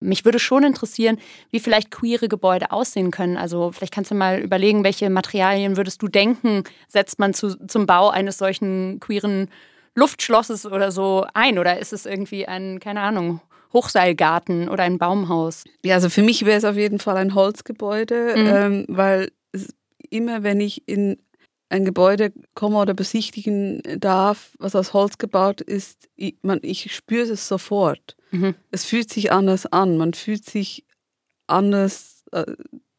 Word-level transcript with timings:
Mich 0.00 0.24
würde 0.24 0.38
schon 0.38 0.64
interessieren, 0.64 1.18
wie 1.50 1.60
vielleicht 1.60 1.90
queere 1.90 2.28
Gebäude 2.28 2.72
aussehen 2.72 3.10
können. 3.10 3.36
Also 3.36 3.70
vielleicht 3.72 3.92
kannst 3.92 4.10
du 4.10 4.14
mal 4.14 4.40
überlegen, 4.40 4.82
welche 4.82 5.10
Materialien 5.10 5.76
würdest 5.76 6.02
du 6.02 6.08
denken, 6.08 6.64
setzt 6.88 7.18
man 7.18 7.34
zu, 7.34 7.56
zum 7.66 7.86
Bau 7.86 8.08
eines 8.08 8.38
solchen 8.38 8.98
queeren 9.00 9.48
Luftschlosses 9.94 10.66
oder 10.66 10.90
so 10.90 11.26
ein? 11.34 11.58
Oder 11.58 11.78
ist 11.78 11.92
es 11.92 12.06
irgendwie 12.06 12.46
ein, 12.46 12.80
keine 12.80 13.00
Ahnung, 13.00 13.40
Hochseilgarten 13.72 14.68
oder 14.68 14.84
ein 14.84 14.98
Baumhaus? 14.98 15.64
Ja, 15.84 15.96
also 15.96 16.08
für 16.08 16.22
mich 16.22 16.44
wäre 16.44 16.58
es 16.58 16.64
auf 16.64 16.76
jeden 16.76 16.98
Fall 16.98 17.16
ein 17.16 17.34
Holzgebäude, 17.34 18.34
mhm. 18.36 18.46
ähm, 18.46 18.84
weil 18.88 19.32
immer 20.08 20.42
wenn 20.42 20.60
ich 20.60 20.88
in 20.88 21.18
ein 21.70 21.84
Gebäude 21.84 22.32
komme 22.54 22.78
oder 22.78 22.94
besichtigen 22.94 23.80
darf, 23.98 24.50
was 24.58 24.74
aus 24.74 24.92
Holz 24.92 25.18
gebaut 25.18 25.60
ist, 25.60 26.08
ich, 26.16 26.36
man, 26.42 26.58
ich 26.62 26.94
spüre 26.94 27.30
es 27.30 27.48
sofort. 27.48 28.16
Mhm. 28.32 28.54
Es 28.70 28.84
fühlt 28.84 29.10
sich 29.10 29.32
anders 29.32 29.66
an, 29.66 29.96
man 29.96 30.12
fühlt 30.12 30.44
sich 30.44 30.84
anders 31.46 32.24
äh, 32.32 32.44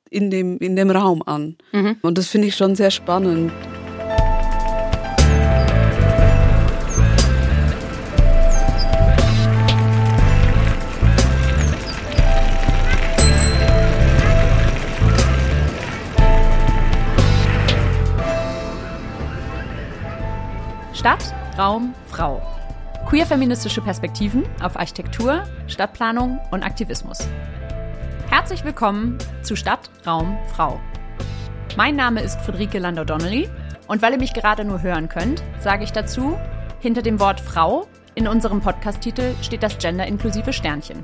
in, 0.10 0.30
dem, 0.30 0.58
in 0.58 0.76
dem 0.76 0.90
Raum 0.90 1.22
an. 1.26 1.58
Mhm. 1.72 1.98
Und 2.02 2.18
das 2.18 2.28
finde 2.28 2.48
ich 2.48 2.56
schon 2.56 2.76
sehr 2.76 2.92
spannend. 2.92 3.52
Stadt, 21.02 21.34
Raum, 21.58 21.96
Frau. 22.12 22.40
Queer-feministische 23.08 23.82
Perspektiven 23.82 24.44
auf 24.62 24.78
Architektur, 24.78 25.46
Stadtplanung 25.66 26.40
und 26.52 26.62
Aktivismus. 26.62 27.28
Herzlich 28.30 28.64
willkommen 28.64 29.18
zu 29.42 29.56
Stadt, 29.56 29.90
Raum, 30.06 30.38
Frau. 30.54 30.80
Mein 31.76 31.96
Name 31.96 32.22
ist 32.22 32.40
Friederike 32.42 32.78
Landau-Donnelly 32.78 33.50
und 33.88 34.04
weil 34.04 34.14
ihr 34.14 34.20
mich 34.20 34.36
gerade 34.36 34.64
nur 34.64 34.84
hören 34.84 35.10
könnt, 35.10 35.42
sage 35.60 35.86
ich 35.86 35.92
dazu, 35.92 36.38
hinter 36.80 37.02
dem 37.02 37.20
Wort 37.20 37.40
Frau 37.40 37.88
in 38.14 38.28
unserem 38.28 38.62
Podcast-Titel 38.62 39.34
steht 39.42 39.64
das 39.64 39.80
genderinklusive 39.80 40.54
Sternchen. 40.54 41.04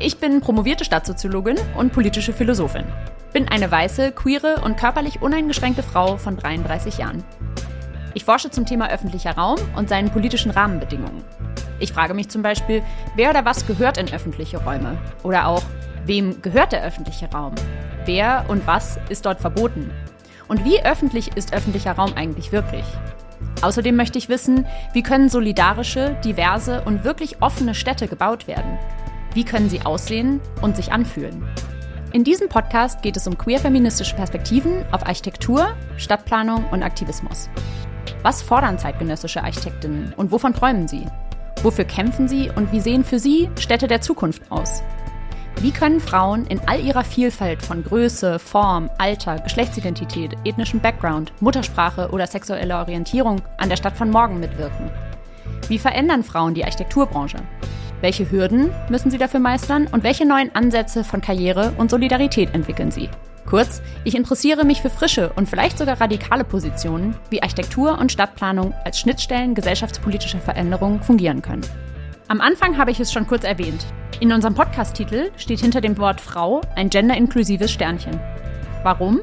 Ich 0.00 0.18
bin 0.18 0.40
promovierte 0.40 0.84
Stadtsoziologin 0.84 1.58
und 1.76 1.92
politische 1.92 2.32
Philosophin. 2.32 2.86
Bin 3.32 3.46
eine 3.46 3.70
weiße, 3.70 4.10
queere 4.10 4.62
und 4.64 4.76
körperlich 4.76 5.22
uneingeschränkte 5.22 5.84
Frau 5.84 6.16
von 6.16 6.36
33 6.36 6.98
Jahren. 6.98 7.22
Ich 8.18 8.24
forsche 8.24 8.50
zum 8.50 8.66
Thema 8.66 8.90
öffentlicher 8.90 9.36
Raum 9.36 9.60
und 9.76 9.88
seinen 9.88 10.10
politischen 10.10 10.50
Rahmenbedingungen. 10.50 11.22
Ich 11.78 11.92
frage 11.92 12.14
mich 12.14 12.28
zum 12.28 12.42
Beispiel, 12.42 12.82
wer 13.14 13.30
oder 13.30 13.44
was 13.44 13.64
gehört 13.64 13.96
in 13.96 14.12
öffentliche 14.12 14.58
Räume? 14.58 14.98
Oder 15.22 15.46
auch, 15.46 15.62
wem 16.04 16.42
gehört 16.42 16.72
der 16.72 16.82
öffentliche 16.82 17.30
Raum? 17.30 17.54
Wer 18.06 18.44
und 18.48 18.66
was 18.66 18.98
ist 19.08 19.24
dort 19.24 19.40
verboten? 19.40 19.92
Und 20.48 20.64
wie 20.64 20.82
öffentlich 20.82 21.36
ist 21.36 21.54
öffentlicher 21.54 21.92
Raum 21.92 22.14
eigentlich 22.16 22.50
wirklich? 22.50 22.84
Außerdem 23.62 23.94
möchte 23.94 24.18
ich 24.18 24.28
wissen, 24.28 24.66
wie 24.92 25.04
können 25.04 25.28
solidarische, 25.28 26.16
diverse 26.24 26.82
und 26.82 27.04
wirklich 27.04 27.40
offene 27.40 27.76
Städte 27.76 28.08
gebaut 28.08 28.48
werden? 28.48 28.80
Wie 29.32 29.44
können 29.44 29.70
sie 29.70 29.82
aussehen 29.82 30.40
und 30.60 30.74
sich 30.74 30.90
anfühlen? 30.90 31.48
In 32.12 32.24
diesem 32.24 32.48
Podcast 32.48 33.00
geht 33.00 33.16
es 33.16 33.28
um 33.28 33.38
queer-feministische 33.38 34.16
Perspektiven 34.16 34.84
auf 34.90 35.06
Architektur, 35.06 35.76
Stadtplanung 35.98 36.64
und 36.72 36.82
Aktivismus. 36.82 37.48
Was 38.22 38.42
fordern 38.42 38.78
zeitgenössische 38.78 39.42
Architektinnen 39.42 40.12
und 40.16 40.32
wovon 40.32 40.54
träumen 40.54 40.88
sie? 40.88 41.06
Wofür 41.62 41.84
kämpfen 41.84 42.28
sie 42.28 42.50
und 42.54 42.72
wie 42.72 42.80
sehen 42.80 43.04
für 43.04 43.18
sie 43.18 43.48
Städte 43.58 43.86
der 43.86 44.00
Zukunft 44.00 44.42
aus? 44.50 44.82
Wie 45.60 45.72
können 45.72 45.98
Frauen 45.98 46.46
in 46.46 46.60
all 46.68 46.78
ihrer 46.78 47.02
Vielfalt 47.02 47.62
von 47.62 47.82
Größe, 47.82 48.38
Form, 48.38 48.88
Alter, 48.98 49.40
Geschlechtsidentität, 49.40 50.36
ethnischem 50.44 50.78
Background, 50.78 51.32
Muttersprache 51.40 52.10
oder 52.12 52.28
sexueller 52.28 52.78
Orientierung 52.78 53.42
an 53.56 53.68
der 53.68 53.76
Stadt 53.76 53.96
von 53.96 54.08
morgen 54.08 54.38
mitwirken? 54.38 54.90
Wie 55.66 55.78
verändern 55.78 56.22
Frauen 56.22 56.54
die 56.54 56.64
Architekturbranche? 56.64 57.38
Welche 58.00 58.30
Hürden 58.30 58.70
müssen 58.88 59.10
sie 59.10 59.18
dafür 59.18 59.40
meistern 59.40 59.88
und 59.90 60.04
welche 60.04 60.24
neuen 60.24 60.54
Ansätze 60.54 61.02
von 61.02 61.20
Karriere 61.20 61.72
und 61.76 61.90
Solidarität 61.90 62.54
entwickeln 62.54 62.92
sie? 62.92 63.08
Kurz, 63.48 63.80
ich 64.04 64.14
interessiere 64.14 64.66
mich 64.66 64.82
für 64.82 64.90
frische 64.90 65.32
und 65.32 65.48
vielleicht 65.48 65.78
sogar 65.78 65.98
radikale 65.98 66.44
Positionen, 66.44 67.16
wie 67.30 67.42
Architektur 67.42 67.98
und 67.98 68.12
Stadtplanung 68.12 68.74
als 68.84 68.98
Schnittstellen 68.98 69.54
gesellschaftspolitischer 69.54 70.38
Veränderungen 70.38 71.00
fungieren 71.00 71.40
können. 71.40 71.62
Am 72.28 72.42
Anfang 72.42 72.76
habe 72.76 72.90
ich 72.90 73.00
es 73.00 73.10
schon 73.10 73.26
kurz 73.26 73.44
erwähnt. 73.44 73.86
In 74.20 74.34
unserem 74.34 74.54
Podcast-Titel 74.54 75.30
steht 75.38 75.60
hinter 75.60 75.80
dem 75.80 75.96
Wort 75.96 76.20
Frau 76.20 76.60
ein 76.76 76.90
genderinklusives 76.90 77.70
Sternchen. 77.72 78.20
Warum? 78.82 79.22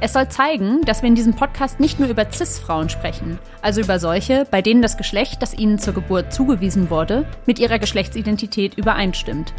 Es 0.00 0.14
soll 0.14 0.30
zeigen, 0.30 0.80
dass 0.86 1.02
wir 1.02 1.08
in 1.10 1.14
diesem 1.14 1.34
Podcast 1.34 1.78
nicht 1.78 2.00
nur 2.00 2.08
über 2.08 2.24
CIS-Frauen 2.32 2.88
sprechen, 2.88 3.38
also 3.60 3.82
über 3.82 3.98
solche, 3.98 4.46
bei 4.50 4.62
denen 4.62 4.80
das 4.80 4.96
Geschlecht, 4.96 5.42
das 5.42 5.52
ihnen 5.52 5.78
zur 5.78 5.92
Geburt 5.92 6.32
zugewiesen 6.32 6.88
wurde, 6.88 7.26
mit 7.44 7.58
ihrer 7.58 7.78
Geschlechtsidentität 7.78 8.78
übereinstimmt. 8.78 9.52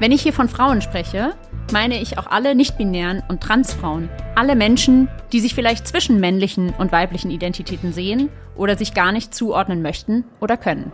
Wenn 0.00 0.12
ich 0.12 0.22
hier 0.22 0.32
von 0.32 0.48
Frauen 0.48 0.82
spreche, 0.82 1.34
meine 1.72 2.00
ich 2.00 2.18
auch 2.18 2.26
alle 2.26 2.54
nicht-binären 2.54 3.22
und 3.28 3.42
Transfrauen. 3.42 4.08
Alle 4.34 4.56
Menschen, 4.56 5.08
die 5.32 5.40
sich 5.40 5.54
vielleicht 5.54 5.86
zwischen 5.86 6.20
männlichen 6.20 6.70
und 6.70 6.92
weiblichen 6.92 7.30
Identitäten 7.30 7.92
sehen 7.92 8.28
oder 8.56 8.76
sich 8.76 8.94
gar 8.94 9.12
nicht 9.12 9.34
zuordnen 9.34 9.82
möchten 9.82 10.24
oder 10.40 10.56
können. 10.56 10.92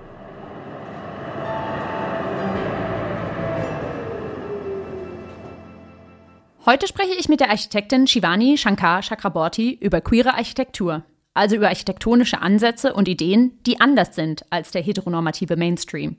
Heute 6.66 6.86
spreche 6.86 7.14
ich 7.18 7.28
mit 7.28 7.40
der 7.40 7.50
Architektin 7.50 8.06
Shivani 8.06 8.56
Shankar 8.56 9.02
Chakraborty 9.02 9.72
über 9.80 10.00
queere 10.00 10.34
Architektur, 10.34 11.04
also 11.34 11.56
über 11.56 11.68
architektonische 11.68 12.42
Ansätze 12.42 12.92
und 12.92 13.08
Ideen, 13.08 13.58
die 13.66 13.80
anders 13.80 14.14
sind 14.14 14.44
als 14.50 14.70
der 14.70 14.82
heteronormative 14.82 15.56
Mainstream. 15.56 16.16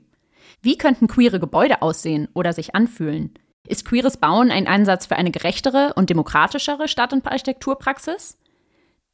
Wie 0.64 0.78
könnten 0.78 1.08
queere 1.08 1.40
Gebäude 1.40 1.82
aussehen 1.82 2.28
oder 2.34 2.52
sich 2.52 2.76
anfühlen? 2.76 3.34
Ist 3.66 3.84
queeres 3.84 4.18
Bauen 4.18 4.52
ein 4.52 4.68
Einsatz 4.68 5.06
für 5.06 5.16
eine 5.16 5.32
gerechtere 5.32 5.92
und 5.94 6.08
demokratischere 6.08 6.86
Stadt- 6.86 7.12
und 7.12 7.26
Architekturpraxis? 7.26 8.38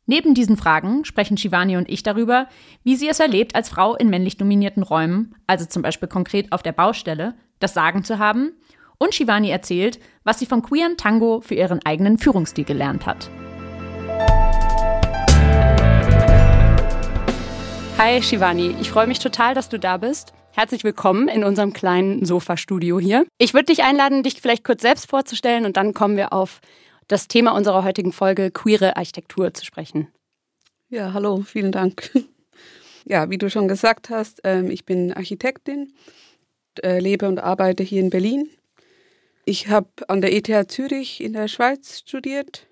Neben 0.04 0.34
diesen 0.34 0.58
Fragen 0.58 1.06
sprechen 1.06 1.38
Shivani 1.38 1.78
und 1.78 1.88
ich 1.88 2.02
darüber, 2.02 2.48
wie 2.84 2.96
sie 2.96 3.08
es 3.08 3.18
erlebt, 3.18 3.54
als 3.54 3.70
Frau 3.70 3.96
in 3.96 4.10
männlich 4.10 4.36
dominierten 4.36 4.82
Räumen, 4.82 5.36
also 5.46 5.64
zum 5.64 5.80
Beispiel 5.80 6.06
konkret 6.06 6.52
auf 6.52 6.62
der 6.62 6.72
Baustelle, 6.72 7.34
das 7.60 7.72
Sagen 7.72 8.04
zu 8.04 8.18
haben. 8.18 8.52
Und 8.98 9.14
Shivani 9.14 9.48
erzählt, 9.48 10.00
was 10.24 10.38
sie 10.38 10.46
vom 10.46 10.60
queeren 10.60 10.98
Tango 10.98 11.40
für 11.40 11.54
ihren 11.54 11.80
eigenen 11.82 12.18
Führungsstil 12.18 12.64
gelernt 12.64 13.06
hat. 13.06 13.30
Hi 17.96 18.22
Shivani, 18.22 18.76
ich 18.82 18.90
freue 18.90 19.06
mich 19.06 19.18
total, 19.18 19.54
dass 19.54 19.70
du 19.70 19.78
da 19.78 19.96
bist. 19.96 20.34
Herzlich 20.52 20.82
willkommen 20.82 21.28
in 21.28 21.44
unserem 21.44 21.72
kleinen 21.72 22.24
Sofa-Studio 22.24 22.98
hier. 22.98 23.26
Ich 23.38 23.54
würde 23.54 23.66
dich 23.66 23.82
einladen, 23.84 24.22
dich 24.22 24.40
vielleicht 24.40 24.64
kurz 24.64 24.82
selbst 24.82 25.08
vorzustellen 25.08 25.64
und 25.64 25.76
dann 25.76 25.94
kommen 25.94 26.16
wir 26.16 26.32
auf 26.32 26.60
das 27.06 27.28
Thema 27.28 27.52
unserer 27.52 27.84
heutigen 27.84 28.12
Folge 28.12 28.50
queere 28.50 28.96
Architektur 28.96 29.54
zu 29.54 29.64
sprechen. 29.64 30.08
Ja, 30.88 31.12
hallo, 31.12 31.42
vielen 31.42 31.72
Dank. 31.72 32.10
Ja, 33.04 33.30
wie 33.30 33.38
du 33.38 33.48
schon 33.48 33.68
gesagt 33.68 34.10
hast, 34.10 34.42
ähm, 34.44 34.70
ich 34.70 34.84
bin 34.84 35.14
Architektin, 35.14 35.94
äh, 36.82 36.98
lebe 36.98 37.26
und 37.26 37.38
arbeite 37.38 37.82
hier 37.82 38.02
in 38.02 38.10
Berlin. 38.10 38.50
Ich 39.46 39.68
habe 39.68 39.88
an 40.08 40.20
der 40.20 40.34
ETH 40.34 40.70
Zürich 40.70 41.22
in 41.22 41.32
der 41.32 41.48
Schweiz 41.48 42.00
studiert 42.00 42.66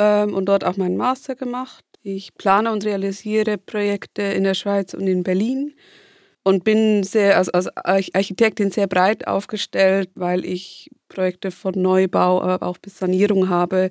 ähm, 0.00 0.34
und 0.34 0.46
dort 0.46 0.64
auch 0.64 0.76
meinen 0.76 0.96
Master 0.96 1.36
gemacht. 1.36 1.84
Ich 2.02 2.34
plane 2.34 2.72
und 2.72 2.84
realisiere 2.84 3.56
Projekte 3.56 4.22
in 4.22 4.42
der 4.42 4.54
Schweiz 4.54 4.92
und 4.92 5.06
in 5.06 5.22
Berlin 5.22 5.74
und 6.44 6.62
bin 6.62 7.02
sehr 7.02 7.38
als, 7.38 7.48
als 7.48 8.14
Architektin 8.14 8.70
sehr 8.70 8.86
breit 8.86 9.26
aufgestellt, 9.26 10.10
weil 10.14 10.44
ich 10.44 10.90
Projekte 11.08 11.50
von 11.50 11.74
Neubau, 11.74 12.40
aber 12.42 12.64
auch 12.66 12.78
bis 12.78 12.98
Sanierung 12.98 13.48
habe, 13.48 13.90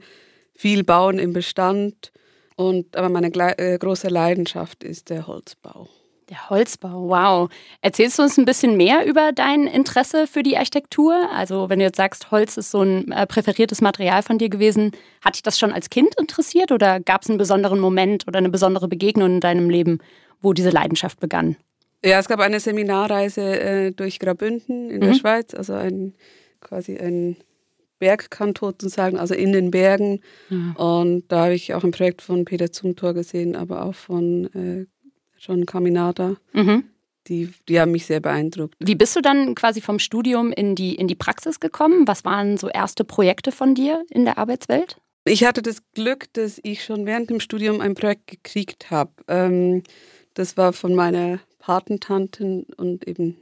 viel 0.54 0.84
Bauen 0.84 1.20
im 1.20 1.34
Bestand. 1.34 2.12
Und 2.56 2.96
aber 2.96 3.10
meine 3.10 3.30
äh, 3.58 3.78
große 3.78 4.08
Leidenschaft 4.08 4.84
ist 4.84 5.10
der 5.10 5.26
Holzbau. 5.26 5.90
Der 6.30 6.50
Holzbau, 6.50 7.10
wow. 7.10 7.50
Erzählst 7.82 8.18
du 8.18 8.24
uns 8.24 8.38
ein 8.38 8.46
bisschen 8.46 8.78
mehr 8.78 9.06
über 9.06 9.32
dein 9.34 9.68
Interesse 9.68 10.28
für 10.28 10.44
die 10.44 10.56
Architektur? 10.56 11.30
Also, 11.34 11.70
wenn 11.70 11.80
du 11.80 11.86
jetzt 11.86 11.98
sagst, 11.98 12.32
Holz 12.32 12.56
ist 12.56 12.72
so 12.72 12.82
ein 12.82 13.12
äh, 13.12 13.26
präferiertes 13.26 13.82
Material 13.82 14.22
von 14.22 14.38
dir 14.38 14.50
gewesen, 14.50 14.92
hat 15.22 15.36
dich 15.36 15.44
das 15.44 15.60
schon 15.60 15.74
als 15.74 15.90
Kind 15.90 16.16
interessiert 16.20 16.72
oder 16.72 17.00
gab 17.00 17.24
es 17.24 17.30
einen 17.30 17.40
besonderen 17.40 17.80
Moment 17.80 18.28
oder 18.28 18.38
eine 18.38 18.50
besondere 18.50 18.88
Begegnung 18.88 19.36
in 19.36 19.40
deinem 19.42 19.70
Leben, 19.70 20.00
wo 20.42 20.54
diese 20.54 20.70
Leidenschaft 20.70 21.20
begann? 21.20 21.58
Ja, 22.06 22.20
es 22.20 22.28
gab 22.28 22.40
eine 22.40 22.60
Seminarreise 22.60 23.42
äh, 23.42 23.92
durch 23.92 24.20
Graubünden 24.20 24.90
in 24.90 24.98
mhm. 24.98 25.02
der 25.02 25.14
Schweiz, 25.14 25.54
also 25.54 25.74
ein 25.74 26.14
quasi 26.60 26.98
ein 26.98 27.38
Bergkanton 28.00 28.72
sozusagen, 28.72 29.18
also 29.18 29.34
in 29.34 29.54
den 29.54 29.72
Bergen. 29.72 30.20
Ja. 30.50 30.74
Und 30.84 31.26
da 31.30 31.44
habe 31.44 31.54
ich 31.54 31.74
auch 31.74 31.84
ein 31.84 31.92
Projekt 31.92 32.22
von 32.22 32.44
Peter 32.46 32.72
Zumthor 32.72 33.14
gesehen, 33.14 33.56
aber 33.56 33.86
auch 33.86 33.96
von 33.96 34.46
äh, 34.54 34.86
John 35.38 35.66
Caminata. 35.66 36.36
Mhm. 36.54 36.86
die, 37.28 37.54
die 37.70 37.80
haben 37.80 37.92
mich 37.92 38.06
sehr 38.06 38.20
beeindruckt. 38.20 38.76
Wie 38.80 38.96
bist 38.96 39.16
du 39.16 39.22
dann 39.22 39.56
quasi 39.56 39.80
vom 39.80 40.00
Studium 40.00 40.52
in 40.52 40.76
die, 40.76 40.96
in 40.96 41.08
die 41.08 41.16
Praxis 41.16 41.62
gekommen? 41.62 42.08
Was 42.08 42.26
waren 42.26 42.58
so 42.58 42.68
erste 42.68 43.06
Projekte 43.06 43.54
von 43.54 43.76
dir 43.76 44.04
in 44.10 44.26
der 44.26 44.38
Arbeitswelt? 44.38 44.98
Ich 45.26 45.46
hatte 45.46 45.62
das 45.62 45.78
Glück, 45.94 46.26
dass 46.34 46.60
ich 46.64 46.84
schon 46.84 47.06
während 47.06 47.30
dem 47.30 47.40
Studium 47.40 47.80
ein 47.80 47.94
Projekt 47.94 48.28
gekriegt 48.28 48.92
habe. 48.92 49.12
Ähm, 49.30 49.84
das 50.34 50.58
war 50.58 50.74
von 50.74 50.96
meiner 50.96 51.40
Patentante 51.64 52.66
und 52.76 53.08
eben 53.08 53.38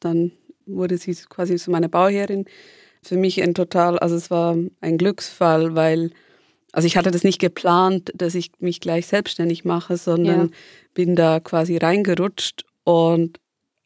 dann 0.00 0.32
wurde 0.66 0.98
sie 0.98 1.14
quasi 1.14 1.54
zu 1.56 1.70
meiner 1.70 1.88
Bauherrin. 1.88 2.46
Für 3.02 3.16
mich 3.16 3.40
ein 3.42 3.54
total, 3.54 3.98
also 3.98 4.16
es 4.16 4.30
war 4.30 4.56
ein 4.80 4.98
Glücksfall, 4.98 5.76
weil, 5.76 6.10
also 6.72 6.86
ich 6.86 6.96
hatte 6.96 7.12
das 7.12 7.22
nicht 7.22 7.38
geplant, 7.38 8.10
dass 8.14 8.34
ich 8.34 8.50
mich 8.58 8.80
gleich 8.80 9.06
selbstständig 9.06 9.64
mache, 9.64 9.96
sondern 9.96 10.48
ja. 10.48 10.54
bin 10.94 11.14
da 11.14 11.38
quasi 11.38 11.76
reingerutscht 11.76 12.64
und 12.82 13.38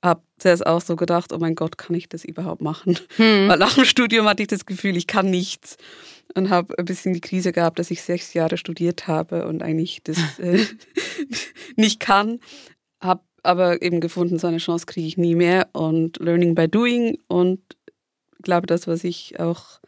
habe 0.02 0.22
zuerst 0.38 0.66
auch 0.66 0.80
so 0.80 0.96
gedacht, 0.96 1.32
oh 1.32 1.38
mein 1.38 1.54
Gott, 1.54 1.76
kann 1.76 1.94
ich 1.94 2.08
das 2.08 2.24
überhaupt 2.24 2.62
machen? 2.62 2.98
Hm. 3.16 3.48
Weil 3.48 3.58
nach 3.58 3.74
dem 3.74 3.84
Studium 3.84 4.26
hatte 4.26 4.42
ich 4.42 4.48
das 4.48 4.66
Gefühl, 4.66 4.96
ich 4.96 5.06
kann 5.06 5.30
nichts 5.30 5.76
und 6.34 6.50
habe 6.50 6.78
ein 6.78 6.84
bisschen 6.84 7.12
die 7.12 7.20
Krise 7.20 7.52
gehabt, 7.52 7.78
dass 7.78 7.90
ich 7.90 8.02
sechs 8.02 8.34
Jahre 8.34 8.56
studiert 8.56 9.06
habe 9.06 9.46
und 9.46 9.62
eigentlich 9.62 10.02
das 10.02 10.18
äh, 10.38 10.64
nicht 11.76 12.00
kann. 12.00 12.40
Aber 13.44 13.82
eben 13.82 14.00
gefunden, 14.00 14.38
so 14.38 14.46
eine 14.46 14.58
Chance 14.58 14.86
kriege 14.86 15.06
ich 15.06 15.16
nie 15.16 15.34
mehr 15.34 15.68
und 15.72 16.18
Learning 16.18 16.54
by 16.54 16.68
Doing 16.68 17.18
und 17.28 17.60
glaube, 18.44 18.66
das, 18.66 18.86
was 18.86 19.02
ich 19.02 19.40
auch 19.40 19.80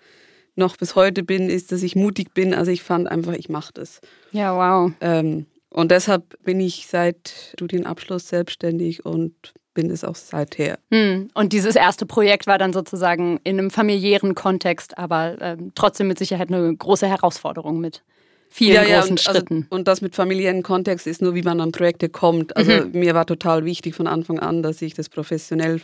noch 0.57 0.77
bis 0.77 0.97
heute 0.97 1.23
bin, 1.23 1.49
ist, 1.49 1.71
dass 1.71 1.83
ich 1.83 1.95
mutig 1.95 2.35
bin. 2.35 2.55
Also 2.55 2.71
ich 2.71 2.83
fand 2.83 3.09
einfach, 3.09 3.35
ich 3.35 3.49
mache 3.49 3.73
das. 3.75 4.01
Ja, 4.33 4.57
wow. 4.57 4.93
Ähm, 5.01 5.47
und 5.71 5.91
deshalb 5.91 6.43
bin 6.43 6.59
ich 6.59 6.87
seit 6.89 7.53
Studienabschluss 7.53 8.29
selbstständig 8.29 9.05
und 9.05 9.53
bin 9.75 9.91
es 9.91 10.05
auch 10.05 10.15
seither. 10.15 10.79
Hm. 10.91 11.29
Und 11.35 11.53
dieses 11.53 11.77
erste 11.77 12.07
Projekt 12.07 12.47
war 12.47 12.57
dann 12.57 12.73
sozusagen 12.73 13.39
in 13.45 13.59
einem 13.59 13.71
familiären 13.71 14.35
Kontext, 14.35 14.97
aber 14.97 15.37
ähm, 15.41 15.73
trotzdem 15.75 16.09
mit 16.09 16.19
Sicherheit 16.19 16.51
eine 16.51 16.75
große 16.75 17.07
Herausforderung 17.07 17.79
mit 17.79 18.03
vielen 18.49 18.75
ja, 18.75 18.83
ja, 18.83 18.99
großen 18.99 19.13
und, 19.13 19.27
also, 19.27 19.39
Schritten. 19.39 19.57
Also, 19.65 19.77
und 19.77 19.89
das 19.89 20.01
mit 20.01 20.15
familiären 20.15 20.63
Kontext 20.63 21.07
ist 21.07 21.23
nur, 21.23 21.35
wie 21.35 21.43
man 21.43 21.61
an 21.61 21.73
Projekte 21.73 22.09
kommt. 22.09 22.57
Also 22.57 22.73
mhm. 22.73 22.93
mir 22.93 23.15
war 23.15 23.27
total 23.27 23.65
wichtig 23.65 23.95
von 23.95 24.07
Anfang 24.07 24.39
an, 24.39 24.63
dass 24.63 24.83
ich 24.83 24.95
das 24.95 25.09
professionell 25.09 25.83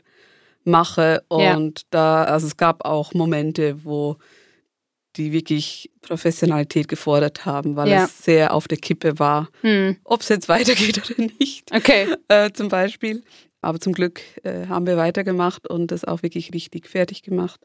mache. 0.64 1.22
Und 1.28 1.80
ja. 1.80 1.86
da, 1.90 2.24
also 2.24 2.46
es 2.46 2.56
gab 2.56 2.84
auch 2.84 3.14
Momente, 3.14 3.84
wo 3.84 4.16
die 5.16 5.32
wirklich 5.32 5.90
Professionalität 6.00 6.88
gefordert 6.88 7.44
haben, 7.44 7.76
weil 7.76 7.88
ja. 7.88 8.04
es 8.04 8.24
sehr 8.24 8.54
auf 8.54 8.66
der 8.66 8.78
Kippe 8.78 9.18
war, 9.18 9.48
hm. 9.60 9.96
ob 10.04 10.22
es 10.22 10.28
jetzt 10.28 10.48
weitergeht 10.48 11.02
oder 11.10 11.28
nicht. 11.38 11.70
Okay. 11.74 12.08
Äh, 12.28 12.50
zum 12.52 12.68
Beispiel. 12.68 13.22
Aber 13.60 13.78
zum 13.78 13.92
Glück 13.92 14.20
äh, 14.42 14.66
haben 14.66 14.86
wir 14.86 14.96
weitergemacht 14.96 15.68
und 15.68 15.92
das 15.92 16.04
auch 16.04 16.22
wirklich 16.22 16.52
richtig 16.52 16.88
fertig 16.88 17.22
gemacht. 17.22 17.60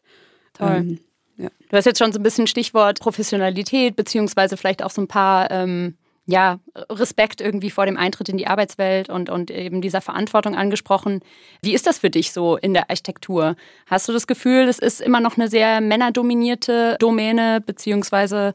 Toll. 0.53 0.75
Ähm, 0.75 0.99
ja. 1.37 1.49
Du 1.69 1.77
hast 1.77 1.85
jetzt 1.85 1.99
schon 1.99 2.11
so 2.11 2.19
ein 2.19 2.23
bisschen 2.23 2.47
Stichwort 2.47 2.99
Professionalität, 2.99 3.95
beziehungsweise 3.95 4.57
vielleicht 4.57 4.83
auch 4.83 4.91
so 4.91 5.01
ein 5.01 5.07
paar 5.07 5.51
ähm, 5.51 5.95
ja, 6.27 6.59
Respekt 6.89 7.39
irgendwie 7.39 7.71
vor 7.71 7.85
dem 7.85 7.95
Eintritt 7.95 8.27
in 8.27 8.37
die 8.37 8.47
Arbeitswelt 8.47 9.09
und, 9.09 9.29
und 9.29 9.49
eben 9.49 9.81
dieser 9.81 10.01
Verantwortung 10.01 10.55
angesprochen. 10.55 11.21
Wie 11.61 11.73
ist 11.73 11.87
das 11.87 11.99
für 11.99 12.09
dich 12.09 12.33
so 12.33 12.57
in 12.57 12.73
der 12.73 12.89
Architektur? 12.89 13.55
Hast 13.85 14.09
du 14.09 14.13
das 14.13 14.27
Gefühl, 14.27 14.67
es 14.67 14.77
ist 14.77 14.99
immer 14.99 15.21
noch 15.21 15.37
eine 15.37 15.47
sehr 15.47 15.79
männerdominierte 15.79 16.97
Domäne, 16.99 17.61
beziehungsweise, 17.65 18.53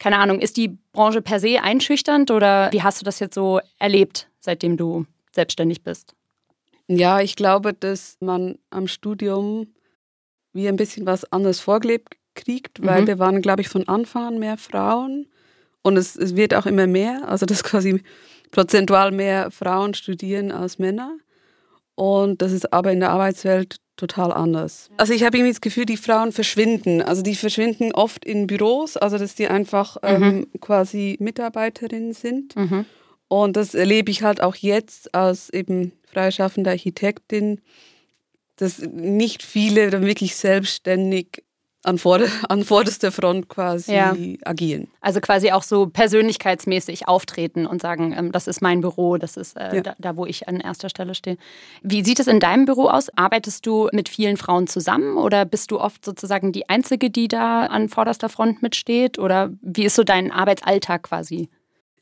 keine 0.00 0.18
Ahnung, 0.18 0.40
ist 0.40 0.56
die 0.56 0.76
Branche 0.92 1.22
per 1.22 1.38
se 1.38 1.62
einschüchternd 1.62 2.32
oder 2.32 2.72
wie 2.72 2.82
hast 2.82 3.00
du 3.00 3.04
das 3.04 3.20
jetzt 3.20 3.34
so 3.34 3.60
erlebt, 3.78 4.28
seitdem 4.40 4.76
du 4.76 5.06
selbstständig 5.30 5.84
bist? 5.84 6.14
Ja, 6.88 7.20
ich 7.20 7.36
glaube, 7.36 7.72
dass 7.72 8.16
man 8.20 8.58
am 8.70 8.88
Studium 8.88 9.68
wie 10.56 10.68
ein 10.68 10.76
bisschen 10.76 11.06
was 11.06 11.30
anderes 11.32 11.60
vorgelebt 11.60 12.16
kriegt, 12.34 12.84
weil 12.84 13.02
mhm. 13.02 13.06
wir 13.06 13.18
waren, 13.18 13.42
glaube 13.42 13.62
ich, 13.62 13.68
von 13.68 13.86
Anfang 13.88 14.24
an 14.24 14.38
mehr 14.38 14.58
Frauen 14.58 15.26
und 15.82 15.96
es, 15.96 16.16
es 16.16 16.34
wird 16.36 16.54
auch 16.54 16.66
immer 16.66 16.86
mehr, 16.86 17.28
also 17.28 17.46
dass 17.46 17.62
quasi 17.62 18.02
prozentual 18.50 19.12
mehr 19.12 19.50
Frauen 19.50 19.94
studieren 19.94 20.50
als 20.50 20.78
Männer. 20.78 21.16
Und 21.94 22.42
das 22.42 22.52
ist 22.52 22.72
aber 22.72 22.92
in 22.92 23.00
der 23.00 23.10
Arbeitswelt 23.10 23.76
total 23.96 24.32
anders. 24.32 24.90
Also 24.98 25.14
ich 25.14 25.24
habe 25.24 25.38
irgendwie 25.38 25.52
das 25.52 25.62
Gefühl, 25.62 25.86
die 25.86 25.96
Frauen 25.96 26.32
verschwinden. 26.32 27.00
Also 27.00 27.22
die 27.22 27.34
verschwinden 27.34 27.92
oft 27.92 28.24
in 28.24 28.46
Büros, 28.46 28.96
also 28.96 29.16
dass 29.16 29.34
die 29.34 29.48
einfach 29.48 29.96
ähm, 30.02 30.22
mhm. 30.22 30.60
quasi 30.60 31.16
Mitarbeiterinnen 31.18 32.12
sind. 32.12 32.54
Mhm. 32.56 32.84
Und 33.28 33.56
das 33.56 33.74
erlebe 33.74 34.10
ich 34.10 34.22
halt 34.22 34.42
auch 34.42 34.54
jetzt 34.56 35.14
als 35.14 35.50
eben 35.50 35.92
freischaffende 36.12 36.70
Architektin, 36.70 37.60
dass 38.56 38.78
nicht 38.78 39.42
viele 39.42 39.90
dann 39.90 40.06
wirklich 40.06 40.36
selbstständig 40.36 41.44
an, 41.86 41.98
vorder 41.98 42.26
an 42.48 42.64
vorderster 42.64 43.12
Front 43.12 43.48
quasi 43.48 43.94
ja. 43.94 44.14
agieren. 44.44 44.88
Also 45.00 45.20
quasi 45.20 45.52
auch 45.52 45.62
so 45.62 45.86
persönlichkeitsmäßig 45.86 47.08
auftreten 47.08 47.66
und 47.66 47.80
sagen, 47.80 48.14
ähm, 48.16 48.32
das 48.32 48.48
ist 48.48 48.60
mein 48.60 48.80
Büro, 48.80 49.16
das 49.16 49.36
ist 49.36 49.56
äh, 49.56 49.76
ja. 49.76 49.80
da, 49.82 49.94
da, 49.98 50.16
wo 50.16 50.26
ich 50.26 50.48
an 50.48 50.60
erster 50.60 50.88
Stelle 50.88 51.14
stehe. 51.14 51.38
Wie 51.82 52.04
sieht 52.04 52.18
es 52.18 52.26
in 52.26 52.40
deinem 52.40 52.64
Büro 52.64 52.88
aus? 52.88 53.08
Arbeitest 53.16 53.64
du 53.66 53.88
mit 53.92 54.08
vielen 54.08 54.36
Frauen 54.36 54.66
zusammen 54.66 55.16
oder 55.16 55.44
bist 55.44 55.70
du 55.70 55.80
oft 55.80 56.04
sozusagen 56.04 56.52
die 56.52 56.68
Einzige, 56.68 57.10
die 57.10 57.28
da 57.28 57.66
an 57.66 57.88
vorderster 57.88 58.28
Front 58.28 58.62
mitsteht? 58.62 59.18
Oder 59.18 59.52
wie 59.62 59.84
ist 59.84 59.94
so 59.94 60.02
dein 60.02 60.32
Arbeitsalltag 60.32 61.04
quasi? 61.04 61.48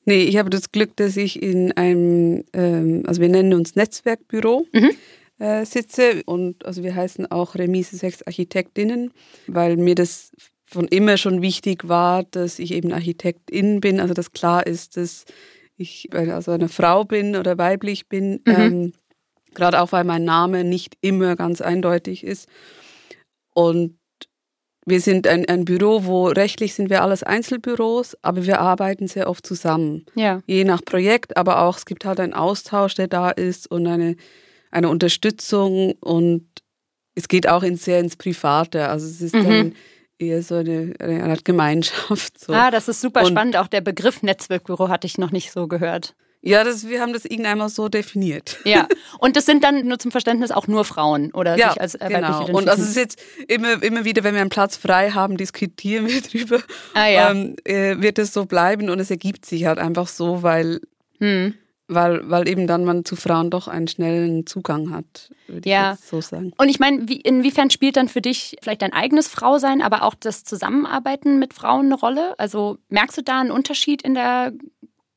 Nee, 0.06 0.22
ich 0.22 0.36
habe 0.36 0.50
das 0.50 0.70
Glück, 0.70 0.96
dass 0.96 1.16
ich 1.16 1.42
in 1.42 1.72
einem, 1.72 2.44
ähm, 2.52 3.04
also 3.06 3.22
wir 3.22 3.28
nennen 3.28 3.54
uns 3.54 3.74
Netzwerkbüro. 3.74 4.66
Mhm 4.72 4.90
äh, 5.38 5.64
sitze. 5.64 6.22
Und 6.24 6.64
also 6.64 6.82
wir 6.82 6.94
heißen 6.94 7.30
auch 7.30 7.54
Remise 7.54 7.96
6 7.96 8.22
Architektinnen, 8.22 9.12
weil 9.46 9.76
mir 9.76 9.94
das 9.94 10.32
von 10.66 10.88
immer 10.88 11.16
schon 11.16 11.42
wichtig 11.42 11.88
war, 11.88 12.24
dass 12.24 12.58
ich 12.58 12.72
eben 12.72 12.92
Architektin 12.92 13.80
bin, 13.80 14.00
also 14.00 14.14
dass 14.14 14.32
klar 14.32 14.66
ist, 14.66 14.96
dass 14.96 15.24
ich 15.76 16.08
also 16.12 16.52
eine 16.52 16.68
Frau 16.68 17.04
bin 17.04 17.36
oder 17.36 17.58
weiblich 17.58 18.08
bin, 18.08 18.40
mhm. 18.44 18.54
ähm, 18.56 18.92
gerade 19.54 19.80
auch 19.80 19.92
weil 19.92 20.04
mein 20.04 20.24
Name 20.24 20.64
nicht 20.64 20.96
immer 21.00 21.36
ganz 21.36 21.60
eindeutig 21.60 22.24
ist. 22.24 22.48
Und 23.54 23.98
wir 24.86 25.00
sind 25.00 25.26
ein, 25.26 25.48
ein 25.48 25.64
Büro, 25.64 26.04
wo 26.04 26.26
rechtlich 26.26 26.74
sind 26.74 26.90
wir 26.90 27.02
alles 27.02 27.22
Einzelbüros, 27.22 28.16
aber 28.22 28.44
wir 28.44 28.60
arbeiten 28.60 29.08
sehr 29.08 29.30
oft 29.30 29.46
zusammen. 29.46 30.04
Ja. 30.14 30.42
Je 30.46 30.64
nach 30.64 30.84
Projekt, 30.84 31.36
aber 31.36 31.62
auch 31.62 31.78
es 31.78 31.86
gibt 31.86 32.04
halt 32.04 32.20
einen 32.20 32.34
Austausch, 32.34 32.94
der 32.94 33.08
da 33.08 33.30
ist 33.30 33.70
und 33.70 33.86
eine 33.86 34.16
eine 34.74 34.88
Unterstützung 34.88 35.92
und 36.00 36.46
es 37.14 37.28
geht 37.28 37.48
auch 37.48 37.62
in, 37.62 37.76
sehr 37.76 38.00
ins 38.00 38.16
Private. 38.16 38.88
Also 38.88 39.06
es 39.06 39.20
ist 39.20 39.34
mhm. 39.34 39.44
dann 39.44 39.74
eher 40.18 40.42
so 40.42 40.56
eine, 40.56 40.94
eine 40.98 41.24
Art 41.24 41.44
Gemeinschaft. 41.44 42.40
So. 42.40 42.52
Ah, 42.52 42.70
das 42.70 42.88
ist 42.88 43.00
super 43.00 43.20
und, 43.20 43.28
spannend. 43.28 43.56
Auch 43.56 43.68
der 43.68 43.80
Begriff 43.80 44.22
Netzwerkbüro 44.22 44.88
hatte 44.88 45.06
ich 45.06 45.16
noch 45.16 45.30
nicht 45.30 45.52
so 45.52 45.68
gehört. 45.68 46.14
Ja, 46.46 46.62
das, 46.62 46.88
wir 46.88 47.00
haben 47.00 47.14
das 47.14 47.24
irgendeinmal 47.24 47.70
so 47.70 47.88
definiert. 47.88 48.58
Ja, 48.64 48.86
und 49.18 49.34
das 49.36 49.46
sind 49.46 49.64
dann 49.64 49.86
nur 49.86 49.98
zum 49.98 50.10
Verständnis 50.10 50.50
auch 50.50 50.66
nur 50.66 50.84
Frauen 50.84 51.32
oder 51.32 51.56
ja, 51.56 51.70
sich 51.70 51.80
als 51.80 51.94
äh, 51.94 52.08
genau. 52.08 52.46
Und 52.48 52.68
also 52.68 52.82
es 52.82 52.90
ist 52.90 52.96
jetzt 52.96 53.22
immer, 53.48 53.82
immer 53.82 54.04
wieder, 54.04 54.24
wenn 54.24 54.34
wir 54.34 54.42
einen 54.42 54.50
Platz 54.50 54.76
frei 54.76 55.10
haben, 55.12 55.38
diskutieren 55.38 56.06
wir 56.06 56.20
drüber. 56.20 56.60
Ah, 56.92 57.06
ja. 57.06 57.30
ähm, 57.30 57.56
äh, 57.64 57.96
wird 58.02 58.18
es 58.18 58.34
so 58.34 58.44
bleiben 58.44 58.90
und 58.90 59.00
es 59.00 59.10
ergibt 59.10 59.46
sich 59.46 59.64
halt 59.64 59.78
einfach 59.78 60.08
so, 60.08 60.42
weil 60.42 60.80
hm 61.18 61.54
weil, 61.86 62.28
weil 62.30 62.48
eben 62.48 62.66
dann 62.66 62.84
man 62.84 63.04
zu 63.04 63.16
Frauen 63.16 63.50
doch 63.50 63.68
einen 63.68 63.88
schnellen 63.88 64.46
Zugang 64.46 64.90
hat, 64.90 65.30
würde 65.46 65.68
ja. 65.68 65.94
ich 65.94 66.00
so 66.00 66.20
sagen. 66.20 66.52
Und 66.56 66.68
ich 66.68 66.78
meine, 66.78 67.08
wie, 67.08 67.20
inwiefern 67.20 67.70
spielt 67.70 67.96
dann 67.96 68.08
für 68.08 68.22
dich 68.22 68.56
vielleicht 68.62 68.82
dein 68.82 68.92
eigenes 68.92 69.28
Frausein, 69.28 69.82
aber 69.82 70.02
auch 70.02 70.14
das 70.14 70.44
Zusammenarbeiten 70.44 71.38
mit 71.38 71.52
Frauen 71.52 71.86
eine 71.86 71.96
Rolle? 71.96 72.38
Also 72.38 72.78
merkst 72.88 73.18
du 73.18 73.22
da 73.22 73.40
einen 73.40 73.50
Unterschied 73.50 74.02
in 74.02 74.14
der 74.14 74.52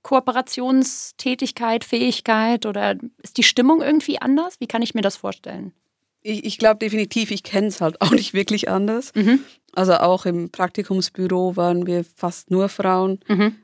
Kooperationstätigkeit, 0.03 1.83
Fähigkeit 1.83 2.65
oder 2.65 2.95
ist 3.23 3.37
die 3.37 3.43
Stimmung 3.43 3.81
irgendwie 3.81 4.21
anders? 4.21 4.55
Wie 4.59 4.67
kann 4.67 4.81
ich 4.81 4.93
mir 4.93 5.01
das 5.01 5.17
vorstellen? 5.17 5.73
Ich, 6.21 6.45
ich 6.45 6.57
glaube 6.57 6.77
definitiv, 6.77 7.31
ich 7.31 7.43
kenne 7.43 7.67
es 7.67 7.81
halt 7.81 8.01
auch 8.01 8.11
nicht 8.11 8.33
wirklich 8.33 8.69
anders. 8.69 9.13
Mhm. 9.15 9.39
Also 9.73 9.93
auch 9.95 10.25
im 10.25 10.49
Praktikumsbüro 10.49 11.55
waren 11.55 11.87
wir 11.87 12.03
fast 12.03 12.51
nur 12.51 12.67
Frauen. 12.67 13.19
Mhm. 13.27 13.55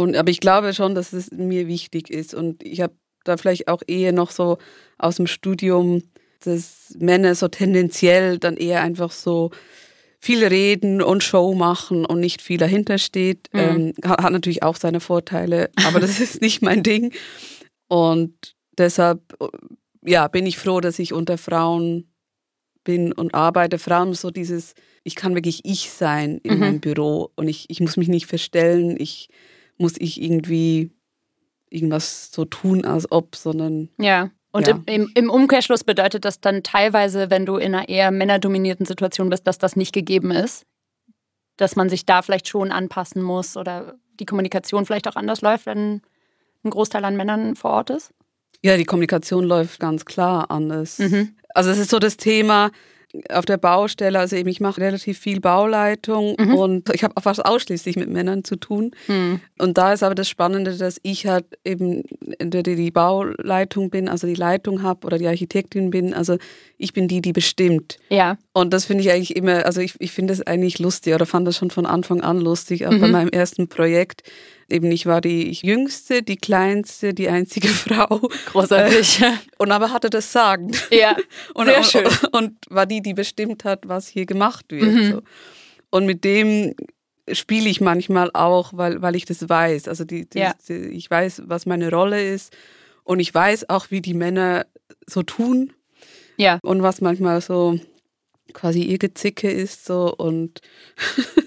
Und, 0.00 0.16
aber 0.16 0.30
ich 0.30 0.40
glaube 0.40 0.72
schon, 0.72 0.94
dass 0.94 1.12
es 1.12 1.30
mir 1.30 1.66
wichtig 1.68 2.08
ist. 2.08 2.32
Und 2.32 2.62
ich 2.62 2.80
habe 2.80 2.94
da 3.24 3.36
vielleicht 3.36 3.68
auch 3.68 3.82
eher 3.86 4.12
noch 4.12 4.30
so 4.30 4.56
aus 4.96 5.16
dem 5.16 5.26
Studium, 5.26 6.02
dass 6.42 6.94
Männer 6.98 7.34
so 7.34 7.48
tendenziell 7.48 8.38
dann 8.38 8.56
eher 8.56 8.80
einfach 8.80 9.12
so 9.12 9.50
viel 10.18 10.42
reden 10.42 11.02
und 11.02 11.22
Show 11.22 11.52
machen 11.54 12.06
und 12.06 12.18
nicht 12.18 12.40
viel 12.40 12.56
dahinter 12.56 12.96
steht. 12.96 13.50
Mhm. 13.52 13.60
Ähm, 13.60 13.94
hat 14.02 14.32
natürlich 14.32 14.62
auch 14.62 14.76
seine 14.76 15.00
Vorteile, 15.00 15.68
aber 15.84 16.00
das 16.00 16.18
ist 16.18 16.40
nicht 16.40 16.62
mein 16.62 16.82
Ding. 16.82 17.12
Und 17.86 18.54
deshalb, 18.78 19.20
ja, 20.02 20.28
bin 20.28 20.46
ich 20.46 20.56
froh, 20.56 20.80
dass 20.80 20.98
ich 20.98 21.12
unter 21.12 21.36
Frauen 21.36 22.10
bin 22.84 23.12
und 23.12 23.34
arbeite. 23.34 23.78
Frauen 23.78 24.14
so 24.14 24.30
dieses, 24.30 24.72
ich 25.04 25.14
kann 25.14 25.34
wirklich 25.34 25.60
ich 25.64 25.90
sein 25.90 26.38
in 26.38 26.54
mhm. 26.54 26.60
meinem 26.60 26.80
Büro 26.80 27.32
und 27.36 27.48
ich, 27.48 27.68
ich 27.68 27.80
muss 27.80 27.98
mich 27.98 28.08
nicht 28.08 28.24
verstellen. 28.24 28.96
Ich 28.98 29.28
muss 29.80 29.94
ich 29.98 30.20
irgendwie 30.22 30.90
irgendwas 31.70 32.30
so 32.32 32.44
tun, 32.44 32.84
als 32.84 33.10
ob, 33.10 33.36
sondern 33.36 33.88
ja. 33.98 34.30
Und 34.52 34.66
ja. 34.66 34.80
im, 34.86 35.08
im, 35.14 35.30
Umkehrschluss 35.30 35.84
bedeutet 35.84 36.24
das 36.24 36.40
dann 36.40 36.64
teilweise, 36.64 37.30
wenn 37.30 37.46
du 37.46 37.56
in 37.56 37.72
einer 37.72 37.88
eher 37.88 38.10
männerdominierten 38.10 38.84
Situation 38.84 39.30
bist, 39.30 39.46
dass 39.46 39.58
das 39.58 39.76
nicht 39.76 39.92
gegeben 39.92 40.32
ist? 40.32 40.66
Dass 41.56 41.76
man 41.76 41.88
sich 41.88 42.04
da 42.04 42.20
vielleicht 42.22 42.48
schon 42.48 42.72
anpassen 42.72 43.22
muss 43.22 43.56
oder 43.56 43.94
die 44.18 44.26
Kommunikation 44.26 44.86
vielleicht 44.86 45.06
auch 45.06 45.14
anders 45.14 45.40
läuft, 45.40 45.66
wenn 45.66 46.02
ein 46.64 46.70
Großteil 46.70 47.04
an 47.04 47.16
Männern 47.16 47.54
vor 47.54 47.70
Ort 47.70 47.90
ist? 47.90 48.12
Ja, 48.62 48.76
die 48.76 48.84
Kommunikation 48.84 49.44
läuft 49.44 49.78
ganz 49.78 50.04
klar 50.04 50.50
anders. 50.50 50.98
Mhm. 50.98 51.36
Also 51.54 51.70
es 51.70 51.78
ist 51.78 51.90
so 51.90 52.00
das 52.00 52.16
Thema, 52.16 52.72
auf 53.30 53.44
der 53.44 53.56
Baustelle, 53.56 54.18
also 54.18 54.36
eben 54.36 54.48
ich 54.48 54.60
mache 54.60 54.80
relativ 54.80 55.18
viel 55.18 55.40
Bauleitung 55.40 56.36
Mhm. 56.38 56.54
und 56.54 56.94
ich 56.94 57.02
habe 57.02 57.20
fast 57.20 57.44
ausschließlich 57.44 57.96
mit 57.96 58.08
Männern 58.08 58.44
zu 58.44 58.56
tun. 58.56 58.92
Hm. 59.06 59.40
Und 59.58 59.78
da 59.78 59.92
ist 59.92 60.02
aber 60.02 60.14
das 60.14 60.28
Spannende, 60.28 60.76
dass 60.76 60.98
ich 61.02 61.26
halt 61.26 61.44
eben 61.64 62.02
entweder 62.38 62.74
die 62.74 62.90
Bauleitung 62.90 63.90
bin, 63.90 64.08
also 64.08 64.26
die 64.26 64.34
Leitung 64.34 64.82
habe 64.82 65.06
oder 65.06 65.18
die 65.18 65.26
Architektin 65.26 65.90
bin. 65.90 66.14
Also 66.14 66.36
ich 66.78 66.92
bin 66.92 67.08
die, 67.08 67.20
die 67.20 67.32
bestimmt. 67.32 67.98
Ja. 68.10 68.38
Und 68.60 68.74
das 68.74 68.84
finde 68.84 69.02
ich 69.02 69.10
eigentlich 69.10 69.36
immer, 69.36 69.64
also 69.64 69.80
ich, 69.80 69.94
ich 70.00 70.12
finde 70.12 70.34
das 70.34 70.46
eigentlich 70.46 70.78
lustig 70.78 71.14
oder 71.14 71.24
fand 71.24 71.48
das 71.48 71.56
schon 71.56 71.70
von 71.70 71.86
Anfang 71.86 72.20
an 72.20 72.38
lustig, 72.40 72.86
auch 72.86 72.90
bei 72.90 73.06
Mhm. 73.06 73.10
meinem 73.12 73.28
ersten 73.30 73.68
Projekt. 73.68 74.22
Eben 74.68 74.90
ich 74.92 75.06
war 75.06 75.22
die 75.22 75.50
jüngste, 75.52 76.22
die 76.22 76.36
kleinste, 76.36 77.14
die 77.14 77.28
einzige 77.28 77.68
Frau. 77.84 78.20
Großartig. 78.52 79.22
Und 79.56 79.72
aber 79.72 79.92
hatte 79.92 80.10
das 80.10 80.30
Sagen. 80.32 80.72
ja. 80.90 81.16
Und, 81.54 81.66
Sehr 81.68 81.78
und, 81.78 81.86
schön. 81.86 82.06
und 82.32 82.52
war 82.68 82.84
die, 82.84 83.00
die 83.00 83.14
bestimmt 83.14 83.64
hat, 83.64 83.88
was 83.88 84.08
hier 84.08 84.26
gemacht 84.26 84.66
wird. 84.68 84.82
Mhm. 84.94 85.10
So. 85.12 85.22
Und 85.90 86.04
mit 86.04 86.22
dem 86.24 86.74
spiele 87.32 87.68
ich 87.70 87.80
manchmal 87.80 88.30
auch, 88.34 88.72
weil, 88.74 89.00
weil 89.00 89.16
ich 89.16 89.24
das 89.24 89.48
weiß. 89.48 89.88
Also 89.88 90.04
die, 90.04 90.28
die, 90.28 90.38
Ja. 90.38 90.52
die, 90.68 90.74
ich 90.74 91.10
weiß, 91.10 91.44
was 91.46 91.64
meine 91.64 91.90
Rolle 91.90 92.22
ist. 92.22 92.54
Und 93.04 93.20
ich 93.20 93.32
weiß 93.34 93.70
auch, 93.70 93.86
wie 93.90 94.02
die 94.02 94.14
Männer 94.14 94.66
so 95.06 95.22
tun 95.22 95.72
Ja. 96.36 96.58
und 96.62 96.82
was 96.82 97.00
manchmal 97.00 97.40
so 97.40 97.78
quasi 98.50 98.82
ihr 98.82 98.98
Gezicke 98.98 99.50
ist. 99.50 99.84
So. 99.84 100.14
Und 100.14 100.60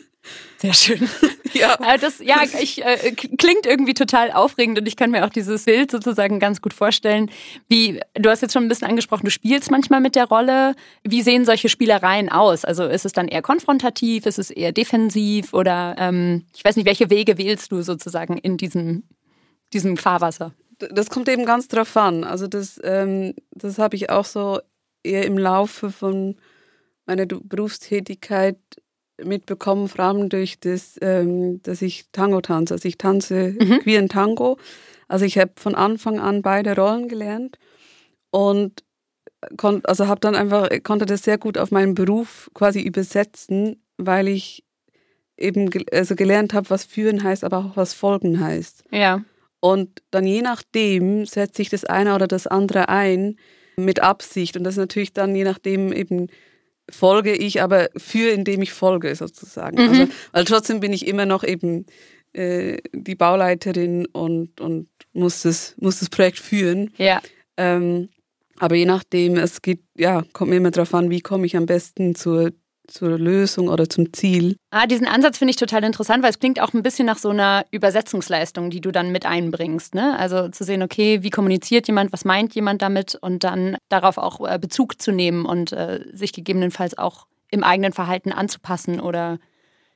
Sehr 0.58 0.74
schön. 0.74 1.10
ja, 1.54 1.78
Aber 1.78 1.98
das, 1.98 2.20
ja, 2.20 2.42
ich, 2.44 2.82
äh, 2.86 3.12
klingt 3.12 3.66
irgendwie 3.66 3.94
total 3.94 4.32
aufregend 4.32 4.80
und 4.80 4.88
ich 4.88 4.96
kann 4.96 5.12
mir 5.12 5.26
auch 5.26 5.30
dieses 5.30 5.66
Bild 5.66 5.92
sozusagen 5.92 6.40
ganz 6.40 6.62
gut 6.62 6.74
vorstellen. 6.74 7.30
Wie, 7.68 8.00
du 8.14 8.30
hast 8.30 8.42
jetzt 8.42 8.54
schon 8.54 8.64
ein 8.64 8.70
bisschen 8.70 8.88
angesprochen, 8.88 9.26
du 9.26 9.32
spielst 9.32 9.72
manchmal 9.72 10.00
mit 10.00 10.16
der 10.16 10.24
Rolle. 10.26 10.76
Wie 11.04 11.22
sehen 11.22 11.44
solche 11.44 11.68
Spielereien 11.68 12.30
aus? 12.30 12.64
Also 12.64 12.86
ist 12.86 13.06
es 13.06 13.12
dann 13.12 13.28
eher 13.28 13.42
konfrontativ, 13.42 14.26
ist 14.26 14.40
es 14.40 14.52
eher 14.52 14.72
defensiv 14.72 15.54
oder 15.54 15.96
ähm, 15.98 16.46
ich 16.56 16.64
weiß 16.64 16.78
nicht, 16.78 16.86
welche 16.86 17.10
Wege 17.10 17.38
wählst 17.38 17.74
du 17.74 17.82
sozusagen 17.82 18.38
in 18.38 18.56
diesem, 18.56 19.04
diesem 19.74 19.98
Fahrwasser? 19.98 20.54
das 20.92 21.10
kommt 21.10 21.30
eben 21.30 21.46
ganz 21.46 21.68
drauf 21.68 21.96
an. 21.96 22.24
Also 22.24 22.48
das, 22.48 22.80
ähm, 22.84 23.34
das 23.52 23.78
habe 23.78 23.96
ich 23.96 24.10
auch 24.10 24.26
so 24.26 24.60
eher 25.04 25.26
im 25.26 25.38
Laufe 25.38 25.92
von 25.92 26.36
meiner 27.06 27.26
Du- 27.26 27.42
Berufstätigkeit 27.44 28.58
mitbekommen, 29.24 29.88
vor 29.90 30.06
allem 30.06 30.30
durch 30.30 30.60
das, 30.60 30.98
ähm, 31.02 31.62
dass 31.64 31.82
ich 31.82 32.06
Tango 32.12 32.42
tanze. 32.42 32.74
Also 32.74 32.88
ich 32.88 32.98
tanze 32.98 33.56
Mhm. 33.60 33.80
queeren 33.80 34.10
Tango. 34.10 34.58
Also 35.08 35.26
ich 35.26 35.38
habe 35.38 35.52
von 35.56 35.76
Anfang 35.76 36.20
an 36.20 36.42
beide 36.42 36.76
Rollen 36.76 37.08
gelernt 37.08 37.58
und 38.32 38.84
kon 39.58 39.82
also 39.86 40.08
habe 40.08 40.22
dann 40.22 40.36
einfach 40.36 40.70
konnte 40.84 41.06
das 41.06 41.24
sehr 41.24 41.38
gut 41.38 41.58
auf 41.58 41.70
meinen 41.72 41.94
Beruf 41.96 42.50
quasi 42.54 42.82
übersetzen, 42.82 43.84
weil 43.98 44.28
ich 44.30 44.64
eben 45.38 45.70
also 45.92 46.16
gelernt 46.16 46.54
habe, 46.54 46.70
was 46.70 46.86
führen 46.86 47.22
heißt, 47.24 47.44
aber 47.44 47.58
auch 47.58 47.78
was 47.78 47.94
folgen 47.94 48.40
heißt. 48.40 48.86
Ja. 48.92 49.24
Und 49.60 50.02
dann 50.12 50.26
je 50.26 50.42
nachdem 50.42 51.26
setze 51.26 51.62
ich 51.62 51.70
das 51.70 51.86
eine 51.86 52.16
oder 52.16 52.28
das 52.28 52.48
andere 52.48 52.90
ein 52.90 53.38
mit 53.78 54.02
Absicht. 54.02 54.56
Und 54.58 54.64
das 54.64 54.76
ist 54.76 54.80
natürlich 54.80 55.14
dann 55.14 55.36
je 55.36 55.44
nachdem 55.44 55.92
eben 55.94 56.28
folge 56.90 57.34
ich, 57.34 57.62
aber 57.62 57.90
für 57.96 58.30
indem 58.30 58.62
ich 58.62 58.74
folge 58.74 59.16
sozusagen. 59.16 59.82
Mhm. 59.82 59.90
Also, 59.90 60.08
weil 60.32 60.46
trotzdem 60.46 60.80
bin 60.80 60.94
ich 60.94 61.08
immer 61.08 61.26
noch 61.26 61.44
eben 61.44 61.86
äh, 62.34 62.78
die 62.94 63.16
Bauleiterin 63.16 64.06
und, 64.08 64.60
und 64.60 64.90
muss, 65.14 65.44
das, 65.44 65.76
muss 65.80 66.00
das 66.00 66.10
Projekt 66.10 66.40
führen. 66.40 66.92
Ja. 66.98 67.22
Ähm, 67.58 68.10
aber 68.60 68.76
je 68.76 68.86
nachdem, 68.86 69.38
es 69.38 69.62
geht, 69.62 69.82
ja, 69.98 70.24
kommt 70.34 70.50
mir 70.50 70.58
immer 70.58 70.72
darauf 70.72 70.94
an, 70.94 71.10
wie 71.10 71.22
komme 71.22 71.46
ich 71.46 71.58
am 71.58 71.66
besten 71.66 72.16
zur, 72.16 72.52
zur 72.88 73.18
Lösung 73.18 73.70
oder 73.70 73.90
zum 73.90 74.12
Ziel. 74.14 74.58
Ah, 74.72 74.88
diesen 74.88 75.08
Ansatz 75.08 75.38
finde 75.38 75.52
ich 75.52 75.58
total 75.58 75.84
interessant, 75.84 76.24
weil 76.24 76.32
es 76.32 76.40
klingt 76.40 76.60
auch 76.60 76.74
ein 76.74 76.84
bisschen 76.84 77.06
nach 77.06 77.18
so 77.18 77.30
einer 77.30 77.66
Übersetzungsleistung, 77.72 78.70
die 78.70 78.82
du 78.82 78.92
dann 78.92 79.12
mit 79.12 79.26
einbringst. 79.26 79.96
Ne? 79.96 80.18
Also 80.18 80.50
zu 80.50 80.64
sehen, 80.64 80.84
okay, 80.84 81.24
wie 81.24 81.30
kommuniziert 81.30 81.88
jemand, 81.88 82.12
was 82.12 82.26
meint 82.26 82.54
jemand 82.56 82.82
damit 82.82 83.16
und 83.16 83.44
dann 83.44 83.78
darauf 83.90 84.18
auch 84.18 84.46
äh, 84.48 84.60
Bezug 84.60 85.02
zu 85.02 85.12
nehmen 85.12 85.46
und 85.46 85.72
äh, 85.72 86.02
sich 86.12 86.34
gegebenenfalls 86.34 86.98
auch 86.98 87.28
im 87.50 87.64
eigenen 87.64 87.94
Verhalten 87.94 88.32
anzupassen 88.32 89.00
oder 89.00 89.40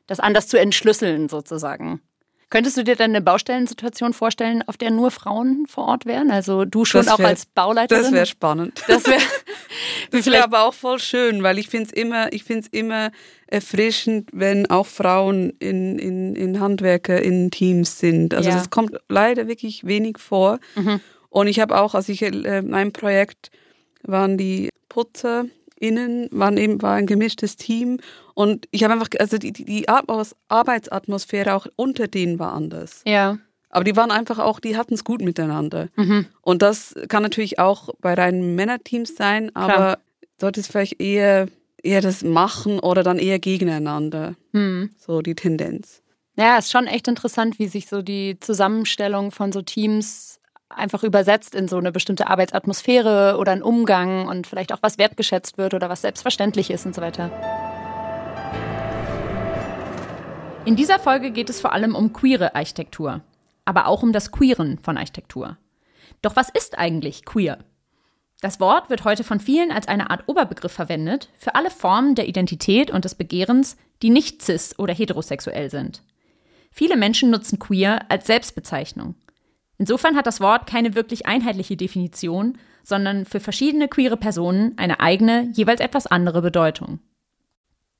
das 0.06 0.20
anders 0.20 0.48
zu 0.48 0.60
entschlüsseln 0.60 1.27
sozusagen. 1.27 2.01
Könntest 2.49 2.77
du 2.77 2.83
dir 2.83 2.95
dann 2.95 3.11
eine 3.11 3.21
Baustellensituation 3.21 4.13
vorstellen, 4.13 4.63
auf 4.67 4.77
der 4.77 4.89
nur 4.89 5.11
Frauen 5.11 5.65
vor 5.67 5.85
Ort 5.87 6.05
wären? 6.05 6.31
Also 6.31 6.63
du 6.63 6.85
schon 6.85 7.03
Das 7.05 7.13
auch 7.13 7.19
wär- 7.19 7.27
als 7.27 7.45
Bauleiterin? 7.45 8.03
Das 8.03 8.11
wäre 8.13 8.25
spannend. 8.25 8.83
Das 8.87 9.05
wäre 9.05 9.19
Das 10.11 10.25
wäre 10.27 10.43
aber 10.45 10.63
auch 10.63 10.73
voll 10.73 10.99
schön, 10.99 11.43
weil 11.43 11.59
ich 11.59 11.67
finde 11.67 11.87
es 11.87 11.93
immer, 11.93 12.31
ich 12.31 12.45
find's 12.45 12.69
immer 12.71 13.11
erfrischend, 13.47 14.29
wenn 14.31 14.69
auch 14.69 14.85
Frauen 14.87 15.49
in, 15.59 15.99
in, 15.99 16.35
in 16.35 16.59
Handwerker, 16.61 17.21
in 17.21 17.51
Teams 17.51 17.99
sind. 17.99 18.33
Also 18.33 18.49
Ja. 18.49 18.55
das 18.55 18.69
kommt 18.69 18.95
leider 19.09 19.47
wirklich 19.47 19.85
wenig 19.85 20.17
vor. 20.17 20.59
Mhm. 20.75 21.01
Und 21.29 21.47
ich 21.47 21.59
habe 21.59 21.77
auch, 21.77 21.95
also 21.95 22.11
ich, 22.13 22.21
äh, 22.21 22.61
mein 22.61 22.93
Projekt 22.93 23.51
waren 24.03 24.37
die 24.37 24.69
PutzerInnen, 25.88 26.29
waren 26.31 26.57
eben, 26.57 26.81
war 26.81 26.96
ein 26.96 27.07
gemischtes 27.07 27.55
Team. 27.55 28.00
Und 28.34 28.67
ich 28.72 28.84
habe 28.84 28.93
einfach, 28.93 29.10
also 29.19 29.38
die, 29.38 29.51
die- 29.51 29.65
die 29.65 29.89
Atmos- 29.89 30.36
Arbeitsatmosphäre 30.48 31.53
auch 31.55 31.67
unter 31.75 32.07
denen 32.07 32.39
war 32.39 32.53
anders. 32.53 33.01
ja. 33.05 33.38
Aber 33.69 33.84
die 33.84 33.98
waren 33.98 34.12
einfach 34.12 34.39
auch, 34.39 34.62
die 34.62 34.77
hatten 34.77 34.93
es 34.93 35.03
gut 35.03 35.22
miteinander. 35.22 35.89
Mhm. 35.98 36.25
Und 36.41 36.62
das 36.62 36.96
kann 37.10 37.22
natürlich 37.22 37.60
auch 37.60 37.89
bei 38.00 38.13
reinen 38.13 38.55
Männerteams 38.55 39.13
sein, 39.17 39.53
aber 39.57 39.74
Klar. 39.74 39.98
dort 40.39 40.57
ist 40.57 40.67
vielleicht 40.72 41.01
eher, 41.01 41.50
eher 41.84 42.00
das 42.00 42.24
Machen 42.24 42.79
oder 42.79 43.03
dann 43.03 43.19
eher 43.19 43.39
gegeneinander. 43.39 44.36
Hm. 44.53 44.91
So 44.98 45.22
die 45.22 45.36
Tendenz. 45.36 46.01
Ja, 46.38 46.57
ist 46.57 46.72
schon 46.72 46.88
echt 46.88 47.10
interessant, 47.10 47.60
wie 47.60 47.67
sich 47.67 47.88
so 47.88 48.01
die 48.01 48.38
Zusammenstellung 48.39 49.31
von 49.31 49.51
so 49.51 49.62
Teams 49.62 50.39
einfach 50.69 51.03
übersetzt 51.03 51.55
in 51.55 51.67
so 51.67 51.77
eine 51.77 51.91
bestimmte 51.91 52.27
Arbeitsatmosphäre 52.27 53.38
oder 53.38 53.51
einen 53.51 53.63
Umgang 53.63 54.27
und 54.27 54.47
vielleicht 54.47 54.74
auch 54.74 54.81
was 54.81 54.97
wertgeschätzt 54.97 55.57
wird 55.57 55.74
oder 55.74 55.89
was 55.89 56.01
selbstverständlich 56.01 56.69
ist 56.69 56.86
und 56.86 56.95
so 56.95 57.01
weiter. 57.01 57.31
In 60.65 60.75
dieser 60.75 61.00
Folge 61.00 61.31
geht 61.31 61.50
es 61.50 61.62
vor 61.62 61.71
allem 61.71 61.95
um 61.95 62.12
queere 62.12 62.53
Architektur, 62.53 63.21
aber 63.63 63.88
auch 63.88 64.03
um 64.03 64.12
das 64.12 64.31
Queeren 64.31 64.79
von 64.79 64.97
Architektur. 64.97 65.57
Doch 66.21 66.36
was 66.36 66.50
ist 66.50 66.77
eigentlich 66.77 67.24
queer? 67.24 67.59
Das 68.41 68.59
Wort 68.59 68.89
wird 68.89 69.03
heute 69.03 69.24
von 69.24 69.39
vielen 69.39 69.71
als 69.71 69.88
eine 69.88 70.09
Art 70.12 70.24
Oberbegriff 70.27 70.71
verwendet 70.71 71.29
für 71.39 71.55
alle 71.55 71.71
Formen 71.71 72.15
der 72.15 72.27
Identität 72.27 72.91
und 72.91 73.05
des 73.05 73.15
Begehrens, 73.15 73.77
die 74.01 74.09
nicht 74.09 74.41
cis 74.41 74.77
oder 74.77 74.93
heterosexuell 74.93 75.71
sind. 75.71 76.03
Viele 76.69 76.97
Menschen 76.97 77.31
nutzen 77.31 77.57
queer 77.57 78.05
als 78.09 78.27
Selbstbezeichnung. 78.27 79.15
Insofern 79.77 80.15
hat 80.15 80.27
das 80.27 80.41
Wort 80.41 80.67
keine 80.67 80.96
wirklich 80.96 81.25
einheitliche 81.25 81.77
Definition, 81.77 82.57
sondern 82.84 83.25
für 83.25 83.39
verschiedene 83.39 83.88
queere 83.88 84.17
Personen 84.17 84.74
eine 84.77 85.00
eigene, 85.00 85.51
jeweils 85.53 85.81
etwas 85.81 86.07
andere 86.07 86.41
Bedeutung. 86.41 87.00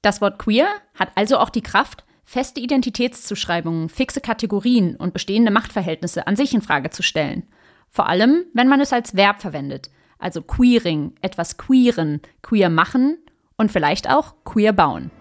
Das 0.02 0.22
Wort 0.22 0.40
queer 0.40 0.68
hat 0.96 1.12
also 1.16 1.38
auch 1.38 1.50
die 1.50 1.62
Kraft, 1.62 2.06
feste 2.24 2.60
Identitätszuschreibungen, 2.60 3.90
fixe 3.90 4.22
Kategorien 4.22 4.96
und 4.96 5.14
bestehende 5.14 5.52
Machtverhältnisse 5.52 6.28
an 6.28 6.36
sich 6.36 6.54
in 6.54 6.62
Frage 6.62 6.90
zu 6.90 7.04
stellen. 7.04 7.48
Vor 7.90 8.08
allem, 8.08 8.46
wenn 8.54 8.68
man 8.68 8.82
es 8.82 8.94
als 8.94 9.16
Verb 9.16 9.42
verwendet, 9.42 9.90
also 10.20 10.42
queering, 10.42 11.14
etwas 11.22 11.58
queeren, 11.58 12.22
queer 12.42 12.70
machen 12.70 13.18
und 13.56 13.72
vielleicht 13.72 14.10
auch 14.10 14.36
queer 14.44 14.74
bauen. 14.74 15.12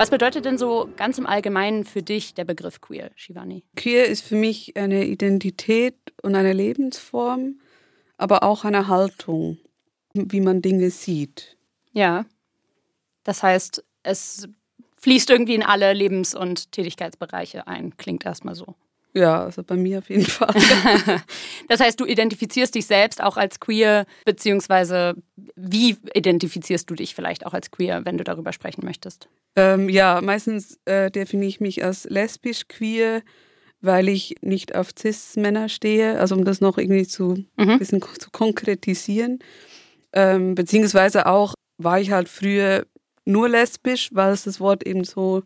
Was 0.00 0.08
bedeutet 0.08 0.46
denn 0.46 0.56
so 0.56 0.88
ganz 0.96 1.18
im 1.18 1.26
Allgemeinen 1.26 1.84
für 1.84 2.02
dich 2.02 2.32
der 2.32 2.46
Begriff 2.46 2.80
queer, 2.80 3.10
Shivani? 3.16 3.64
Queer 3.76 4.06
ist 4.06 4.24
für 4.24 4.34
mich 4.34 4.74
eine 4.78 5.04
Identität 5.04 5.94
und 6.22 6.34
eine 6.34 6.54
Lebensform, 6.54 7.60
aber 8.16 8.42
auch 8.42 8.64
eine 8.64 8.88
Haltung, 8.88 9.58
wie 10.14 10.40
man 10.40 10.62
Dinge 10.62 10.88
sieht. 10.88 11.58
Ja. 11.92 12.24
Das 13.24 13.42
heißt, 13.42 13.84
es 14.02 14.48
fließt 14.96 15.28
irgendwie 15.28 15.54
in 15.54 15.62
alle 15.62 15.92
Lebens- 15.92 16.34
und 16.34 16.72
Tätigkeitsbereiche 16.72 17.66
ein. 17.66 17.94
Klingt 17.98 18.24
erstmal 18.24 18.54
so. 18.54 18.76
Ja, 19.12 19.44
also 19.44 19.62
bei 19.62 19.76
mir 19.76 19.98
auf 19.98 20.08
jeden 20.08 20.24
Fall. 20.26 20.54
Das 21.68 21.80
heißt, 21.80 21.98
du 21.98 22.06
identifizierst 22.06 22.74
dich 22.74 22.86
selbst 22.86 23.22
auch 23.22 23.36
als 23.36 23.60
queer, 23.60 24.06
beziehungsweise 24.24 25.14
wie 25.56 25.96
identifizierst 26.14 26.88
du 26.88 26.94
dich 26.94 27.14
vielleicht 27.14 27.46
auch 27.46 27.54
als 27.54 27.70
queer, 27.70 28.04
wenn 28.04 28.18
du 28.18 28.24
darüber 28.24 28.52
sprechen 28.52 28.84
möchtest? 28.84 29.28
ähm, 29.56 29.88
ja, 29.88 30.20
meistens 30.22 30.78
äh, 30.84 31.10
definiere 31.10 31.48
ich 31.48 31.60
mich 31.60 31.84
als 31.84 32.04
lesbisch 32.04 32.68
queer, 32.68 33.22
weil 33.80 34.08
ich 34.08 34.36
nicht 34.42 34.74
auf 34.74 34.90
Cis-Männer 34.98 35.68
stehe, 35.68 36.18
also 36.18 36.34
um 36.34 36.44
das 36.44 36.60
noch 36.60 36.78
irgendwie 36.78 37.06
zu 37.06 37.44
mhm. 37.56 37.78
bisschen 37.78 38.02
zu 38.18 38.30
konkretisieren. 38.30 39.40
Ähm, 40.12 40.54
beziehungsweise 40.54 41.26
auch 41.26 41.54
war 41.78 42.00
ich 42.00 42.10
halt 42.10 42.28
früher 42.28 42.86
nur 43.24 43.48
lesbisch, 43.48 44.10
weil 44.12 44.32
es 44.32 44.44
das 44.44 44.60
Wort 44.60 44.86
eben 44.86 45.04
so 45.04 45.42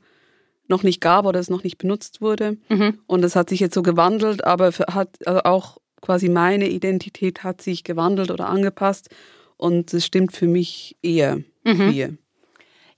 noch 0.68 0.82
nicht 0.82 1.00
gab 1.00 1.26
oder 1.26 1.40
es 1.40 1.50
noch 1.50 1.64
nicht 1.64 1.78
benutzt 1.78 2.20
wurde. 2.20 2.56
Mhm. 2.68 2.98
Und 3.06 3.22
das 3.22 3.36
hat 3.36 3.48
sich 3.48 3.60
jetzt 3.60 3.74
so 3.74 3.82
gewandelt, 3.82 4.44
aber 4.44 4.68
hat 4.72 5.08
also 5.26 5.40
auch 5.42 5.78
quasi 6.00 6.28
meine 6.28 6.68
Identität 6.68 7.44
hat 7.44 7.62
sich 7.62 7.84
gewandelt 7.84 8.30
oder 8.30 8.48
angepasst. 8.48 9.08
Und 9.56 9.94
es 9.94 10.04
stimmt 10.04 10.32
für 10.32 10.46
mich 10.46 10.96
eher 11.02 11.36
mhm. 11.64 11.90
queer. 11.90 12.10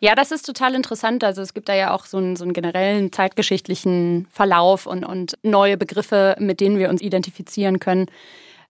Ja, 0.00 0.14
das 0.14 0.30
ist 0.30 0.42
total 0.42 0.74
interessant. 0.74 1.24
Also 1.24 1.40
es 1.42 1.54
gibt 1.54 1.68
da 1.68 1.74
ja 1.74 1.94
auch 1.94 2.06
so 2.06 2.18
einen, 2.18 2.36
so 2.36 2.44
einen 2.44 2.52
generellen 2.52 3.12
zeitgeschichtlichen 3.12 4.26
Verlauf 4.30 4.86
und, 4.86 5.04
und 5.04 5.38
neue 5.42 5.76
Begriffe, 5.76 6.36
mit 6.38 6.60
denen 6.60 6.78
wir 6.78 6.90
uns 6.90 7.00
identifizieren 7.00 7.80
können. 7.80 8.06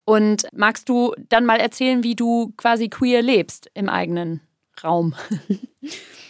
Und 0.04 0.46
magst 0.52 0.88
du 0.88 1.14
dann 1.28 1.44
mal 1.44 1.60
erzählen, 1.60 2.02
wie 2.02 2.16
du 2.16 2.52
quasi 2.56 2.88
queer 2.88 3.22
lebst 3.22 3.70
im 3.74 3.88
eigenen 3.88 4.40
Raum? 4.82 5.14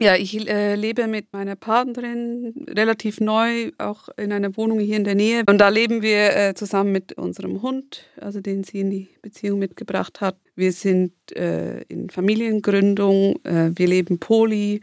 Ja, 0.00 0.16
ich 0.16 0.48
äh, 0.48 0.74
lebe 0.74 1.06
mit 1.06 1.32
meiner 1.32 1.54
Partnerin 1.56 2.66
relativ 2.68 3.20
neu, 3.20 3.70
auch 3.78 4.08
in 4.16 4.32
einer 4.32 4.56
Wohnung 4.56 4.80
hier 4.80 4.96
in 4.96 5.04
der 5.04 5.14
Nähe. 5.14 5.44
Und 5.46 5.58
da 5.58 5.68
leben 5.68 6.02
wir 6.02 6.36
äh, 6.36 6.54
zusammen 6.54 6.90
mit 6.92 7.12
unserem 7.12 7.62
Hund, 7.62 8.04
also 8.20 8.40
den 8.40 8.64
sie 8.64 8.80
in 8.80 8.90
die 8.90 9.08
Beziehung 9.22 9.60
mitgebracht 9.60 10.20
hat. 10.20 10.36
Wir 10.56 10.72
sind 10.72 11.12
äh, 11.36 11.82
in 11.82 12.10
Familiengründung, 12.10 13.36
äh, 13.44 13.70
wir 13.74 13.86
leben 13.86 14.18
poly. 14.18 14.80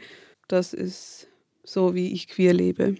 Das 0.48 0.72
ist 0.72 1.28
so, 1.62 1.94
wie 1.94 2.12
ich 2.12 2.28
queer 2.28 2.54
lebe, 2.54 2.96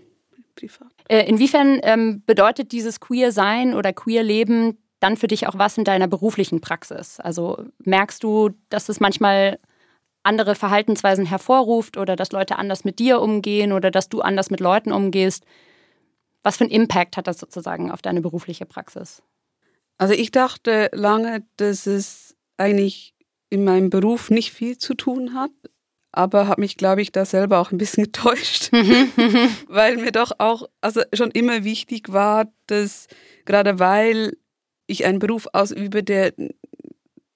privat. 0.54 0.92
Äh, 1.08 1.28
inwiefern 1.28 1.80
ähm, 1.82 2.22
bedeutet 2.26 2.72
dieses 2.72 3.00
Queer-Sein 3.00 3.74
oder 3.74 3.92
Queer-Leben 3.92 4.78
dann 5.00 5.16
für 5.16 5.26
dich 5.26 5.48
auch 5.48 5.58
was 5.58 5.78
in 5.78 5.84
deiner 5.84 6.06
beruflichen 6.06 6.60
Praxis? 6.60 7.18
Also 7.18 7.64
merkst 7.84 8.22
du, 8.22 8.50
dass 8.68 8.88
es 8.88 9.00
manchmal 9.00 9.58
andere 10.22 10.54
Verhaltensweisen 10.54 11.26
hervorruft 11.26 11.96
oder 11.96 12.16
dass 12.16 12.32
Leute 12.32 12.56
anders 12.56 12.84
mit 12.84 12.98
dir 12.98 13.20
umgehen 13.20 13.72
oder 13.72 13.90
dass 13.90 14.08
du 14.08 14.20
anders 14.20 14.50
mit 14.50 14.60
Leuten 14.60 14.92
umgehst. 14.92 15.44
Was 16.42 16.56
für 16.56 16.64
einen 16.64 16.72
Impact 16.72 17.16
hat 17.16 17.26
das 17.26 17.38
sozusagen 17.38 17.90
auf 17.90 18.02
deine 18.02 18.20
berufliche 18.20 18.66
Praxis? 18.66 19.22
Also 19.98 20.14
ich 20.14 20.30
dachte 20.30 20.90
lange, 20.92 21.44
dass 21.56 21.86
es 21.86 22.36
eigentlich 22.56 23.14
in 23.50 23.64
meinem 23.64 23.90
Beruf 23.90 24.30
nicht 24.30 24.52
viel 24.52 24.78
zu 24.78 24.94
tun 24.94 25.34
hat, 25.34 25.50
aber 26.10 26.46
habe 26.46 26.60
mich, 26.60 26.76
glaube 26.76 27.02
ich, 27.02 27.12
da 27.12 27.24
selber 27.24 27.58
auch 27.58 27.70
ein 27.70 27.78
bisschen 27.78 28.04
getäuscht, 28.12 28.72
weil 29.68 29.96
mir 29.96 30.12
doch 30.12 30.32
auch 30.38 30.68
also 30.80 31.02
schon 31.12 31.30
immer 31.30 31.64
wichtig 31.64 32.12
war, 32.12 32.46
dass 32.66 33.06
gerade 33.44 33.78
weil 33.78 34.36
ich 34.86 35.04
einen 35.04 35.18
Beruf 35.18 35.48
ausübe, 35.52 36.02
der 36.02 36.32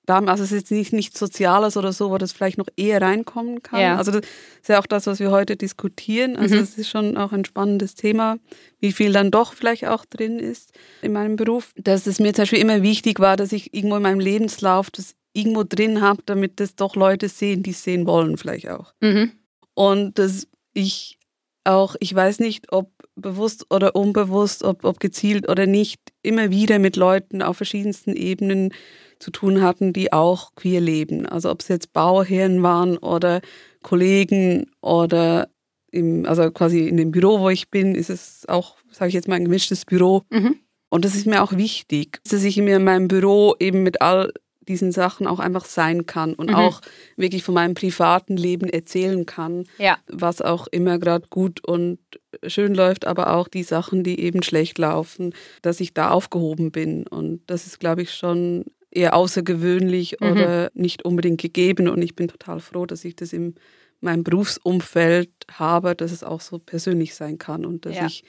also 0.07 0.45
es 0.45 0.53
ist 0.53 0.61
jetzt 0.61 0.71
nicht 0.71 0.93
nichts 0.93 1.19
Soziales 1.19 1.77
oder 1.77 1.93
so, 1.93 2.11
wo 2.11 2.19
das 2.19 2.33
vielleicht 2.33 2.59
noch 2.59 2.69
eher 2.77 3.03
reinkommen 3.03 3.63
kann. 3.63 3.81
Ja. 3.81 3.97
Also 3.97 4.13
das 4.13 4.23
ist 4.23 4.69
ja 4.69 4.79
auch 4.79 4.87
das, 4.87 5.07
was 5.07 5.21
wir 5.21 5.31
heute 5.31 5.57
diskutieren. 5.57 6.37
Also 6.37 6.57
es 6.57 6.77
mhm. 6.77 6.81
ist 6.81 6.89
schon 6.89 7.17
auch 7.17 7.33
ein 7.33 7.45
spannendes 7.45 7.95
Thema, 7.95 8.39
wie 8.81 8.93
viel 8.93 9.13
dann 9.13 9.31
doch 9.31 9.53
vielleicht 9.53 9.87
auch 9.87 10.05
drin 10.05 10.39
ist 10.39 10.73
in 11.03 11.13
meinem 11.13 11.37
Beruf. 11.37 11.73
Dass 11.77 12.07
es 12.07 12.21
mir 12.21 12.35
zum 12.35 12.43
Beispiel 12.43 12.61
immer 12.61 12.83
wichtig 12.83 13.21
war, 13.21 13.37
dass 13.37 13.53
ich 13.53 13.75
irgendwo 13.75 13.97
in 13.97 14.03
meinem 14.03 14.21
Lebenslauf 14.21 14.91
das 14.91 15.15
irgendwo 15.33 15.65
drin 15.65 16.01
habe, 16.01 16.23
damit 16.25 16.61
das 16.61 16.77
doch 16.77 16.97
Leute 16.97 17.29
sehen, 17.29 17.63
die 17.63 17.71
es 17.71 17.83
sehen 17.83 18.07
wollen 18.07 18.37
vielleicht 18.39 18.69
auch. 18.69 18.95
Mhm. 19.01 19.33
Und 19.75 20.19
dass 20.19 20.47
ich 20.73 21.19
auch, 21.65 21.97
ich 22.01 22.15
weiß 22.15 22.39
nicht, 22.41 22.73
ob 22.73 22.91
bewusst 23.17 23.67
oder 23.71 23.97
unbewusst, 23.97 24.63
ob, 24.63 24.85
ob 24.85 25.01
gezielt 25.01 25.49
oder 25.49 25.67
nicht, 25.67 26.01
immer 26.23 26.51
wieder 26.51 26.79
mit 26.79 26.97
Leuten 26.97 27.43
auf 27.43 27.57
verschiedensten 27.57 28.15
Ebenen 28.15 28.73
zu 29.19 29.31
tun 29.31 29.63
hatten, 29.63 29.93
die 29.93 30.13
auch 30.13 30.55
queer 30.55 30.81
leben. 30.81 31.27
Also 31.27 31.51
ob 31.51 31.61
es 31.61 31.69
jetzt 31.69 31.93
Bauherren 31.93 32.63
waren 32.63 32.99
oder 32.99 33.41
Kollegen 33.83 34.67
oder 34.81 35.49
im, 35.91 36.27
also 36.27 36.51
quasi 36.51 36.89
in 36.89 36.97
dem 36.97 37.11
Büro, 37.11 37.41
wo 37.41 37.49
ich 37.49 37.71
bin, 37.71 37.95
ist 37.95 38.11
es 38.11 38.45
auch, 38.49 38.77
sage 38.91 39.09
ich 39.09 39.15
jetzt 39.15 39.29
mal, 39.29 39.37
ein 39.37 39.45
gemischtes 39.45 39.85
Büro. 39.85 40.23
Mhm. 40.31 40.57
Und 40.89 41.05
das 41.05 41.15
ist 41.15 41.27
mir 41.27 41.43
auch 41.43 41.53
wichtig, 41.53 42.21
dass 42.31 42.45
ich 42.45 42.57
mir 42.59 42.77
in 42.77 42.85
meinem 42.85 43.09
Büro 43.09 43.55
eben 43.59 43.83
mit 43.83 44.01
all 44.01 44.33
diesen 44.69 44.93
Sachen 44.93 45.27
auch 45.27 45.39
einfach 45.39 45.65
sein 45.65 46.07
kann 46.07 46.35
und 46.35 46.51
mhm. 46.51 46.57
auch 46.57 46.81
wirklich 47.17 47.45
von 47.45 47.55
meinem 47.55 47.75
privaten 47.75 48.37
Leben 48.37 48.69
erzählen 48.69 49.25
kann, 49.27 49.65
ja. 49.79 49.99
was 50.09 50.43
auch 50.43 50.67
immer 50.67 50.99
gerade 50.99 51.27
gut 51.29 51.65
und 51.65 51.99
schön 52.47 52.75
läuft, 52.75 53.07
aber 53.07 53.35
auch 53.35 53.49
die 53.49 53.63
Sachen, 53.63 54.03
die 54.03 54.21
eben 54.21 54.43
schlecht 54.43 54.79
laufen, 54.79 55.35
dass 55.63 55.81
ich 55.81 55.95
da 55.95 56.11
aufgehoben 56.11 56.73
bin. 56.73 57.07
Und 57.07 57.43
das 57.47 57.67
ist, 57.67 57.79
glaube 57.79 58.03
ich, 58.03 58.13
schon 58.13 58.65
eher 58.97 59.15
außergewöhnlich 59.15 60.17
mhm. 60.21 60.31
oder 60.33 60.71
nicht 60.75 61.05
unbedingt 61.05 61.41
gegeben. 61.41 61.89
Und 61.89 62.03
ich 62.03 62.17
bin 62.17 62.29
total 62.29 62.61
froh, 62.61 62.87
dass 62.87 63.05
ich 63.05 63.15
das 63.15 63.33
in 63.33 63.55
meinem 64.01 64.25
Berufsumfeld 64.25 65.31
habe, 65.53 65.95
dass 65.95 66.13
es 66.13 66.23
auch 66.23 66.41
so 66.41 66.59
persönlich 66.59 67.15
sein 67.15 67.39
kann 67.39 67.65
und 67.65 67.87
dass 67.87 67.97
ja. 67.97 68.07
ich 68.07 68.25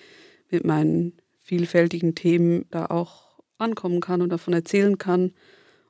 mit 0.50 0.66
meinen 0.66 1.14
vielfältigen 1.40 2.16
Themen 2.16 2.66
da 2.72 2.86
auch 2.88 3.28
ankommen 3.58 4.02
kann 4.02 4.22
und 4.22 4.30
davon 4.30 4.54
erzählen 4.54 4.98
kann 4.98 5.34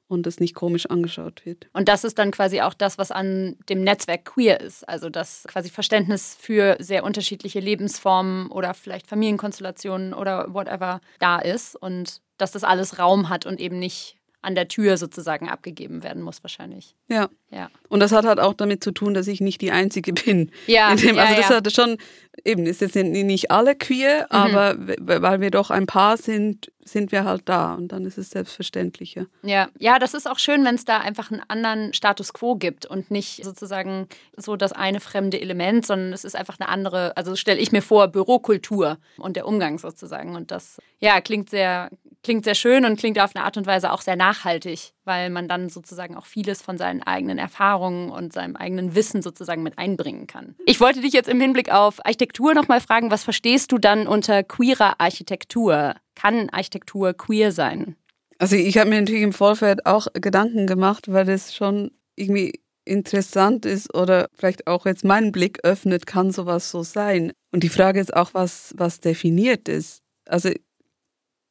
und 0.08 0.26
es 0.26 0.40
nicht 0.40 0.56
komisch 0.56 0.86
angeschaut 0.86 1.46
wird. 1.46 1.68
Und 1.74 1.90
das 1.90 2.04
ist 2.04 2.18
dann 2.18 2.32
quasi 2.32 2.62
auch 2.62 2.74
das, 2.74 2.98
was 2.98 3.12
an 3.12 3.58
dem 3.70 3.84
Netzwerk 3.84 4.26
queer 4.26 4.62
ist. 4.62 4.88
Also 4.88 5.10
das 5.10 5.44
quasi 5.48 5.70
Verständnis 5.70 6.36
für 6.40 6.78
sehr 6.80 7.04
unterschiedliche 7.04 7.60
Lebensformen 7.60 8.48
oder 8.48 8.74
vielleicht 8.74 9.08
Familienkonstellationen 9.08 10.14
oder 10.14 10.54
whatever 10.54 11.02
da 11.20 11.40
ist 11.40 11.76
und 11.76 12.22
dass 12.38 12.52
das 12.52 12.64
alles 12.64 13.00
Raum 13.00 13.30
hat 13.30 13.46
und 13.46 13.60
eben 13.60 13.80
nicht 13.80 14.17
an 14.48 14.56
der 14.56 14.70
Tür 14.70 14.96
sozusagen 14.96 15.50
abgegeben 15.50 16.04
werden 16.04 16.24
muss 16.24 16.42
wahrscheinlich. 16.42 16.96
Ja. 17.10 17.28
ja. 17.52 17.70
Und 17.90 18.00
das 18.00 18.14
hat 18.14 18.24
halt 18.24 18.40
auch 18.40 18.54
damit 18.54 18.82
zu 18.82 18.92
tun, 18.92 19.14
dass 19.14 19.28
ich 19.28 19.42
nicht 19.42 19.60
die 19.60 19.72
Einzige 19.72 20.14
bin. 20.14 20.52
Ja. 20.68 20.96
Dem, 20.96 21.16
ja 21.16 21.24
also 21.24 21.36
das 21.36 21.50
ja. 21.50 21.56
hat 21.56 21.72
schon, 21.72 21.98
eben, 22.44 22.66
ist 22.66 22.82
jetzt 22.82 22.96
nicht 22.96 23.52
alle 23.52 23.76
queer, 23.76 24.28
mhm. 24.30 24.36
aber 24.36 24.76
weil 25.00 25.42
wir 25.42 25.52
doch 25.52 25.70
ein 25.70 25.86
Paar 25.86 26.18
sind, 26.18 26.72
sind 26.84 27.12
wir 27.12 27.26
halt 27.26 27.44
da 27.46 27.74
und 27.74 27.90
dann 27.90 28.06
ist 28.06 28.18
es 28.18 28.30
selbstverständlicher. 28.30 29.28
Ja, 29.44 29.70
ja, 29.80 30.00
das 30.00 30.14
ist 30.14 30.30
auch 30.30 30.40
schön, 30.40 30.64
wenn 30.66 30.76
es 30.76 30.86
da 30.86 31.00
einfach 31.00 31.32
einen 31.32 31.42
anderen 31.48 31.94
Status 31.94 32.34
quo 32.34 32.56
gibt 32.56 32.86
und 32.86 33.12
nicht 33.12 33.44
sozusagen 33.44 34.08
so 34.36 34.56
das 34.56 34.72
eine 34.72 35.00
fremde 35.00 35.40
Element, 35.40 35.86
sondern 35.86 36.14
es 36.14 36.24
ist 36.24 36.36
einfach 36.36 36.60
eine 36.60 36.70
andere, 36.70 37.16
also 37.18 37.36
stelle 37.36 37.60
ich 37.60 37.72
mir 37.72 37.82
vor, 37.82 38.08
Bürokultur 38.08 38.98
und 39.18 39.36
der 39.36 39.48
Umgang 39.48 39.80
sozusagen. 39.80 40.36
Und 40.36 40.52
das, 40.52 40.80
ja, 41.00 41.22
klingt 41.22 41.50
sehr, 41.50 41.90
klingt 42.28 42.44
sehr 42.44 42.56
schön 42.56 42.84
und 42.84 43.00
klingt 43.00 43.18
auf 43.22 43.34
eine 43.34 43.46
Art 43.46 43.56
und 43.56 43.66
Weise 43.68 43.94
auch 43.94 44.02
sehr 44.02 44.18
nachhaltig, 44.18 44.92
weil 45.06 45.30
man 45.30 45.48
dann 45.48 45.70
sozusagen 45.70 46.18
auch 46.18 46.26
vieles 46.26 46.62
von 46.62 46.78
seinen 46.78 47.02
eigenen 47.02 47.38
Erfahrungen 47.38 48.12
und 48.12 48.34
seinem 48.34 48.58
eigenen 48.58 48.96
Wissen 48.96 49.22
sozusagen 49.22 49.64
mit 49.64 49.78
einbringen 49.78 50.28
kann. 50.28 50.54
Ich 50.66 50.82
wollte 50.82 51.00
dich 51.00 51.14
jetzt 51.14 51.30
im 51.30 51.40
Hinblick 51.40 51.72
auf 51.72 52.06
Architektur 52.06 52.54
nochmal 52.54 52.82
fragen, 52.82 53.12
was 53.12 53.24
verstehst 53.24 53.72
du 53.72 53.78
dann 53.78 54.08
unter 54.08 54.44
queerer 54.44 55.00
Architektur? 55.00 55.96
Kann 56.16 56.50
Architektur 56.50 57.14
queer 57.14 57.54
sein? 57.54 57.96
Also 58.40 58.58
ich 58.58 58.78
habe 58.78 58.90
mir 58.90 59.00
natürlich 59.00 59.24
im 59.24 59.32
Vorfeld 59.32 59.86
auch 59.86 60.08
Gedanken 60.12 60.68
gemacht, 60.68 61.06
weil 61.08 61.24
das 61.24 61.56
schon 61.56 61.92
irgendwie 62.18 62.60
interessant 62.84 63.66
ist 63.66 63.96
oder 63.96 64.28
vielleicht 64.34 64.68
auch 64.68 64.86
jetzt 64.86 65.06
meinen 65.06 65.32
Blick 65.32 65.60
öffnet, 65.64 66.06
kann 66.06 66.32
sowas 66.32 66.72
so 66.72 66.84
sein. 66.84 67.32
Und 67.54 67.64
die 67.64 67.70
Frage 67.70 68.02
ist 68.02 68.14
auch, 68.14 68.34
was, 68.34 68.74
was 68.76 69.00
definiert 69.00 69.70
ist. 69.70 70.02
Also 70.28 70.50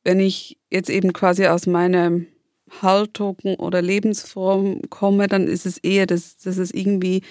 wenn 0.07 0.21
ich 0.21 0.57
jetzt 0.71 0.88
eben 0.88 1.12
quasi 1.12 1.49
aus 1.49 1.66
meiner 1.66 2.21
Haltung 2.81 3.38
oder 3.59 3.83
Lebensform 3.83 4.83
komme, 4.88 5.27
dann 5.27 5.49
ist 5.49 5.66
es 5.66 5.79
eher, 5.79 6.07
dass, 6.07 6.37
dass 6.37 6.59
es 6.59 6.71
irgendwie 6.71 7.23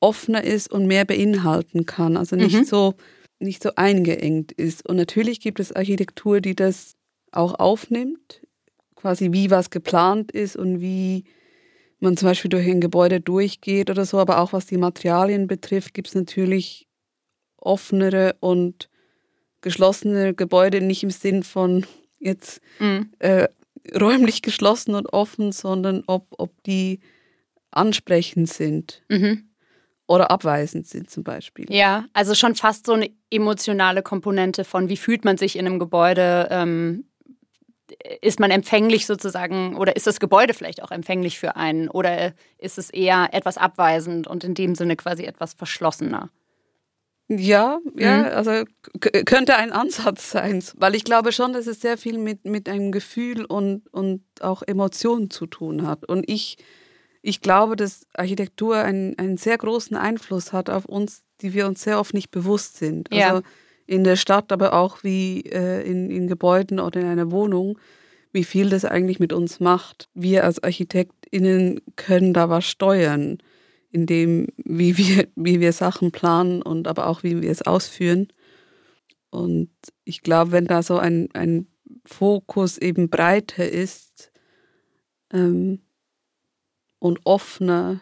offener 0.00 0.44
ist 0.44 0.70
und 0.70 0.86
mehr 0.86 1.06
beinhalten 1.06 1.86
kann. 1.86 2.18
Also 2.18 2.36
nicht 2.36 2.54
mhm. 2.54 2.64
so 2.64 2.94
nicht 3.38 3.62
so 3.62 3.70
eingeengt 3.74 4.52
ist. 4.52 4.86
Und 4.86 4.96
natürlich 4.96 5.40
gibt 5.40 5.60
es 5.60 5.72
Architektur, 5.72 6.42
die 6.42 6.54
das 6.54 6.92
auch 7.32 7.54
aufnimmt, 7.54 8.42
quasi 8.96 9.32
wie 9.32 9.50
was 9.50 9.70
geplant 9.70 10.30
ist 10.30 10.56
und 10.56 10.82
wie 10.82 11.24
man 12.00 12.18
zum 12.18 12.28
Beispiel 12.28 12.50
durch 12.50 12.68
ein 12.68 12.82
Gebäude 12.82 13.22
durchgeht 13.22 13.88
oder 13.88 14.04
so. 14.04 14.18
Aber 14.18 14.40
auch 14.40 14.52
was 14.52 14.66
die 14.66 14.76
Materialien 14.76 15.46
betrifft, 15.46 15.94
gibt 15.94 16.08
es 16.08 16.14
natürlich 16.14 16.86
offenere 17.56 18.36
und 18.40 18.90
geschlossene 19.62 20.34
Gebäude, 20.34 20.82
nicht 20.82 21.02
im 21.02 21.10
Sinn 21.10 21.42
von 21.42 21.86
jetzt 22.20 22.60
mhm. 22.78 23.10
äh, 23.18 23.48
räumlich 23.98 24.42
geschlossen 24.42 24.94
und 24.94 25.12
offen, 25.12 25.52
sondern 25.52 26.04
ob, 26.06 26.26
ob 26.38 26.62
die 26.62 27.00
ansprechend 27.70 28.48
sind. 28.48 29.02
Mhm. 29.08 29.50
Oder 30.06 30.30
abweisend 30.30 30.88
sind 30.88 31.08
zum 31.08 31.22
Beispiel. 31.22 31.66
Ja, 31.70 32.06
also 32.12 32.34
schon 32.34 32.56
fast 32.56 32.86
so 32.86 32.94
eine 32.94 33.10
emotionale 33.30 34.02
Komponente 34.02 34.64
von, 34.64 34.88
wie 34.88 34.96
fühlt 34.96 35.24
man 35.24 35.36
sich 35.36 35.56
in 35.56 35.66
einem 35.66 35.78
Gebäude? 35.78 36.48
Ähm, 36.50 37.04
ist 38.20 38.40
man 38.40 38.50
empfänglich 38.50 39.06
sozusagen 39.06 39.76
oder 39.76 39.96
ist 39.96 40.06
das 40.06 40.20
Gebäude 40.20 40.54
vielleicht 40.54 40.82
auch 40.82 40.90
empfänglich 40.90 41.38
für 41.38 41.56
einen 41.56 41.88
oder 41.88 42.32
ist 42.58 42.78
es 42.78 42.90
eher 42.90 43.30
etwas 43.32 43.58
abweisend 43.58 44.26
und 44.26 44.44
in 44.44 44.54
dem 44.54 44.74
Sinne 44.74 44.96
quasi 44.96 45.24
etwas 45.24 45.54
verschlossener? 45.54 46.30
Ja, 47.32 47.78
ja, 47.96 48.18
mhm. 48.18 48.24
also 48.24 48.64
könnte 49.24 49.54
ein 49.54 49.70
Ansatz 49.70 50.32
sein, 50.32 50.64
weil 50.76 50.96
ich 50.96 51.04
glaube 51.04 51.30
schon, 51.30 51.52
dass 51.52 51.68
es 51.68 51.80
sehr 51.80 51.96
viel 51.96 52.18
mit, 52.18 52.44
mit 52.44 52.68
einem 52.68 52.90
Gefühl 52.90 53.44
und, 53.44 53.86
und 53.92 54.24
auch 54.40 54.62
Emotionen 54.66 55.30
zu 55.30 55.46
tun 55.46 55.86
hat. 55.86 56.04
Und 56.04 56.28
ich, 56.28 56.58
ich 57.22 57.40
glaube, 57.40 57.76
dass 57.76 58.04
Architektur 58.14 58.78
einen, 58.78 59.16
einen 59.16 59.36
sehr 59.36 59.58
großen 59.58 59.96
Einfluss 59.96 60.52
hat 60.52 60.70
auf 60.70 60.86
uns, 60.86 61.22
die 61.40 61.54
wir 61.54 61.68
uns 61.68 61.82
sehr 61.82 62.00
oft 62.00 62.14
nicht 62.14 62.32
bewusst 62.32 62.78
sind. 62.78 63.08
Ja. 63.12 63.28
Also 63.28 63.42
in 63.86 64.02
der 64.02 64.16
Stadt, 64.16 64.50
aber 64.50 64.72
auch 64.72 65.04
wie 65.04 65.42
äh, 65.42 65.88
in, 65.88 66.10
in 66.10 66.26
Gebäuden 66.26 66.80
oder 66.80 67.00
in 67.00 67.06
einer 67.06 67.30
Wohnung, 67.30 67.78
wie 68.32 68.44
viel 68.44 68.70
das 68.70 68.84
eigentlich 68.84 69.20
mit 69.20 69.32
uns 69.32 69.60
macht. 69.60 70.08
Wir 70.14 70.42
als 70.42 70.60
ArchitektInnen 70.64 71.80
können 71.94 72.34
da 72.34 72.48
was 72.48 72.64
steuern 72.64 73.38
in 73.90 74.06
dem, 74.06 74.46
wie 74.56 74.96
wir, 74.96 75.28
wie 75.34 75.60
wir 75.60 75.72
Sachen 75.72 76.12
planen 76.12 76.62
und 76.62 76.88
aber 76.88 77.06
auch 77.06 77.22
wie 77.22 77.42
wir 77.42 77.50
es 77.50 77.62
ausführen. 77.62 78.28
Und 79.30 79.70
ich 80.04 80.22
glaube, 80.22 80.52
wenn 80.52 80.66
da 80.66 80.82
so 80.82 80.98
ein, 80.98 81.28
ein 81.34 81.66
Fokus 82.04 82.78
eben 82.78 83.10
breiter 83.10 83.68
ist 83.68 84.32
ähm, 85.32 85.80
und 86.98 87.20
offener, 87.24 88.00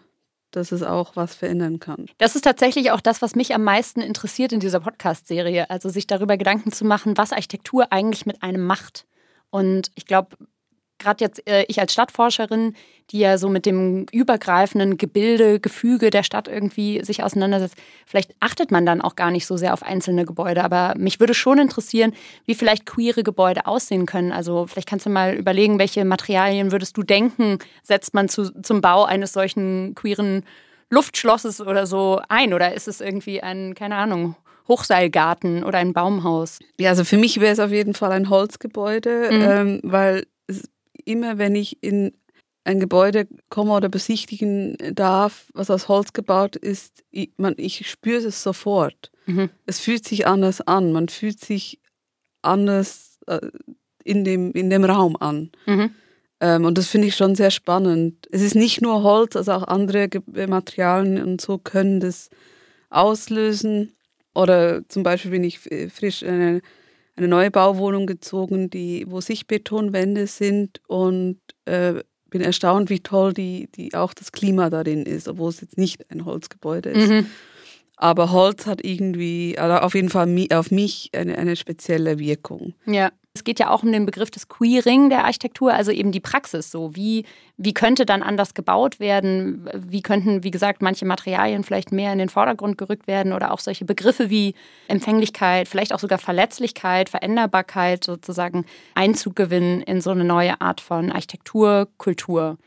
dass 0.51 0.72
es 0.72 0.83
auch 0.83 1.16
was 1.16 1.35
verändern 1.35 1.79
kann. 1.79 2.07
Das 2.16 2.35
ist 2.35 2.42
tatsächlich 2.42 2.90
auch 2.90 3.01
das, 3.01 3.20
was 3.20 3.35
mich 3.35 3.55
am 3.55 3.64
meisten 3.64 4.01
interessiert 4.01 4.53
in 4.53 4.61
dieser 4.61 4.81
Podcast-Serie. 4.81 5.68
Also 5.68 5.90
sich 5.90 6.07
darüber 6.07 6.37
Gedanken 6.38 6.72
zu 6.72 6.85
machen, 6.87 7.18
was 7.18 7.33
Architektur 7.33 7.92
eigentlich 7.92 8.24
mit 8.24 8.42
einem 8.42 8.64
macht. 8.64 9.07
Und 9.51 9.90
ich 9.94 10.07
glaube, 10.07 10.37
gerade 10.98 11.24
jetzt 11.24 11.48
äh, 11.48 11.64
ich 11.68 11.80
als 11.80 11.92
Stadtforscherin, 11.92 12.74
die 13.11 13.20
ja 13.20 13.38
so 13.38 13.48
mit 13.48 13.64
dem 13.66 14.06
übergreifenden 14.12 14.98
Gebilde, 14.98 15.61
Gefüge 15.61 16.11
der 16.11 16.22
Stadt 16.22 16.48
irgendwie 16.48 17.02
sich 17.04 17.22
auseinandersetzt, 17.22 17.76
vielleicht 18.06 18.34
achtet 18.40 18.70
man 18.70 18.84
dann 18.84 19.00
auch 19.00 19.16
gar 19.16 19.30
nicht 19.30 19.46
so 19.46 19.56
sehr 19.56 19.72
auf 19.72 19.82
einzelne 19.82 20.26
Gebäude. 20.26 20.62
Aber 20.62 20.94
mich 20.96 21.20
würde 21.20 21.34
schon 21.34 21.58
interessieren, 21.58 22.12
wie 22.44 22.54
vielleicht 22.54 22.87
queere 22.87 23.22
Gebäude 23.22 23.66
aussehen 23.66 24.06
können. 24.06 24.32
Also 24.32 24.66
vielleicht 24.66 24.88
kannst 24.88 25.06
du 25.06 25.11
mal 25.11 25.34
überlegen, 25.34 25.78
welche 25.78 26.04
Materialien 26.04 26.72
würdest 26.72 26.96
du 26.96 27.02
denken, 27.02 27.58
setzt 27.82 28.14
man 28.14 28.28
zu, 28.28 28.50
zum 28.62 28.80
Bau 28.80 29.04
eines 29.04 29.32
solchen 29.32 29.94
queeren 29.94 30.44
Luftschlosses 30.90 31.61
oder 31.61 31.87
so 31.87 32.20
ein? 32.28 32.52
Oder 32.52 32.74
ist 32.74 32.88
es 32.88 33.00
irgendwie 33.00 33.42
ein, 33.42 33.74
keine 33.74 33.96
Ahnung, 33.96 34.37
Hochseilgarten 34.68 35.64
oder 35.64 35.78
ein 35.78 35.92
Baumhaus? 35.92 36.58
Ja, 36.78 36.90
also 36.90 37.04
für 37.04 37.16
mich 37.16 37.40
wäre 37.40 37.52
es 37.52 37.61
auf 37.61 37.70
jeden 37.70 37.94
Fall 37.94 38.12
ein 38.12 38.30
Holzgebäude, 38.30 39.30
mhm. 39.30 39.42
ähm, 39.42 39.80
weil 39.82 40.26
immer, 41.08 41.38
wenn 41.38 41.54
ich 41.54 41.82
in 41.82 42.12
ein 42.64 42.80
Gebäude 42.80 43.26
komme 43.48 43.72
oder 43.72 43.88
besichtigen 43.88 44.76
darf, 44.92 45.46
was 45.54 45.70
aus 45.70 45.88
Holz 45.88 46.12
gebaut 46.12 46.54
ist, 46.54 47.02
ich, 47.10 47.30
man, 47.38 47.54
ich 47.56 47.88
spüre 47.88 48.26
es 48.26 48.42
sofort. 48.42 49.10
Mhm. 49.26 49.48
Es 49.64 49.80
fühlt 49.80 50.06
sich 50.06 50.26
anders 50.26 50.60
an. 50.60 50.92
Man 50.92 51.08
fühlt 51.08 51.40
sich 51.40 51.80
anders 52.42 53.18
äh, 53.26 53.40
in, 54.04 54.24
dem, 54.24 54.52
in 54.52 54.68
dem 54.68 54.84
Raum 54.84 55.16
an. 55.16 55.50
Mhm. 55.66 55.94
Ähm, 56.40 56.64
und 56.66 56.76
das 56.76 56.88
finde 56.88 57.08
ich 57.08 57.16
schon 57.16 57.34
sehr 57.34 57.50
spannend. 57.50 58.28
Es 58.30 58.42
ist 58.42 58.54
nicht 58.54 58.82
nur 58.82 59.02
Holz, 59.02 59.34
also 59.34 59.52
auch 59.52 59.64
andere 59.64 60.08
Materialien 60.46 61.22
und 61.22 61.40
so 61.40 61.58
können 61.58 62.00
das 62.00 62.28
auslösen. 62.90 63.94
Oder 64.34 64.86
zum 64.88 65.02
Beispiel 65.02 65.30
bin 65.30 65.44
ich 65.44 65.58
frisch 65.58 66.22
eine 66.22 66.60
eine 67.18 67.28
neue 67.28 67.50
Bauwohnung 67.50 68.07
gezogen, 68.07 68.70
die, 68.70 69.04
wo 69.09 69.20
Sichtbetonwände 69.20 70.26
sind 70.26 70.81
und 70.87 71.40
äh, 71.66 71.94
bin 72.31 72.40
erstaunt, 72.40 72.90
wie 72.90 73.00
toll 73.00 73.33
die, 73.33 73.68
die 73.74 73.94
auch 73.94 74.14
das 74.14 74.33
Klima 74.33 74.70
darin 74.70 75.04
ist, 75.04 75.28
obwohl 75.28 75.50
es 75.50 75.61
jetzt 75.61 75.78
nicht 75.78 76.11
ein 76.11 76.24
Holzgebäude 76.24 76.90
ist. 76.90 77.11
Mhm. 77.11 77.26
Aber 77.96 78.31
Holz 78.31 78.66
hat 78.66 78.85
irgendwie, 78.85 79.59
also 79.59 79.78
auf 79.78 79.94
jeden 79.94 80.09
Fall 80.09 80.28
auf 80.52 80.70
mich 80.70 81.11
eine, 81.14 81.37
eine 81.37 81.57
spezielle 81.57 82.18
Wirkung. 82.18 82.74
Ja. 82.87 83.11
Es 83.34 83.44
geht 83.44 83.60
ja 83.60 83.70
auch 83.70 83.84
um 83.84 83.92
den 83.92 84.04
Begriff 84.04 84.32
des 84.32 84.48
Queering 84.48 85.10
der 85.10 85.24
Architektur, 85.24 85.72
also 85.72 85.92
eben 85.92 86.10
die 86.10 86.20
Praxis 86.20 86.72
so. 86.72 86.96
Wie, 86.96 87.24
wie 87.56 87.72
könnte 87.72 88.04
dann 88.04 88.24
anders 88.24 88.52
gebaut 88.52 88.98
werden? 88.98 89.70
Wie 89.74 90.02
könnten, 90.02 90.42
wie 90.42 90.50
gesagt, 90.50 90.82
manche 90.82 91.04
Materialien 91.04 91.62
vielleicht 91.62 91.92
mehr 91.92 92.12
in 92.12 92.18
den 92.18 92.30
Vordergrund 92.30 92.78
gerückt 92.78 93.06
werden 93.06 93.32
oder 93.32 93.52
auch 93.52 93.60
solche 93.60 93.84
Begriffe 93.84 94.28
wie 94.28 94.54
Empfänglichkeit, 94.88 95.68
vielleicht 95.68 95.94
auch 95.94 96.00
sogar 96.00 96.18
Verletzlichkeit, 96.18 97.10
Veränderbarkeit 97.10 98.02
sozusagen 98.02 98.64
Einzug 98.96 99.36
gewinnen 99.36 99.82
in 99.82 100.00
so 100.00 100.10
eine 100.10 100.24
neue 100.24 100.60
Art 100.60 100.80
von 100.80 101.12
Architektur, 101.12 101.86
Kultur. 101.96 102.58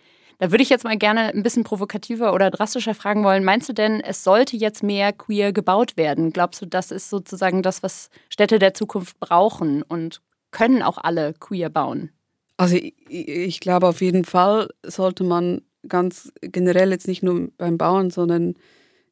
Da 0.42 0.50
würde 0.50 0.64
ich 0.64 0.70
jetzt 0.70 0.86
mal 0.86 0.98
gerne 0.98 1.34
ein 1.34 1.44
bisschen 1.44 1.64
provokativer 1.64 2.34
oder 2.34 2.50
drastischer 2.50 2.96
fragen 2.96 3.24
wollen. 3.24 3.44
Meinst 3.44 3.70
du 3.70 3.74
denn, 3.74 4.00
es 4.00 4.24
sollte 4.24 4.58
jetzt 4.58 4.82
mehr 4.82 5.14
queer 5.14 5.54
gebaut 5.54 5.98
werden? 5.98 6.34
Glaubst 6.34 6.62
du, 6.64 6.66
das 6.66 6.90
ist 6.90 7.12
sozusagen 7.12 7.62
das, 7.62 7.84
was 7.84 8.10
Städte 8.28 8.58
der 8.58 8.74
Zukunft 8.74 9.20
brauchen? 9.20 9.84
Und 9.84 10.20
können 10.52 10.82
auch 10.82 10.98
alle 10.98 11.34
queer 11.40 11.70
bauen? 11.70 12.12
Also 12.58 12.76
ich, 12.76 12.94
ich 13.10 13.60
glaube 13.60 13.88
auf 13.88 14.02
jeden 14.02 14.26
Fall 14.26 14.70
sollte 14.86 15.24
man 15.24 15.62
ganz 15.88 16.32
generell 16.42 16.92
jetzt 16.92 17.08
nicht 17.08 17.24
nur 17.24 17.50
beim 17.58 17.78
Bauen, 17.78 18.12
sondern 18.12 18.56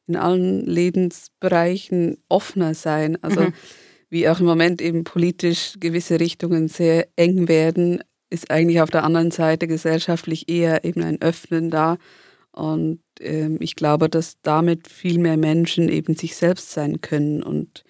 in 0.06 0.16
allen 0.16 0.66
Lebensbereichen 0.66 2.18
offener 2.28 2.74
sein. 2.74 3.22
Also 3.22 3.40
mhm. 3.40 3.52
wie 4.08 4.28
auch 4.28 4.40
im 4.40 4.46
Moment 4.46 4.82
eben 4.82 5.04
politisch 5.04 5.74
gewisse 5.78 6.20
Richtungen 6.20 6.68
sehr 6.68 7.08
eng 7.16 7.48
werden, 7.48 8.02
ist 8.28 8.50
eigentlich 8.50 8.80
auf 8.80 8.90
der 8.90 9.04
anderen 9.04 9.30
Seite 9.30 9.66
gesellschaftlich 9.66 10.48
eher 10.48 10.84
eben 10.84 11.02
ein 11.02 11.20
Öffnen 11.20 11.70
da. 11.70 11.98
Und 12.52 13.00
ähm, 13.20 13.58
ich 13.60 13.76
glaube, 13.76 14.08
dass 14.08 14.40
damit 14.42 14.88
viel 14.88 15.18
mehr 15.18 15.36
Menschen 15.36 15.88
eben 15.88 16.16
sich 16.16 16.36
selbst 16.36 16.70
sein 16.72 17.00
können 17.00 17.42
und 17.42 17.84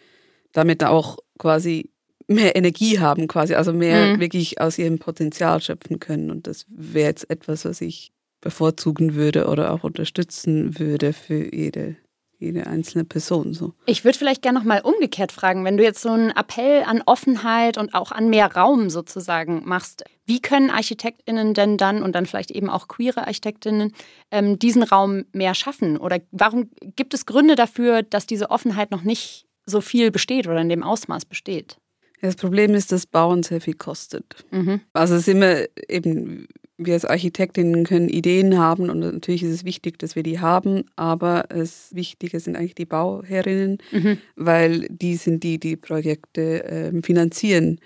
damit 0.53 0.85
auch 0.85 1.19
quasi 1.39 1.90
mehr 2.31 2.55
Energie 2.57 3.01
haben 3.01 3.27
quasi, 3.27 3.55
also 3.55 3.73
mehr 3.73 4.15
mhm. 4.15 4.21
wirklich 4.21 4.61
aus 4.61 4.79
ihrem 4.79 4.99
Potenzial 4.99 5.61
schöpfen 5.61 5.99
können. 5.99 6.31
Und 6.31 6.47
das 6.47 6.65
wäre 6.69 7.09
jetzt 7.09 7.29
etwas, 7.29 7.65
was 7.65 7.81
ich 7.81 8.13
bevorzugen 8.41 9.15
würde 9.15 9.49
oder 9.49 9.73
auch 9.73 9.85
unterstützen 9.85 10.79
würde 10.79 11.13
für 11.13 11.55
jede, 11.55 11.97
jede 12.39 12.67
einzelne 12.69 13.05
Person. 13.05 13.53
So. 13.53 13.75
Ich 13.85 14.05
würde 14.05 14.17
vielleicht 14.17 14.43
gerne 14.43 14.61
nochmal 14.61 14.81
umgekehrt 14.83 15.33
fragen, 15.33 15.65
wenn 15.65 15.77
du 15.77 15.83
jetzt 15.83 16.01
so 16.01 16.11
einen 16.11 16.31
Appell 16.31 16.85
an 16.85 17.03
Offenheit 17.05 17.77
und 17.77 17.95
auch 17.95 18.13
an 18.13 18.31
mehr 18.31 18.55
Raum 18.55 18.91
sozusagen 18.91 19.63
machst, 19.65 20.05
wie 20.25 20.41
können 20.41 20.71
ArchitektInnen 20.71 21.53
denn 21.53 21.77
dann 21.77 22.03
und 22.03 22.15
dann 22.15 22.27
vielleicht 22.27 22.53
eben 22.53 22.71
auch 22.71 22.87
queere 22.87 23.27
ArchitektInnen 23.27 23.93
ähm, 24.31 24.59
diesen 24.59 24.85
Raum 24.85 25.25
mehr 25.33 25.55
schaffen? 25.55 25.99
Oder 25.99 26.21
warum 26.31 26.71
gibt 26.97 27.13
es 27.13 27.27
Gründe 27.27 27.57
dafür, 27.57 28.03
dass 28.05 28.27
diese 28.27 28.51
Offenheit 28.51 28.93
noch 28.93 29.03
nicht 29.03 29.47
so 29.67 29.81
viel 29.81 30.11
besteht 30.11 30.47
oder 30.47 30.61
in 30.61 30.69
dem 30.69 30.85
Ausmaß 30.85 31.25
besteht? 31.25 31.77
Das 32.21 32.37
Problem 32.37 32.75
ist, 32.75 32.93
dass 32.93 33.07
Bauen 33.07 33.43
sehr 33.43 33.61
viel 33.61 33.75
kostet. 33.75 34.45
Mhm. 34.51 34.81
Also 34.93 35.15
es 35.15 35.23
ist 35.23 35.29
immer 35.29 35.65
eben, 35.89 36.47
wir 36.77 36.95
als 36.95 37.05
Architektinnen 37.05 37.85
können 37.85 38.09
Ideen 38.09 38.59
haben 38.59 38.91
und 38.91 39.01
natürlich 39.01 39.43
ist 39.43 39.55
es 39.55 39.65
wichtig, 39.65 39.99
dass 39.99 40.17
wir 40.17 40.23
die 40.23 40.39
haben, 40.39 40.85
aber 40.97 41.47
das 41.49 41.95
Wichtige 41.95 42.41
sind 42.41 42.57
eigentlich 42.57 42.75
die 42.75 42.87
Bauherrinnen, 42.87 43.79
mhm. 43.91 44.19
weil 44.37 44.87
die 44.89 45.17
sind 45.17 45.43
die, 45.45 45.59
die 45.59 45.77
Projekte 45.77 46.65
äh, 46.65 47.03
finanzieren 47.03 47.81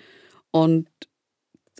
und 0.51 0.87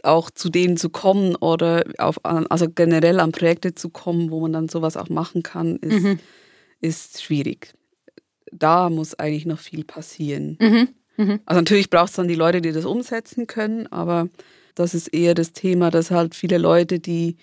auch 0.03 0.29
zu 0.29 0.49
denen 0.49 0.77
zu 0.77 0.89
kommen 0.89 1.35
oder 1.35 1.83
auf, 1.97 2.19
also 2.23 2.69
generell 2.69 3.19
an 3.19 3.31
Projekte 3.31 3.75
zu 3.75 3.89
kommen, 3.89 4.31
wo 4.31 4.39
man 4.39 4.53
dann 4.53 4.69
sowas 4.69 4.97
auch 4.97 5.09
machen 5.09 5.43
kann, 5.43 5.77
ist, 5.77 6.03
mhm. 6.03 6.19
ist 6.79 7.21
schwierig. 7.21 7.73
Da 8.51 8.89
muss 8.89 9.15
eigentlich 9.15 9.45
noch 9.45 9.59
viel 9.59 9.83
passieren. 9.83 10.57
Mhm. 10.61 10.89
Mhm. 11.17 11.39
Also 11.45 11.61
natürlich 11.61 11.89
braucht 11.89 12.09
es 12.09 12.15
dann 12.15 12.27
die 12.27 12.35
Leute, 12.35 12.61
die 12.61 12.71
das 12.71 12.85
umsetzen 12.85 13.47
können, 13.47 13.87
aber 13.87 14.29
das 14.75 14.93
ist 14.93 15.07
eher 15.07 15.33
das 15.33 15.53
Thema, 15.53 15.89
dass 15.89 16.11
halt 16.11 16.35
viele 16.35 16.57
Leute, 16.57 16.99
die 16.99 17.37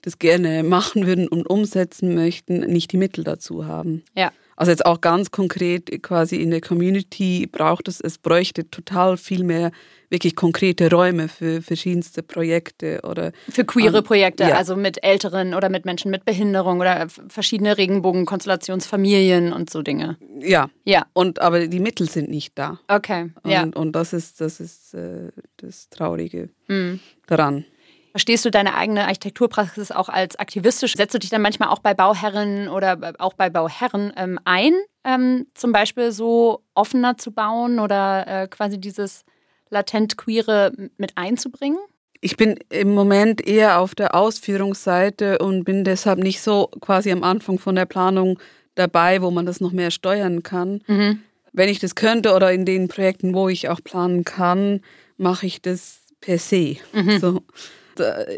das 0.00 0.18
gerne 0.18 0.62
machen 0.62 1.06
würden 1.06 1.28
und 1.28 1.48
umsetzen 1.48 2.14
möchten, 2.14 2.60
nicht 2.60 2.92
die 2.92 2.96
Mittel 2.96 3.24
dazu 3.24 3.66
haben. 3.66 4.02
Ja. 4.16 4.32
Also 4.62 4.70
jetzt 4.70 4.86
auch 4.86 5.00
ganz 5.00 5.32
konkret 5.32 6.04
quasi 6.04 6.36
in 6.36 6.52
der 6.52 6.60
Community 6.60 7.48
braucht 7.50 7.88
es, 7.88 8.00
es 8.00 8.16
bräuchte 8.16 8.70
total 8.70 9.16
viel 9.16 9.42
mehr 9.42 9.72
wirklich 10.08 10.36
konkrete 10.36 10.88
Räume 10.88 11.26
für 11.26 11.62
verschiedenste 11.62 12.22
Projekte 12.22 13.00
oder 13.02 13.32
für 13.48 13.64
queere 13.64 13.98
um, 13.98 14.04
Projekte, 14.04 14.44
ja. 14.44 14.54
also 14.54 14.76
mit 14.76 15.02
Älteren 15.02 15.54
oder 15.54 15.68
mit 15.68 15.84
Menschen 15.84 16.12
mit 16.12 16.24
Behinderung 16.24 16.78
oder 16.78 17.08
verschiedene 17.26 17.76
Regenbogenkonstellationsfamilien 17.76 19.52
und 19.52 19.68
so 19.68 19.82
Dinge. 19.82 20.16
Ja, 20.38 20.70
ja. 20.84 21.06
Und 21.12 21.42
aber 21.42 21.66
die 21.66 21.80
Mittel 21.80 22.08
sind 22.08 22.30
nicht 22.30 22.56
da. 22.56 22.78
Okay. 22.86 23.32
Und, 23.42 23.50
ja. 23.50 23.64
und 23.74 23.96
das 23.96 24.12
ist 24.12 24.40
das 24.40 24.60
ist 24.60 24.94
äh, 24.94 25.32
das 25.56 25.88
Traurige 25.88 26.50
mhm. 26.68 27.00
daran. 27.26 27.64
Verstehst 28.12 28.44
du 28.44 28.50
deine 28.50 28.74
eigene 28.74 29.06
Architekturpraxis 29.06 29.90
auch 29.90 30.10
als 30.10 30.36
aktivistisch? 30.36 30.94
Setzt 30.94 31.14
du 31.14 31.18
dich 31.18 31.30
dann 31.30 31.40
manchmal 31.40 31.70
auch 31.70 31.78
bei 31.78 31.94
Bauherren 31.94 32.68
oder 32.68 33.14
auch 33.18 33.32
bei 33.32 33.48
Bauherren 33.48 34.12
ähm, 34.16 34.38
ein, 34.44 34.74
ähm, 35.04 35.46
zum 35.54 35.72
Beispiel 35.72 36.12
so 36.12 36.62
offener 36.74 37.16
zu 37.16 37.32
bauen 37.32 37.78
oder 37.78 38.26
äh, 38.26 38.48
quasi 38.48 38.78
dieses 38.78 39.24
latent 39.70 40.18
Queere 40.18 40.72
mit 40.98 41.16
einzubringen? 41.16 41.78
Ich 42.20 42.36
bin 42.36 42.56
im 42.68 42.94
Moment 42.94 43.44
eher 43.44 43.80
auf 43.80 43.94
der 43.94 44.14
Ausführungsseite 44.14 45.38
und 45.38 45.64
bin 45.64 45.82
deshalb 45.82 46.18
nicht 46.18 46.42
so 46.42 46.68
quasi 46.80 47.10
am 47.10 47.24
Anfang 47.24 47.58
von 47.58 47.74
der 47.74 47.86
Planung 47.86 48.38
dabei, 48.74 49.22
wo 49.22 49.30
man 49.30 49.46
das 49.46 49.60
noch 49.60 49.72
mehr 49.72 49.90
steuern 49.90 50.42
kann. 50.42 50.82
Mhm. 50.86 51.22
wenn 51.54 51.68
ich 51.68 51.80
das 51.80 51.94
könnte 51.94 52.34
oder 52.34 52.52
in 52.52 52.64
den 52.64 52.88
Projekten, 52.88 53.34
wo 53.34 53.48
ich 53.48 53.68
auch 53.68 53.82
planen 53.82 54.24
kann, 54.24 54.80
mache 55.16 55.46
ich 55.46 55.60
das 55.60 56.00
per 56.20 56.38
se. 56.38 56.76
Mhm. 56.92 57.18
So. 57.18 57.42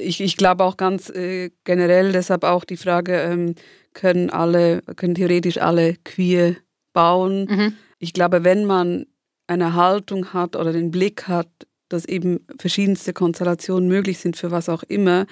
Ich, 0.00 0.20
ich 0.20 0.36
glaube 0.36 0.64
auch 0.64 0.76
ganz 0.76 1.10
äh, 1.10 1.50
generell, 1.64 2.12
deshalb 2.12 2.44
auch 2.44 2.64
die 2.64 2.76
Frage, 2.76 3.20
ähm, 3.20 3.54
können 3.92 4.30
alle, 4.30 4.82
können 4.96 5.14
theoretisch 5.14 5.58
alle 5.58 5.96
queer 6.04 6.56
bauen. 6.92 7.46
Mhm. 7.48 7.76
Ich 7.98 8.12
glaube, 8.12 8.44
wenn 8.44 8.64
man 8.64 9.06
eine 9.46 9.74
Haltung 9.74 10.32
hat 10.32 10.56
oder 10.56 10.72
den 10.72 10.90
Blick 10.90 11.28
hat, 11.28 11.48
dass 11.88 12.04
eben 12.04 12.46
verschiedenste 12.58 13.12
Konstellationen 13.12 13.88
möglich 13.88 14.18
sind 14.18 14.36
für 14.36 14.50
was 14.50 14.68
auch 14.68 14.82
immer, 14.84 15.26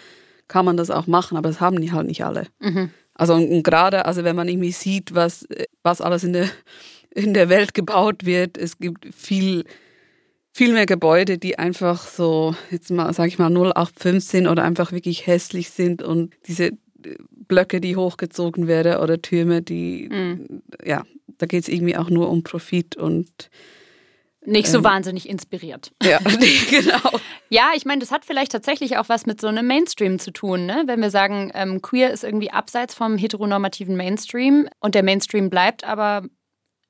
kann 0.48 0.64
man 0.64 0.76
das 0.76 0.90
auch 0.90 1.06
machen, 1.06 1.36
aber 1.36 1.48
das 1.48 1.60
haben 1.60 1.80
die 1.80 1.92
halt 1.92 2.06
nicht 2.06 2.24
alle. 2.24 2.46
Mhm. 2.60 2.90
Also 3.14 3.34
und, 3.34 3.50
und 3.50 3.62
gerade, 3.62 4.04
also 4.04 4.24
wenn 4.24 4.36
man 4.36 4.48
irgendwie 4.48 4.72
sieht, 4.72 5.14
was, 5.14 5.46
was 5.82 6.00
alles 6.00 6.24
in 6.24 6.32
der, 6.32 6.48
in 7.10 7.34
der 7.34 7.48
Welt 7.48 7.74
gebaut 7.74 8.24
wird, 8.24 8.58
es 8.58 8.78
gibt 8.78 9.14
viel, 9.14 9.64
viel 10.52 10.72
mehr 10.72 10.86
Gebäude, 10.86 11.38
die 11.38 11.58
einfach 11.58 12.06
so, 12.06 12.54
jetzt 12.70 12.90
mal, 12.90 13.12
sag 13.14 13.28
ich 13.28 13.38
mal, 13.38 13.50
0815 13.50 14.46
oder 14.46 14.62
einfach 14.62 14.92
wirklich 14.92 15.26
hässlich 15.26 15.70
sind 15.70 16.02
und 16.02 16.34
diese 16.46 16.72
Blöcke, 17.48 17.80
die 17.80 17.96
hochgezogen 17.96 18.66
werden 18.66 18.96
oder 18.96 19.20
Türme, 19.20 19.62
die, 19.62 20.08
mhm. 20.10 20.62
ja, 20.84 21.04
da 21.38 21.46
geht 21.46 21.62
es 21.62 21.68
irgendwie 21.68 21.96
auch 21.96 22.10
nur 22.10 22.30
um 22.30 22.42
Profit 22.42 22.96
und 22.96 23.50
nicht 24.44 24.68
so 24.68 24.78
ähm, 24.78 24.84
wahnsinnig 24.84 25.28
inspiriert. 25.28 25.92
Ja, 26.02 26.18
genau. 26.70 27.18
ja, 27.48 27.70
ich 27.74 27.84
meine, 27.84 28.00
das 28.00 28.10
hat 28.10 28.24
vielleicht 28.24 28.52
tatsächlich 28.52 28.98
auch 28.98 29.08
was 29.08 29.24
mit 29.24 29.40
so 29.40 29.46
einem 29.46 29.66
Mainstream 29.66 30.18
zu 30.18 30.32
tun, 30.32 30.66
ne? 30.66 30.82
Wenn 30.86 31.00
wir 31.00 31.10
sagen, 31.10 31.50
ähm, 31.54 31.80
queer 31.80 32.10
ist 32.10 32.24
irgendwie 32.24 32.50
abseits 32.50 32.94
vom 32.94 33.16
heteronormativen 33.16 33.96
Mainstream 33.96 34.68
und 34.80 34.94
der 34.94 35.02
Mainstream 35.02 35.48
bleibt 35.48 35.84
aber 35.84 36.24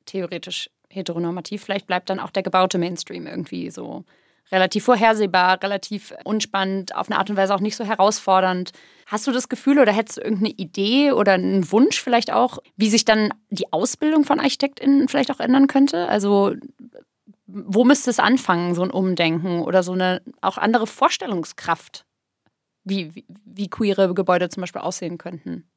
theoretisch 0.06 0.70
heteronormativ, 0.92 1.62
vielleicht 1.62 1.86
bleibt 1.86 2.10
dann 2.10 2.20
auch 2.20 2.30
der 2.30 2.42
gebaute 2.42 2.78
Mainstream 2.78 3.26
irgendwie 3.26 3.70
so 3.70 4.04
relativ 4.50 4.84
vorhersehbar, 4.84 5.62
relativ 5.62 6.14
unspannend, 6.24 6.94
auf 6.94 7.10
eine 7.10 7.18
Art 7.18 7.30
und 7.30 7.36
Weise 7.36 7.54
auch 7.54 7.60
nicht 7.60 7.76
so 7.76 7.84
herausfordernd. 7.84 8.72
Hast 9.06 9.26
du 9.26 9.32
das 9.32 9.48
Gefühl 9.48 9.78
oder 9.78 9.92
hättest 9.92 10.18
du 10.18 10.22
irgendeine 10.22 10.54
Idee 10.54 11.12
oder 11.12 11.32
einen 11.32 11.70
Wunsch 11.72 12.00
vielleicht 12.00 12.32
auch, 12.32 12.58
wie 12.76 12.90
sich 12.90 13.04
dann 13.04 13.32
die 13.50 13.72
Ausbildung 13.72 14.24
von 14.24 14.40
ArchitektInnen 14.40 15.08
vielleicht 15.08 15.30
auch 15.30 15.40
ändern 15.40 15.68
könnte? 15.68 16.08
Also 16.08 16.54
wo 17.46 17.84
müsste 17.84 18.10
es 18.10 18.18
anfangen, 18.18 18.74
so 18.74 18.82
ein 18.82 18.90
Umdenken 18.90 19.60
oder 19.60 19.82
so 19.82 19.92
eine 19.92 20.22
auch 20.40 20.58
andere 20.58 20.86
Vorstellungskraft, 20.86 22.06
wie, 22.84 23.14
wie, 23.14 23.26
wie 23.44 23.68
queere 23.68 24.14
Gebäude 24.14 24.48
zum 24.48 24.62
Beispiel 24.62 24.80
aussehen 24.80 25.18
könnten? 25.18 25.68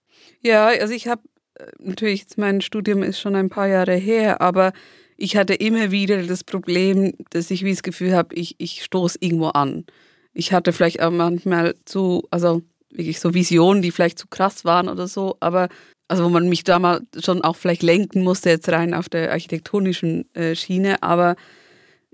Ja, 0.41 0.67
also 0.67 0.93
ich 0.93 1.07
habe 1.07 1.21
äh, 1.55 1.65
natürlich, 1.79 2.25
mein 2.37 2.61
Studium 2.61 3.03
ist 3.03 3.19
schon 3.19 3.35
ein 3.35 3.49
paar 3.49 3.67
Jahre 3.67 3.95
her, 3.95 4.41
aber 4.41 4.71
ich 5.17 5.37
hatte 5.37 5.53
immer 5.53 5.91
wieder 5.91 6.21
das 6.23 6.43
Problem, 6.43 7.13
dass 7.29 7.51
ich 7.51 7.63
wie 7.63 7.71
das 7.71 7.83
Gefühl 7.83 8.15
habe, 8.15 8.35
ich, 8.35 8.55
ich 8.57 8.83
stoße 8.83 9.17
irgendwo 9.21 9.47
an. 9.47 9.85
Ich 10.33 10.51
hatte 10.51 10.73
vielleicht 10.73 11.01
auch 11.01 11.11
manchmal 11.11 11.75
zu, 11.85 12.27
also 12.31 12.61
wirklich 12.89 13.19
so 13.19 13.33
Visionen, 13.33 13.81
die 13.81 13.91
vielleicht 13.91 14.19
zu 14.19 14.27
krass 14.27 14.65
waren 14.65 14.89
oder 14.89 15.07
so, 15.07 15.37
aber 15.39 15.69
also 16.07 16.25
wo 16.25 16.29
man 16.29 16.49
mich 16.49 16.63
da 16.63 16.79
mal 16.79 17.01
schon 17.19 17.41
auch 17.41 17.55
vielleicht 17.55 17.83
lenken 17.83 18.23
musste, 18.23 18.49
jetzt 18.49 18.69
rein 18.69 18.93
auf 18.93 19.09
der 19.09 19.31
architektonischen 19.31 20.33
äh, 20.35 20.55
Schiene, 20.55 21.01
aber 21.01 21.35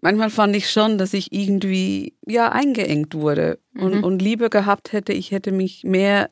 manchmal 0.01 0.29
fand 0.29 0.55
ich 0.55 0.69
schon, 0.69 0.97
dass 0.97 1.13
ich 1.13 1.31
irgendwie 1.33 2.13
ja 2.25 2.51
eingeengt 2.51 3.13
wurde 3.13 3.59
und, 3.75 3.95
mhm. 3.95 4.03
und 4.03 4.21
Liebe 4.21 4.49
gehabt 4.49 4.93
hätte, 4.93 5.13
ich 5.13 5.31
hätte 5.31 5.51
mich 5.51 5.83
mehr 5.83 6.29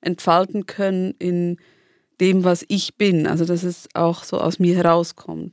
entfalten 0.00 0.66
können 0.66 1.14
in 1.18 1.58
dem, 2.20 2.44
was 2.44 2.64
ich 2.68 2.96
bin. 2.96 3.26
Also 3.26 3.44
dass 3.44 3.62
es 3.62 3.88
auch 3.94 4.24
so 4.24 4.38
aus 4.40 4.58
mir 4.58 4.76
herauskommt. 4.76 5.52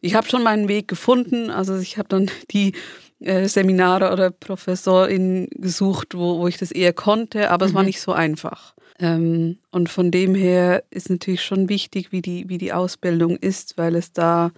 Ich 0.00 0.14
habe 0.14 0.28
schon 0.28 0.42
meinen 0.42 0.68
Weg 0.68 0.88
gefunden. 0.88 1.50
Also 1.50 1.78
ich 1.78 1.98
habe 1.98 2.08
dann 2.08 2.30
die 2.50 2.72
äh, 3.20 3.48
Seminare 3.48 4.12
oder 4.12 4.30
Professorin 4.30 5.48
gesucht, 5.50 6.14
wo, 6.14 6.40
wo 6.40 6.48
ich 6.48 6.56
das 6.56 6.72
eher 6.72 6.92
konnte, 6.92 7.50
aber 7.50 7.66
mhm. 7.66 7.70
es 7.70 7.74
war 7.74 7.82
mhm. 7.82 7.86
nicht 7.86 8.00
so 8.00 8.12
einfach. 8.12 8.74
Ähm, 8.98 9.58
und 9.70 9.88
von 9.88 10.10
dem 10.10 10.34
her 10.34 10.84
ist 10.90 11.10
natürlich 11.10 11.42
schon 11.42 11.68
wichtig, 11.68 12.12
wie 12.12 12.22
die, 12.22 12.48
wie 12.48 12.58
die 12.58 12.72
Ausbildung 12.72 13.36
ist, 13.36 13.78
weil 13.78 13.94
es 13.94 14.12
da 14.12 14.52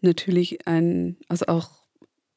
natürlich 0.00 0.66
ein, 0.66 1.16
also 1.28 1.46
auch, 1.46 1.70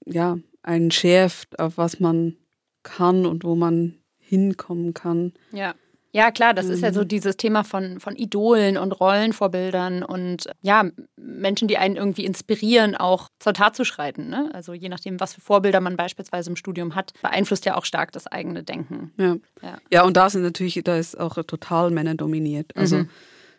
ja, 0.05 0.37
einen 0.63 0.91
schärft, 0.91 1.59
auf 1.59 1.77
was 1.77 1.99
man 1.99 2.37
kann 2.83 3.25
und 3.25 3.43
wo 3.43 3.55
man 3.55 3.95
hinkommen 4.19 4.93
kann. 4.93 5.33
Ja. 5.51 5.75
Ja, 6.13 6.31
klar, 6.31 6.53
das 6.53 6.67
mhm. 6.67 6.71
ist 6.73 6.81
ja 6.81 6.93
so 6.93 7.01
mhm. 7.01 7.07
dieses 7.09 7.37
Thema 7.37 7.63
von, 7.63 7.99
von 7.99 8.15
Idolen 8.15 8.77
und 8.77 8.91
Rollenvorbildern 8.91 10.03
und 10.03 10.49
ja, 10.61 10.85
Menschen, 11.17 11.67
die 11.67 11.77
einen 11.77 11.95
irgendwie 11.95 12.25
inspirieren, 12.25 12.95
auch 12.95 13.29
zur 13.39 13.53
Tat 13.53 13.75
zu 13.75 13.83
schreiten. 13.83 14.29
Ne? 14.29 14.49
Also 14.53 14.73
je 14.73 14.89
nachdem, 14.89 15.19
was 15.19 15.33
für 15.33 15.41
Vorbilder 15.41 15.81
man 15.81 15.97
beispielsweise 15.97 16.49
im 16.49 16.55
Studium 16.55 16.95
hat, 16.95 17.13
beeinflusst 17.21 17.65
ja 17.65 17.75
auch 17.75 17.85
stark 17.85 18.11
das 18.13 18.27
eigene 18.27 18.63
Denken. 18.63 19.11
Ja, 19.17 19.35
ja. 19.61 19.77
ja 19.91 20.03
und 20.03 20.17
da 20.17 20.29
sind 20.29 20.43
natürlich, 20.43 20.81
da 20.83 20.97
ist 20.97 21.19
auch 21.19 21.35
total 21.43 21.91
Männer 21.91 22.15
dominiert. 22.15 22.75
Also 22.75 22.97
mhm. 22.97 23.09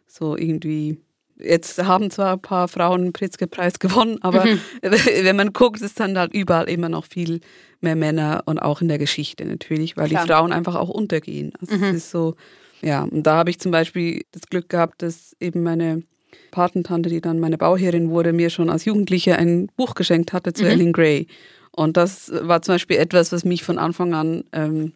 so 0.06 0.36
irgendwie 0.36 0.98
jetzt 1.40 1.82
haben 1.82 2.10
zwar 2.10 2.34
ein 2.34 2.40
paar 2.40 2.68
Frauen 2.68 3.04
den 3.04 3.12
Pritzker-Preis 3.12 3.78
gewonnen, 3.78 4.18
aber 4.22 4.44
mhm. 4.44 4.60
wenn 4.82 5.36
man 5.36 5.52
guckt, 5.52 5.80
ist 5.80 6.00
dann 6.00 6.18
halt 6.18 6.34
überall 6.34 6.68
immer 6.68 6.88
noch 6.88 7.04
viel 7.04 7.40
mehr 7.80 7.96
Männer 7.96 8.42
und 8.46 8.58
auch 8.58 8.80
in 8.80 8.88
der 8.88 8.98
Geschichte 8.98 9.44
natürlich, 9.44 9.96
weil 9.96 10.08
Klar. 10.08 10.24
die 10.24 10.28
Frauen 10.28 10.52
einfach 10.52 10.74
auch 10.74 10.88
untergehen. 10.88 11.52
Also 11.60 11.76
mhm. 11.76 11.84
es 11.84 11.96
ist 11.96 12.10
so, 12.10 12.34
ja, 12.82 13.02
und 13.04 13.22
da 13.24 13.36
habe 13.36 13.50
ich 13.50 13.58
zum 13.58 13.72
Beispiel 13.72 14.22
das 14.32 14.42
Glück 14.48 14.68
gehabt, 14.68 15.02
dass 15.02 15.36
eben 15.40 15.62
meine 15.62 16.02
Patentante, 16.50 17.08
die 17.08 17.20
dann 17.20 17.40
meine 17.40 17.58
Bauherrin 17.58 18.10
wurde, 18.10 18.32
mir 18.32 18.50
schon 18.50 18.70
als 18.70 18.84
Jugendliche 18.84 19.36
ein 19.36 19.68
Buch 19.76 19.94
geschenkt 19.94 20.32
hatte 20.32 20.52
zu 20.52 20.64
mhm. 20.64 20.70
Ellen 20.70 20.92
Gray. 20.92 21.26
Und 21.72 21.96
das 21.96 22.32
war 22.32 22.62
zum 22.62 22.74
Beispiel 22.74 22.96
etwas, 22.96 23.30
was 23.32 23.44
mich 23.44 23.62
von 23.62 23.78
Anfang 23.78 24.14
an 24.14 24.44
ähm, 24.52 24.92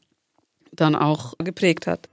dann 0.72 0.96
auch 0.96 1.34
geprägt 1.38 1.86
hat. 1.86 2.08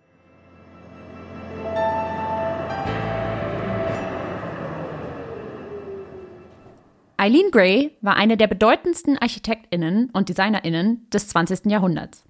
Eileen 7.20 7.52
Gray 7.52 7.98
war 8.00 8.16
eine 8.16 8.38
der 8.38 8.48
bedeutendsten 8.48 9.18
Architektinnen 9.18 10.10
und 10.14 10.30
Designerinnen 10.30 11.06
des 11.10 11.28
20. 11.28 11.66
Jahrhunderts. 11.66 12.24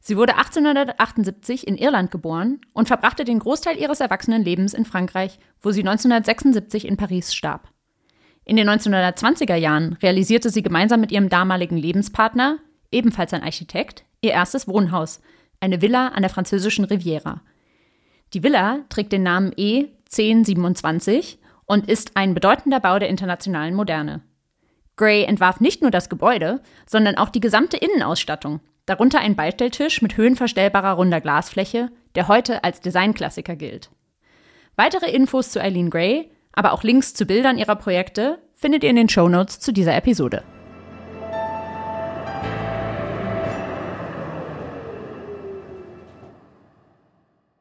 Sie 0.00 0.16
wurde 0.16 0.36
1878 0.36 1.68
in 1.68 1.76
Irland 1.76 2.10
geboren 2.10 2.60
und 2.72 2.88
verbrachte 2.88 3.22
den 3.22 3.38
Großteil 3.38 3.78
ihres 3.78 4.00
Erwachsenenlebens 4.00 4.74
in 4.74 4.86
Frankreich, 4.86 5.38
wo 5.60 5.70
sie 5.70 5.82
1976 5.82 6.84
in 6.84 6.96
Paris 6.96 7.32
starb. 7.32 7.68
In 8.44 8.56
den 8.56 8.68
1920er 8.68 9.54
Jahren 9.54 9.92
realisierte 10.02 10.50
sie 10.50 10.62
gemeinsam 10.62 11.00
mit 11.00 11.12
ihrem 11.12 11.28
damaligen 11.28 11.76
Lebenspartner, 11.76 12.58
ebenfalls 12.90 13.32
ein 13.34 13.44
Architekt, 13.44 14.04
ihr 14.20 14.32
erstes 14.32 14.66
Wohnhaus, 14.66 15.20
eine 15.60 15.80
Villa 15.80 16.08
an 16.08 16.22
der 16.22 16.30
französischen 16.30 16.86
Riviera. 16.86 17.40
Die 18.32 18.42
Villa 18.42 18.80
trägt 18.88 19.12
den 19.12 19.22
Namen 19.22 19.52
E 19.56 19.90
1027 20.06 21.38
und 21.66 21.88
ist 21.88 22.16
ein 22.16 22.34
bedeutender 22.34 22.80
Bau 22.80 22.98
der 22.98 23.08
internationalen 23.08 23.74
Moderne. 23.74 24.22
Gray 24.96 25.24
entwarf 25.24 25.60
nicht 25.60 25.82
nur 25.82 25.90
das 25.90 26.08
Gebäude, 26.08 26.60
sondern 26.86 27.16
auch 27.16 27.28
die 27.28 27.40
gesamte 27.40 27.76
Innenausstattung, 27.76 28.60
darunter 28.86 29.20
ein 29.20 29.34
Beistelltisch 29.34 30.02
mit 30.02 30.16
höhenverstellbarer 30.16 30.92
runder 30.92 31.20
Glasfläche, 31.20 31.90
der 32.14 32.28
heute 32.28 32.62
als 32.62 32.80
Designklassiker 32.80 33.56
gilt. 33.56 33.90
Weitere 34.76 35.10
Infos 35.10 35.50
zu 35.50 35.60
Eileen 35.60 35.90
Gray, 35.90 36.30
aber 36.52 36.72
auch 36.72 36.82
Links 36.82 37.14
zu 37.14 37.26
Bildern 37.26 37.58
ihrer 37.58 37.76
Projekte 37.76 38.38
findet 38.54 38.84
ihr 38.84 38.90
in 38.90 38.96
den 38.96 39.08
Shownotes 39.08 39.58
zu 39.58 39.72
dieser 39.72 39.96
Episode. 39.96 40.44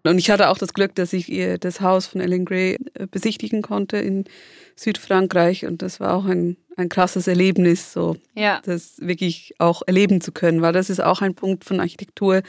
Und 0.05 0.17
ich 0.17 0.29
hatte 0.29 0.49
auch 0.49 0.57
das 0.57 0.73
Glück, 0.73 0.95
dass 0.95 1.13
ich 1.13 1.29
ihr 1.29 1.57
das 1.57 1.79
Haus 1.79 2.07
von 2.07 2.19
Ellen 2.19 2.45
Gray 2.45 2.77
äh, 2.93 3.07
besichtigen 3.07 3.61
konnte 3.61 3.97
in 3.97 4.25
Südfrankreich. 4.75 5.65
Und 5.65 5.81
das 5.81 5.99
war 5.99 6.13
auch 6.13 6.25
ein, 6.25 6.57
ein 6.75 6.89
krasses 6.89 7.27
Erlebnis, 7.27 7.93
so 7.93 8.17
ja. 8.35 8.61
das 8.65 8.95
wirklich 8.99 9.55
auch 9.59 9.81
erleben 9.85 10.19
zu 10.19 10.31
können. 10.31 10.61
Weil 10.61 10.73
das 10.73 10.89
ist 10.89 11.01
auch 11.01 11.21
ein 11.21 11.35
Punkt 11.35 11.63
von 11.63 11.79
Architektur. 11.79 12.41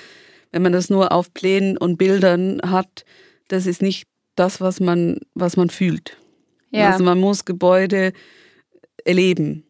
Wenn 0.50 0.62
man 0.62 0.72
das 0.72 0.90
nur 0.90 1.12
auf 1.12 1.32
Plänen 1.32 1.78
und 1.78 1.96
Bildern 1.96 2.60
hat, 2.64 3.04
das 3.48 3.66
ist 3.66 3.82
nicht 3.82 4.08
das, 4.34 4.60
was 4.60 4.80
man, 4.80 5.20
was 5.34 5.56
man 5.56 5.70
fühlt. 5.70 6.16
Ja. 6.70 6.90
Also 6.90 7.04
man 7.04 7.20
muss 7.20 7.44
Gebäude 7.44 8.12
erleben. 9.04 9.64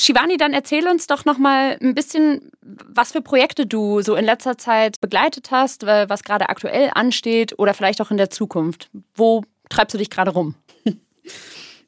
Shivani, 0.00 0.36
dann 0.38 0.52
erzähl 0.54 0.88
uns 0.88 1.06
doch 1.06 1.24
noch 1.24 1.36
mal 1.36 1.76
ein 1.80 1.94
bisschen, 1.94 2.50
was 2.62 3.12
für 3.12 3.20
Projekte 3.20 3.66
du 3.66 4.00
so 4.00 4.16
in 4.16 4.24
letzter 4.24 4.56
Zeit 4.56 5.00
begleitet 5.00 5.50
hast, 5.50 5.84
was 5.84 6.24
gerade 6.24 6.48
aktuell 6.48 6.90
ansteht 6.94 7.58
oder 7.58 7.74
vielleicht 7.74 8.00
auch 8.00 8.10
in 8.10 8.16
der 8.16 8.30
Zukunft. 8.30 8.88
Wo 9.14 9.44
treibst 9.68 9.94
du 9.94 9.98
dich 9.98 10.10
gerade 10.10 10.32
rum? 10.32 10.54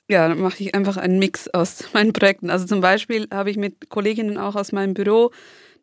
Ja, 0.09 0.29
dann 0.29 0.41
mache 0.41 0.63
ich 0.63 0.75
einfach 0.75 0.99
einen 0.99 1.19
Mix 1.19 1.49
aus 1.49 1.85
meinen 1.95 2.13
Projekten. 2.13 2.51
Also 2.51 2.67
zum 2.67 2.83
Beispiel 2.83 3.29
habe 3.33 3.51
ich 3.51 3.57
mit 3.57 3.89
Kolleginnen 3.89 4.37
auch 4.37 4.57
aus 4.57 4.71
meinem 4.71 4.93
Büro 4.93 5.31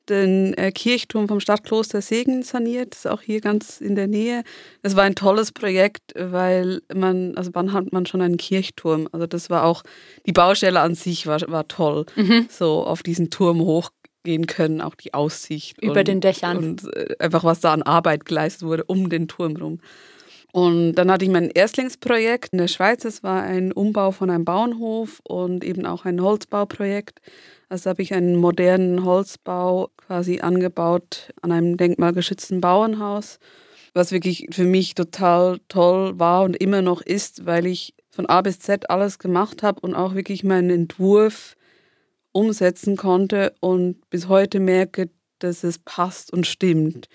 den 0.10 0.54
äh, 0.56 0.72
Kirchturm 0.72 1.28
vom 1.28 1.40
Stadtkloster 1.40 2.02
Segen 2.02 2.44
saniert. 2.44 2.94
Das 2.94 3.00
ist 3.00 3.12
auch 3.12 3.22
hier 3.22 3.42
ganz 3.42 3.80
in 3.82 3.96
der 3.96 4.08
Nähe. 4.08 4.44
Das 4.82 4.96
war 4.96 5.04
ein 5.04 5.16
tolles 5.16 5.52
Projekt, 5.52 6.14
weil 6.16 6.82
man, 6.94 7.38
also 7.38 7.52
wann 7.54 7.74
hat 7.74 7.92
man 7.92 8.06
schon 8.06 8.22
einen 8.22 8.38
Kirchturm? 8.38 9.08
Also 9.12 9.28
das 9.28 9.50
war 9.50 9.64
auch, 9.64 9.84
die 10.26 10.32
Baustelle 10.32 10.80
an 10.80 10.96
sich 10.96 11.28
war, 11.28 11.40
war 11.48 11.68
toll. 11.68 12.06
Mhm. 12.16 12.48
So 12.50 12.84
auf 12.86 13.04
diesen 13.04 13.30
Turm 13.30 13.60
hochgehen 13.62 14.48
können, 14.48 14.82
auch 14.82 14.96
die 14.96 15.14
Aussicht. 15.14 15.82
Über 15.82 16.00
und, 16.00 16.08
den 16.08 16.22
Dächern. 16.22 16.58
Und 16.58 16.96
äh, 16.96 17.16
einfach 17.20 17.44
was 17.44 17.60
da 17.60 17.74
an 17.74 17.84
Arbeit 17.84 18.26
geleistet 18.26 18.68
wurde 18.68 18.84
um 18.86 19.10
den 19.10 19.28
Turm 19.28 19.56
rum. 19.56 19.80
Und 20.52 20.96
dann 20.96 21.12
hatte 21.12 21.26
ich 21.26 21.32
mein 21.32 21.50
Erstlingsprojekt 21.50 22.54
in 22.54 22.58
der 22.58 22.68
Schweiz. 22.68 23.04
Das 23.04 23.22
war 23.24 23.44
ein 23.44 23.72
Umbau 23.72 24.12
von 24.12 24.30
einem 24.30 24.46
Bauernhof 24.46 25.20
und 25.24 25.64
eben 25.64 25.86
auch 25.86 26.06
ein 26.06 26.22
Holzbauprojekt. 26.22 27.20
Also 27.70 27.92
habe 27.92 28.02
ich 28.02 28.14
einen 28.14 28.36
modernen 28.36 29.06
Holzbau 29.06 29.92
quasi 29.98 30.40
angebaut 30.40 31.30
an 31.42 31.52
einem 31.52 31.78
denkmalgeschützten 31.78 32.62
Bauernhaus, 32.62 33.38
was 33.94 34.12
wirklich 34.12 34.48
für 34.52 34.64
mich 34.64 34.96
total 34.96 35.60
toll 35.68 36.18
war 36.18 36.44
und 36.44 36.58
immer 36.58 36.82
noch 36.82 37.02
ist, 37.02 37.46
weil 37.46 37.68
ich 37.68 37.94
von 38.10 38.26
A 38.26 38.42
bis 38.42 38.60
Z 38.60 38.90
alles 38.90 39.20
gemacht 39.20 39.62
habe 39.62 39.82
und 39.82 39.94
auch 39.94 40.16
wirklich 40.16 40.44
meinen 40.44 40.72
Entwurf 40.72 41.56
umsetzen 42.32 42.98
konnte 42.98 43.54
und 43.60 44.10
bis 44.10 44.28
heute 44.28 44.60
merke, 44.60 45.10
dass 45.38 45.64
es 45.64 45.78
passt 45.80 46.34
und 46.34 46.48
stimmt. 46.48 47.08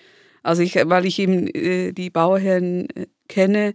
Also 0.45 0.61
ich, 0.61 0.75
weil 0.75 1.05
ich 1.05 1.17
eben 1.19 1.47
äh, 1.47 1.91
die 1.91 2.09
Bauherren 2.09 2.87
äh, 2.91 3.07
kenne, 3.27 3.73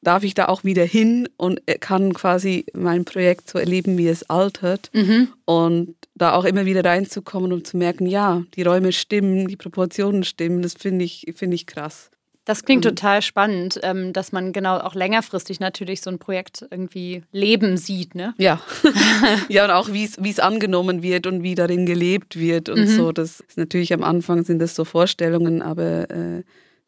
darf 0.00 0.22
ich 0.22 0.34
da 0.34 0.46
auch 0.46 0.62
wieder 0.62 0.84
hin 0.84 1.28
und 1.36 1.60
kann 1.80 2.14
quasi 2.14 2.66
mein 2.72 3.04
Projekt 3.04 3.50
so 3.50 3.58
erleben, 3.58 3.98
wie 3.98 4.06
es 4.06 4.30
altert. 4.30 4.90
Mhm. 4.92 5.28
Und 5.44 5.96
da 6.14 6.34
auch 6.34 6.44
immer 6.44 6.66
wieder 6.66 6.84
reinzukommen 6.84 7.52
und 7.52 7.66
zu 7.66 7.76
merken, 7.76 8.06
ja, 8.06 8.44
die 8.54 8.62
Räume 8.62 8.92
stimmen, 8.92 9.48
die 9.48 9.56
Proportionen 9.56 10.22
stimmen, 10.22 10.62
das 10.62 10.74
finde 10.74 11.04
ich, 11.04 11.26
find 11.34 11.52
ich 11.52 11.66
krass. 11.66 12.10
Das 12.48 12.64
klingt 12.64 12.82
mhm. 12.82 12.88
total 12.88 13.20
spannend, 13.20 13.78
ähm, 13.82 14.14
dass 14.14 14.32
man 14.32 14.54
genau 14.54 14.78
auch 14.78 14.94
längerfristig 14.94 15.60
natürlich 15.60 16.00
so 16.00 16.08
ein 16.08 16.18
Projekt 16.18 16.64
irgendwie 16.70 17.22
leben 17.30 17.76
sieht, 17.76 18.14
ne? 18.14 18.32
Ja. 18.38 18.62
ja, 19.50 19.66
und 19.66 19.70
auch 19.70 19.92
wie 19.92 20.04
es 20.04 20.38
angenommen 20.40 21.02
wird 21.02 21.26
und 21.26 21.42
wie 21.42 21.54
darin 21.54 21.84
gelebt 21.84 22.38
wird 22.38 22.70
und 22.70 22.80
mhm. 22.80 22.86
so. 22.86 23.12
Das 23.12 23.40
ist 23.40 23.58
natürlich 23.58 23.92
am 23.92 24.02
Anfang 24.02 24.46
sind 24.46 24.60
das 24.60 24.74
so 24.74 24.86
Vorstellungen, 24.86 25.60
aber 25.60 26.08
äh, 26.10 26.42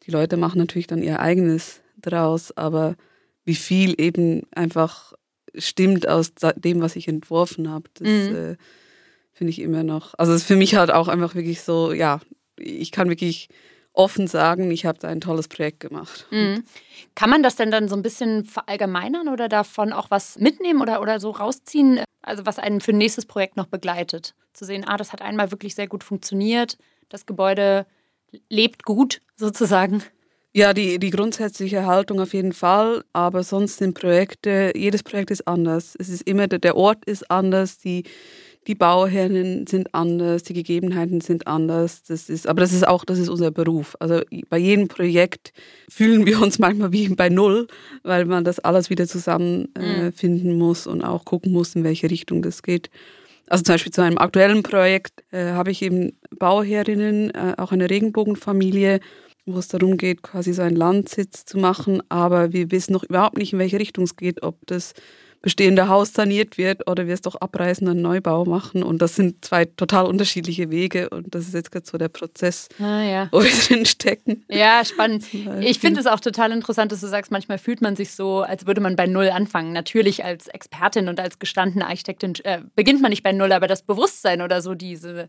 die 0.07 0.09
Leute 0.09 0.35
machen 0.35 0.57
natürlich 0.57 0.87
dann 0.87 1.03
ihr 1.03 1.19
eigenes 1.19 1.81
draus, 2.01 2.57
aber 2.57 2.95
wie 3.45 3.53
viel 3.53 3.93
eben 4.01 4.47
einfach 4.55 5.13
stimmt 5.53 6.09
aus 6.09 6.31
dem, 6.55 6.81
was 6.81 6.95
ich 6.95 7.07
entworfen 7.07 7.69
habe, 7.69 7.87
das 7.93 8.07
mhm. 8.07 8.35
äh, 8.35 8.55
finde 9.31 9.51
ich 9.51 9.59
immer 9.59 9.83
noch. 9.83 10.15
Also 10.17 10.33
es 10.33 10.41
ist 10.41 10.47
für 10.47 10.55
mich 10.55 10.73
halt 10.73 10.89
auch 10.89 11.07
einfach 11.07 11.35
wirklich 11.35 11.61
so, 11.61 11.93
ja, 11.93 12.19
ich 12.57 12.91
kann 12.91 13.09
wirklich 13.09 13.49
offen 13.93 14.27
sagen, 14.27 14.71
ich 14.71 14.85
habe 14.85 14.99
da 14.99 15.07
ein 15.09 15.21
tolles 15.21 15.47
Projekt 15.47 15.79
gemacht. 15.81 16.27
Mhm. 16.31 16.63
Kann 17.15 17.29
man 17.29 17.43
das 17.43 17.55
denn 17.55 17.71
dann 17.71 17.89
so 17.89 17.95
ein 17.95 18.01
bisschen 18.01 18.45
verallgemeinern 18.45 19.27
oder 19.27 19.49
davon 19.49 19.91
auch 19.91 20.09
was 20.09 20.37
mitnehmen 20.39 20.81
oder, 20.81 21.01
oder 21.01 21.19
so 21.19 21.31
rausziehen? 21.31 22.01
Also 22.21 22.45
was 22.45 22.59
einen 22.59 22.81
für 22.81 22.91
ein 22.91 22.97
nächstes 22.97 23.25
Projekt 23.25 23.57
noch 23.57 23.67
begleitet? 23.67 24.33
Zu 24.53 24.65
sehen, 24.65 24.85
ah, 24.87 24.97
das 24.97 25.11
hat 25.11 25.21
einmal 25.21 25.51
wirklich 25.51 25.75
sehr 25.75 25.87
gut 25.87 26.03
funktioniert, 26.03 26.77
das 27.09 27.25
Gebäude 27.25 27.85
lebt 28.49 28.83
gut 28.83 29.21
sozusagen. 29.35 30.03
Ja, 30.53 30.73
die, 30.73 30.99
die 30.99 31.11
grundsätzliche 31.11 31.85
Haltung 31.85 32.19
auf 32.19 32.33
jeden 32.33 32.51
Fall, 32.51 33.05
aber 33.13 33.43
sonst 33.43 33.77
sind 33.77 33.93
Projekte, 33.93 34.73
jedes 34.75 35.01
Projekt 35.01 35.31
ist 35.31 35.47
anders. 35.47 35.95
Es 35.97 36.09
ist 36.09 36.23
immer, 36.23 36.47
der 36.47 36.75
Ort 36.75 37.05
ist 37.05 37.31
anders, 37.31 37.77
die, 37.77 38.03
die 38.67 38.75
Bauherren 38.75 39.65
sind 39.65 39.93
anders, 39.95 40.43
die 40.43 40.53
Gegebenheiten 40.53 41.19
sind 41.19 41.47
anders. 41.47 42.03
Das 42.03 42.29
ist, 42.29 42.47
aber 42.47 42.61
das 42.61 42.73
ist 42.73 42.87
auch, 42.87 43.03
das 43.05 43.17
ist 43.17 43.29
unser 43.29 43.49
Beruf. 43.49 43.95
Also 43.99 44.21
bei 44.49 44.57
jedem 44.59 44.87
Projekt 44.87 45.51
fühlen 45.89 46.25
wir 46.25 46.41
uns 46.41 46.59
manchmal 46.59 46.91
wie 46.91 47.09
bei 47.09 47.29
Null, 47.29 47.67
weil 48.03 48.25
man 48.25 48.43
das 48.43 48.59
alles 48.59 48.89
wieder 48.89 49.07
zusammenfinden 49.07 50.49
äh, 50.49 50.53
mhm. 50.53 50.59
muss 50.59 50.85
und 50.85 51.03
auch 51.03 51.25
gucken 51.25 51.51
muss, 51.51 51.75
in 51.75 51.83
welche 51.83 52.09
Richtung 52.09 52.43
das 52.43 52.61
geht. 52.61 52.91
Also 53.47 53.63
zum 53.63 53.73
Beispiel 53.73 53.91
zu 53.91 54.01
einem 54.01 54.19
aktuellen 54.19 54.63
Projekt 54.63 55.23
äh, 55.31 55.51
habe 55.51 55.71
ich 55.71 55.81
eben 55.81 56.17
Bauherrinnen, 56.37 57.31
äh, 57.31 57.55
auch 57.57 57.71
eine 57.71 57.89
Regenbogenfamilie, 57.89 58.99
wo 59.47 59.57
es 59.57 59.69
darum 59.69 59.97
geht, 59.97 60.21
quasi 60.21 60.53
so 60.53 60.61
einen 60.61 60.75
Landsitz 60.75 61.45
zu 61.45 61.57
machen. 61.57 62.03
Aber 62.09 62.53
wir 62.53 62.71
wissen 62.71 62.93
noch 62.93 63.03
überhaupt 63.03 63.37
nicht, 63.37 63.53
in 63.53 63.59
welche 63.59 63.79
Richtung 63.79 64.03
es 64.03 64.15
geht, 64.15 64.43
ob 64.43 64.55
das 64.67 64.93
bestehende 65.41 65.87
Haus 65.87 66.13
saniert 66.13 66.57
wird 66.57 66.87
oder 66.89 67.07
wir 67.07 67.13
es 67.13 67.21
doch 67.21 67.35
abreißen 67.35 67.87
und 67.87 67.93
einen 67.93 68.01
Neubau 68.01 68.45
machen. 68.45 68.83
Und 68.83 69.01
das 69.01 69.15
sind 69.15 69.43
zwei 69.43 69.65
total 69.65 70.05
unterschiedliche 70.05 70.69
Wege 70.69 71.09
und 71.09 71.33
das 71.33 71.47
ist 71.47 71.53
jetzt 71.53 71.71
gerade 71.71 71.85
so 71.85 71.97
der 71.97 72.09
Prozess, 72.09 72.69
ah, 72.79 73.01
ja. 73.01 73.29
wo 73.31 73.41
wir 73.43 73.51
drin 73.67 73.85
stecken. 73.85 74.45
Ja, 74.49 74.85
spannend. 74.85 75.25
Ich 75.61 75.79
finde 75.79 75.99
es 75.99 76.05
auch 76.05 76.19
total 76.19 76.51
interessant, 76.51 76.91
dass 76.91 77.01
du 77.01 77.07
sagst, 77.07 77.31
manchmal 77.31 77.57
fühlt 77.57 77.81
man 77.81 77.95
sich 77.95 78.11
so, 78.11 78.41
als 78.41 78.67
würde 78.67 78.81
man 78.81 78.95
bei 78.95 79.07
Null 79.07 79.29
anfangen. 79.29 79.73
Natürlich 79.73 80.23
als 80.23 80.47
Expertin 80.47 81.09
und 81.09 81.19
als 81.19 81.39
gestandene 81.39 81.87
Architektin 81.87 82.33
äh, 82.43 82.61
beginnt 82.75 83.01
man 83.01 83.09
nicht 83.09 83.23
bei 83.23 83.31
Null, 83.31 83.51
aber 83.51 83.67
das 83.67 83.81
Bewusstsein 83.81 84.41
oder 84.41 84.61
so 84.61 84.75
diese 84.75 85.27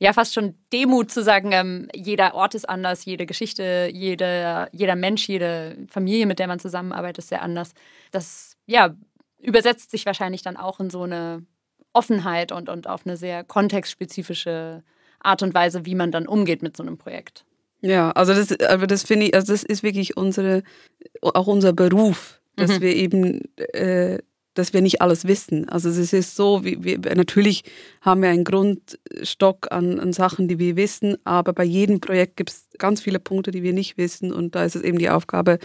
ja 0.00 0.12
fast 0.12 0.32
schon 0.32 0.54
Demut 0.72 1.10
zu 1.10 1.24
sagen, 1.24 1.50
ähm, 1.50 1.88
jeder 1.92 2.34
Ort 2.34 2.54
ist 2.54 2.68
anders, 2.68 3.04
jede 3.04 3.26
Geschichte, 3.26 3.90
jede, 3.92 4.68
jeder 4.70 4.94
Mensch, 4.94 5.28
jede 5.28 5.76
Familie, 5.90 6.26
mit 6.26 6.38
der 6.38 6.46
man 6.46 6.60
zusammenarbeitet, 6.60 7.18
ist 7.18 7.30
sehr 7.30 7.42
anders. 7.42 7.72
Das 8.12 8.56
ja, 8.68 8.94
übersetzt 9.38 9.90
sich 9.90 10.06
wahrscheinlich 10.06 10.42
dann 10.42 10.56
auch 10.56 10.80
in 10.80 10.90
so 10.90 11.02
eine 11.02 11.44
Offenheit 11.92 12.52
und, 12.52 12.68
und 12.68 12.86
auf 12.86 13.06
eine 13.06 13.16
sehr 13.16 13.44
kontextspezifische 13.44 14.82
Art 15.20 15.42
und 15.42 15.54
Weise, 15.54 15.86
wie 15.86 15.94
man 15.94 16.12
dann 16.12 16.26
umgeht 16.26 16.62
mit 16.62 16.76
so 16.76 16.82
einem 16.82 16.98
Projekt. 16.98 17.44
Ja, 17.80 18.10
also 18.12 18.34
das, 18.34 18.58
aber 18.60 18.86
das 18.86 19.04
finde 19.04 19.26
ich, 19.26 19.34
also 19.34 19.52
das 19.52 19.62
ist 19.62 19.82
wirklich 19.82 20.16
unsere, 20.16 20.62
auch 21.22 21.46
unser 21.46 21.72
Beruf, 21.72 22.40
dass 22.56 22.78
mhm. 22.78 22.80
wir 22.80 22.96
eben 22.96 23.42
äh, 23.56 24.18
dass 24.58 24.72
wir 24.72 24.82
nicht 24.82 25.00
alles 25.00 25.26
wissen. 25.26 25.68
Also 25.68 25.88
es 25.88 26.12
ist 26.12 26.34
so, 26.34 26.64
wie, 26.64 26.82
wir, 26.82 26.98
natürlich 27.14 27.62
haben 28.00 28.22
wir 28.22 28.28
einen 28.28 28.42
Grundstock 28.42 29.70
an, 29.70 30.00
an 30.00 30.12
Sachen, 30.12 30.48
die 30.48 30.58
wir 30.58 30.76
wissen, 30.76 31.16
aber 31.24 31.52
bei 31.52 31.62
jedem 31.62 32.00
Projekt 32.00 32.36
gibt 32.36 32.50
es 32.50 32.66
ganz 32.76 33.00
viele 33.00 33.20
Punkte, 33.20 33.52
die 33.52 33.62
wir 33.62 33.72
nicht 33.72 33.96
wissen 33.96 34.32
und 34.32 34.56
da 34.56 34.64
ist 34.64 34.74
es 34.74 34.82
eben 34.82 34.98
die 34.98 35.10
Aufgabe, 35.10 35.58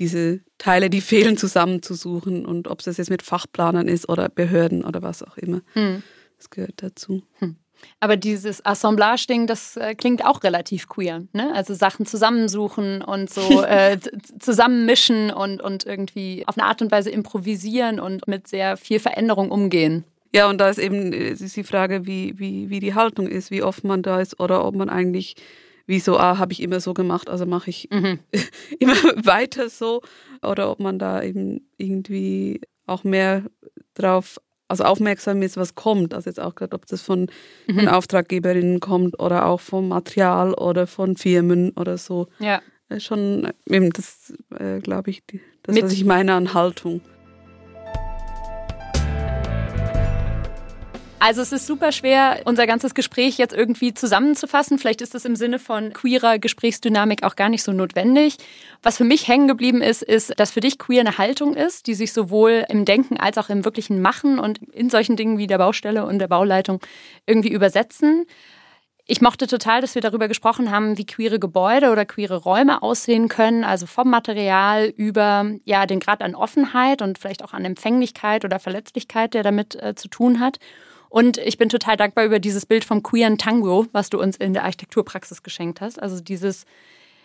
diese 0.00 0.40
Teile, 0.58 0.90
die 0.90 1.00
fehlen, 1.00 1.36
zusammenzusuchen 1.36 2.44
und 2.44 2.66
ob 2.66 2.80
es 2.80 2.86
das 2.86 2.96
jetzt 2.96 3.10
mit 3.10 3.22
Fachplanern 3.22 3.86
ist 3.86 4.08
oder 4.08 4.28
Behörden 4.28 4.84
oder 4.84 5.02
was 5.02 5.22
auch 5.22 5.36
immer. 5.36 5.60
Hm. 5.74 6.02
Das 6.38 6.50
gehört 6.50 6.82
dazu. 6.82 7.22
Hm. 7.38 7.56
Aber 7.98 8.16
dieses 8.16 8.64
Assemblage-Ding, 8.64 9.46
das 9.46 9.76
äh, 9.76 9.94
klingt 9.94 10.24
auch 10.24 10.42
relativ 10.42 10.88
queer. 10.88 11.22
Ne? 11.32 11.52
Also 11.54 11.74
Sachen 11.74 12.06
zusammensuchen 12.06 13.02
und 13.02 13.30
so 13.30 13.62
äh, 13.64 13.98
zusammenmischen 14.38 15.30
und, 15.30 15.62
und 15.62 15.84
irgendwie 15.84 16.44
auf 16.46 16.58
eine 16.58 16.66
Art 16.66 16.82
und 16.82 16.90
Weise 16.90 17.10
improvisieren 17.10 18.00
und 18.00 18.26
mit 18.26 18.48
sehr 18.48 18.76
viel 18.76 18.98
Veränderung 19.00 19.50
umgehen. 19.50 20.04
Ja, 20.32 20.48
und 20.48 20.58
da 20.58 20.68
ist 20.68 20.78
eben 20.78 21.12
äh, 21.12 21.30
ist 21.30 21.56
die 21.56 21.64
Frage, 21.64 22.06
wie, 22.06 22.38
wie, 22.38 22.70
wie 22.70 22.80
die 22.80 22.94
Haltung 22.94 23.26
ist, 23.26 23.50
wie 23.50 23.62
oft 23.62 23.84
man 23.84 24.02
da 24.02 24.20
ist 24.20 24.40
oder 24.40 24.64
ob 24.64 24.74
man 24.74 24.88
eigentlich, 24.88 25.36
wie 25.90 26.00
so, 26.00 26.16
ah, 26.16 26.38
habe 26.38 26.52
ich 26.52 26.62
immer 26.62 26.80
so 26.80 26.94
gemacht, 26.94 27.28
also 27.28 27.44
mache 27.44 27.68
ich 27.68 27.88
mhm. 27.90 28.20
immer 28.78 28.94
weiter 29.26 29.68
so. 29.68 30.00
Oder 30.40 30.70
ob 30.70 30.80
man 30.80 30.98
da 30.98 31.22
eben 31.22 31.68
irgendwie 31.76 32.60
auch 32.86 33.04
mehr 33.04 33.44
drauf 33.94 34.40
also 34.68 34.84
aufmerksam 34.84 35.42
ist, 35.42 35.56
was 35.56 35.74
kommt. 35.74 36.14
Also 36.14 36.30
jetzt 36.30 36.38
auch 36.38 36.54
gerade, 36.54 36.76
ob 36.76 36.86
das 36.86 37.02
von 37.02 37.26
mhm. 37.66 37.76
den 37.76 37.88
Auftraggeberinnen 37.88 38.78
kommt 38.78 39.18
oder 39.18 39.46
auch 39.46 39.60
vom 39.60 39.88
Material 39.88 40.54
oder 40.54 40.86
von 40.86 41.16
Firmen 41.16 41.70
oder 41.70 41.98
so. 41.98 42.28
Ja. 42.38 42.62
Schon 42.98 43.52
eben 43.68 43.90
das, 43.90 44.32
äh, 44.58 44.78
glaube 44.78 45.10
ich, 45.10 45.26
die, 45.26 45.40
das, 45.64 45.74
Mit 45.74 45.84
was 45.84 45.92
ich 45.92 46.04
meine 46.04 46.34
an 46.34 46.54
Haltung. 46.54 47.00
Also 51.22 51.42
es 51.42 51.52
ist 51.52 51.66
super 51.66 51.92
schwer, 51.92 52.40
unser 52.46 52.66
ganzes 52.66 52.94
Gespräch 52.94 53.36
jetzt 53.36 53.52
irgendwie 53.52 53.92
zusammenzufassen. 53.92 54.78
Vielleicht 54.78 55.02
ist 55.02 55.14
das 55.14 55.26
im 55.26 55.36
Sinne 55.36 55.58
von 55.58 55.92
queerer 55.92 56.38
Gesprächsdynamik 56.38 57.24
auch 57.24 57.36
gar 57.36 57.50
nicht 57.50 57.62
so 57.62 57.72
notwendig. 57.72 58.38
Was 58.82 58.96
für 58.96 59.04
mich 59.04 59.28
hängen 59.28 59.46
geblieben 59.46 59.82
ist, 59.82 60.02
ist, 60.02 60.32
dass 60.40 60.50
für 60.50 60.60
dich 60.60 60.78
queer 60.78 61.00
eine 61.00 61.18
Haltung 61.18 61.54
ist, 61.54 61.88
die 61.88 61.94
sich 61.94 62.14
sowohl 62.14 62.64
im 62.70 62.86
Denken 62.86 63.18
als 63.18 63.36
auch 63.36 63.50
im 63.50 63.66
wirklichen 63.66 64.00
Machen 64.00 64.38
und 64.38 64.62
in 64.72 64.88
solchen 64.88 65.16
Dingen 65.16 65.36
wie 65.36 65.46
der 65.46 65.58
Baustelle 65.58 66.06
und 66.06 66.20
der 66.20 66.28
Bauleitung 66.28 66.80
irgendwie 67.26 67.52
übersetzen. 67.52 68.24
Ich 69.04 69.20
mochte 69.20 69.46
total, 69.46 69.82
dass 69.82 69.94
wir 69.94 70.02
darüber 70.02 70.26
gesprochen 70.26 70.70
haben, 70.70 70.96
wie 70.96 71.04
queere 71.04 71.38
Gebäude 71.38 71.90
oder 71.90 72.06
queere 72.06 72.36
Räume 72.36 72.82
aussehen 72.82 73.28
können, 73.28 73.62
also 73.62 73.84
vom 73.84 74.08
Material 74.08 74.86
über 74.96 75.50
ja, 75.64 75.84
den 75.84 76.00
Grad 76.00 76.22
an 76.22 76.34
Offenheit 76.34 77.02
und 77.02 77.18
vielleicht 77.18 77.44
auch 77.44 77.52
an 77.52 77.66
Empfänglichkeit 77.66 78.46
oder 78.46 78.58
Verletzlichkeit, 78.58 79.34
der 79.34 79.42
damit 79.42 79.74
äh, 79.74 79.94
zu 79.94 80.08
tun 80.08 80.40
hat. 80.40 80.58
Und 81.10 81.38
ich 81.38 81.58
bin 81.58 81.68
total 81.68 81.96
dankbar 81.96 82.24
über 82.24 82.38
dieses 82.38 82.64
Bild 82.64 82.84
vom 82.84 83.02
queeren 83.02 83.36
Tango, 83.36 83.86
was 83.92 84.08
du 84.08 84.18
uns 84.18 84.36
in 84.36 84.54
der 84.54 84.64
Architekturpraxis 84.64 85.42
geschenkt 85.42 85.80
hast. 85.80 86.00
Also 86.00 86.20
dieses 86.20 86.64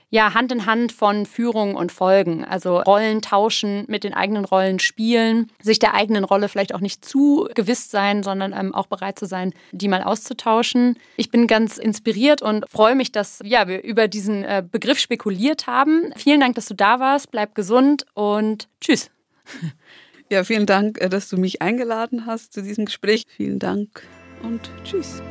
ja 0.09 0.33
Hand 0.33 0.51
in 0.51 0.65
Hand 0.65 0.91
von 0.91 1.25
Führung 1.25 1.75
und 1.75 1.91
Folgen. 1.91 2.45
Also 2.45 2.79
Rollen 2.79 3.21
tauschen, 3.21 3.85
mit 3.87 4.03
den 4.03 4.13
eigenen 4.13 4.45
Rollen 4.45 4.79
spielen, 4.79 5.51
sich 5.61 5.79
der 5.79 5.93
eigenen 5.93 6.23
Rolle 6.23 6.49
vielleicht 6.49 6.73
auch 6.73 6.79
nicht 6.79 7.05
zu 7.05 7.47
gewiss 7.53 7.91
sein, 7.91 8.23
sondern 8.23 8.53
ähm, 8.53 8.73
auch 8.73 8.87
bereit 8.87 9.19
zu 9.19 9.25
sein, 9.25 9.53
die 9.71 9.87
mal 9.87 10.03
auszutauschen. 10.03 10.97
Ich 11.17 11.29
bin 11.29 11.47
ganz 11.47 11.77
inspiriert 11.77 12.41
und 12.41 12.65
freue 12.69 12.95
mich, 12.95 13.11
dass 13.11 13.39
ja, 13.43 13.67
wir 13.67 13.83
über 13.83 14.07
diesen 14.07 14.43
äh, 14.43 14.63
Begriff 14.69 14.99
spekuliert 14.99 15.67
haben. 15.67 16.11
Vielen 16.15 16.39
Dank, 16.39 16.55
dass 16.55 16.67
du 16.67 16.75
da 16.75 16.99
warst. 16.99 17.31
Bleib 17.31 17.55
gesund 17.55 18.05
und 18.13 18.67
tschüss. 18.81 19.11
Ja, 20.29 20.43
vielen 20.43 20.65
Dank, 20.65 20.99
äh, 20.99 21.09
dass 21.09 21.29
du 21.29 21.37
mich 21.37 21.61
eingeladen 21.61 22.25
hast 22.25 22.53
zu 22.53 22.63
diesem 22.63 22.85
Gespräch. 22.85 23.25
Vielen 23.27 23.59
Dank 23.59 24.03
und 24.41 24.71
tschüss. 24.83 25.21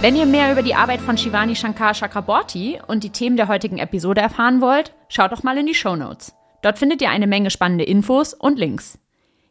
Wenn 0.00 0.16
ihr 0.16 0.26
mehr 0.26 0.50
über 0.50 0.62
die 0.62 0.74
Arbeit 0.74 1.00
von 1.00 1.18
Shivani 1.18 1.54
Shankar 1.54 1.94
Chakraborty 1.94 2.80
und 2.86 3.04
die 3.04 3.10
Themen 3.10 3.36
der 3.36 3.48
heutigen 3.48 3.78
Episode 3.78 4.22
erfahren 4.22 4.60
wollt, 4.60 4.94
schaut 5.08 5.30
doch 5.30 5.42
mal 5.42 5.58
in 5.58 5.66
die 5.66 5.74
Show 5.74 5.94
Notes. 5.94 6.32
Dort 6.62 6.78
findet 6.78 7.02
ihr 7.02 7.10
eine 7.10 7.26
Menge 7.26 7.50
spannende 7.50 7.84
Infos 7.84 8.34
und 8.34 8.58
Links. 8.58 8.98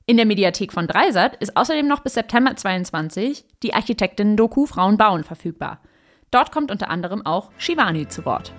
In 0.07 0.17
der 0.17 0.25
Mediathek 0.25 0.73
von 0.73 0.87
Dreisat 0.87 1.35
ist 1.35 1.55
außerdem 1.55 1.87
noch 1.87 1.99
bis 1.99 2.15
September 2.15 2.55
22 2.55 3.45
die 3.61 3.75
Architektinnen-Doku 3.75 4.65
Frauen 4.65 4.97
bauen 4.97 5.23
verfügbar. 5.23 5.81
Dort 6.31 6.51
kommt 6.51 6.71
unter 6.71 6.89
anderem 6.89 7.25
auch 7.25 7.51
Shivani 7.57 8.07
zu 8.07 8.25
Wort. 8.25 8.51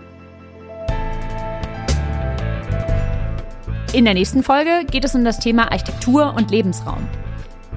In 3.92 4.04
der 4.04 4.14
nächsten 4.14 4.44
Folge 4.44 4.84
geht 4.88 5.04
es 5.04 5.16
um 5.16 5.24
das 5.24 5.40
Thema 5.40 5.72
Architektur 5.72 6.34
und 6.36 6.52
Lebensraum. 6.52 7.08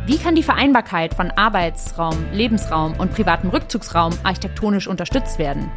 Wie 0.05 0.19
kann 0.19 0.35
die 0.35 0.43
Vereinbarkeit 0.43 1.15
von 1.15 1.31
Arbeitsraum, 1.31 2.25
Lebensraum 2.31 2.93
und 2.99 3.11
privatem 3.11 3.49
Rückzugsraum 3.49 4.13
architektonisch 4.21 4.87
unterstützt 4.87 5.39
werden? 5.39 5.71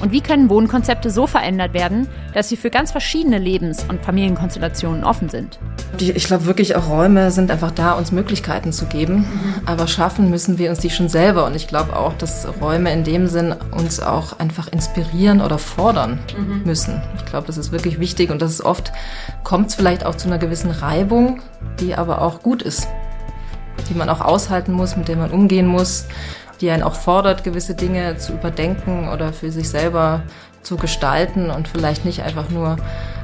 Und 0.00 0.12
wie 0.12 0.20
können 0.20 0.48
Wohnkonzepte 0.48 1.10
so 1.10 1.26
verändert 1.26 1.74
werden, 1.74 2.08
dass 2.34 2.48
sie 2.48 2.56
für 2.56 2.70
ganz 2.70 2.92
verschiedene 2.92 3.38
Lebens- 3.38 3.84
und 3.88 4.02
Familienkonstellationen 4.02 5.04
offen 5.04 5.28
sind? 5.28 5.58
Ich 5.98 6.24
glaube 6.24 6.46
wirklich, 6.46 6.76
auch 6.76 6.88
Räume 6.88 7.30
sind 7.30 7.50
einfach 7.50 7.70
da, 7.70 7.92
uns 7.92 8.12
Möglichkeiten 8.12 8.72
zu 8.72 8.86
geben. 8.86 9.26
Aber 9.66 9.86
schaffen 9.86 10.30
müssen 10.30 10.58
wir 10.58 10.70
uns 10.70 10.78
die 10.78 10.90
schon 10.90 11.08
selber. 11.08 11.44
Und 11.44 11.54
ich 11.54 11.68
glaube 11.68 11.96
auch, 11.96 12.14
dass 12.14 12.46
Räume 12.60 12.92
in 12.92 13.04
dem 13.04 13.26
Sinn 13.26 13.54
uns 13.72 14.00
auch 14.00 14.38
einfach 14.38 14.68
inspirieren 14.68 15.40
oder 15.40 15.58
fordern 15.58 16.18
mhm. 16.38 16.62
müssen. 16.64 17.02
Ich 17.16 17.26
glaube, 17.26 17.46
das 17.46 17.58
ist 17.58 17.72
wirklich 17.72 18.00
wichtig. 18.00 18.30
Und 18.30 18.40
das 18.40 18.52
ist 18.52 18.62
oft, 18.62 18.92
kommt 19.44 19.68
es 19.68 19.74
vielleicht 19.74 20.06
auch 20.06 20.14
zu 20.14 20.28
einer 20.28 20.38
gewissen 20.38 20.70
Reibung, 20.70 21.42
die 21.80 21.94
aber 21.94 22.22
auch 22.22 22.42
gut 22.42 22.62
ist 22.62 22.88
die 23.88 23.94
man 23.94 24.08
auch 24.08 24.20
aushalten 24.20 24.72
muss, 24.72 24.96
mit 24.96 25.08
der 25.08 25.16
man 25.16 25.30
umgehen 25.30 25.66
muss, 25.66 26.06
die 26.60 26.70
einen 26.70 26.82
auch 26.82 26.94
fordert, 26.94 27.44
gewisse 27.44 27.74
Dinge 27.74 28.16
zu 28.16 28.32
überdenken 28.32 29.08
oder 29.08 29.32
für 29.32 29.50
sich 29.50 29.68
selber 29.68 30.22
zu 30.62 30.76
gestalten 30.76 31.50
und 31.50 31.68
vielleicht 31.68 32.04
nicht 32.04 32.22
einfach 32.22 32.50
nur 32.50 32.76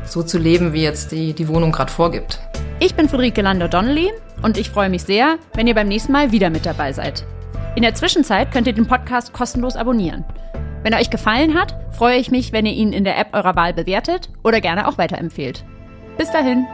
so 0.05 0.22
zu 0.22 0.39
leben, 0.39 0.72
wie 0.72 0.82
jetzt 0.82 1.12
die, 1.12 1.34
die 1.34 1.49
Wohnung 1.49 1.72
gerade 1.72 1.93
vorgibt. 1.93 2.41
Ich 2.80 2.95
bin 2.95 3.09
Friederike 3.09 3.43
Lander-Donnelly 3.43 4.12
und 4.43 4.57
ich 4.59 4.70
freue 4.70 4.89
mich 4.89 5.03
sehr, 5.03 5.39
wenn 5.55 5.66
ihr 5.66 5.74
beim 5.74 5.89
nächsten 5.89 6.12
Mal 6.12 6.32
wieder 6.32 6.51
mit 6.51 6.66
dabei 6.66 6.93
seid. 6.93 7.24
In 7.74 7.82
der 7.82 7.95
Zwischenzeit 7.95 8.53
könnt 8.53 8.66
ihr 8.66 8.72
den 8.72 8.87
Podcast 8.87 9.32
kostenlos 9.32 9.76
abonnieren. 9.76 10.24
Wenn 10.82 10.93
er 10.93 11.01
euch 11.01 11.11
gefallen 11.11 11.55
hat, 11.55 11.76
freue 11.95 12.16
ich 12.16 12.30
mich, 12.30 12.53
wenn 12.53 12.64
ihr 12.64 12.72
ihn 12.72 12.93
in 12.93 13.05
der 13.05 13.18
App 13.18 13.34
eurer 13.34 13.57
Wahl 13.57 13.74
bewertet 13.74 14.30
oder 14.45 14.61
gerne 14.61 14.89
auch 14.89 14.99
weiterempfehlt. 14.99 15.64
Bis 16.16 16.30
dahin. 16.30 16.66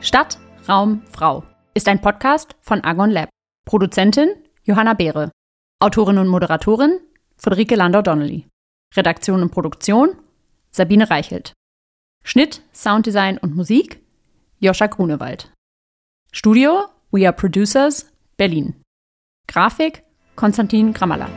Stadt 0.00 0.38
Raum 0.68 1.02
Frau 1.10 1.42
ist 1.74 1.88
ein 1.88 2.00
Podcast 2.00 2.54
von 2.60 2.82
Argon 2.84 3.10
Lab. 3.10 3.35
Produzentin 3.66 4.28
Johanna 4.62 4.94
Beere. 4.94 5.32
Autorin 5.80 6.18
und 6.18 6.28
Moderatorin 6.28 7.00
Friederike 7.36 7.74
Landau-Donnelly. 7.74 8.46
Redaktion 8.94 9.42
und 9.42 9.50
Produktion 9.50 10.10
Sabine 10.70 11.10
Reichelt. 11.10 11.52
Schnitt, 12.22 12.62
Sounddesign 12.72 13.38
und 13.38 13.56
Musik 13.56 14.00
Joscha 14.60 14.86
Grunewald. 14.86 15.50
Studio 16.30 16.84
We 17.10 17.26
Are 17.26 17.32
Producers 17.32 18.06
Berlin. 18.36 18.80
Grafik 19.48 20.04
Konstantin 20.36 20.92
Grammaller. 20.92 21.28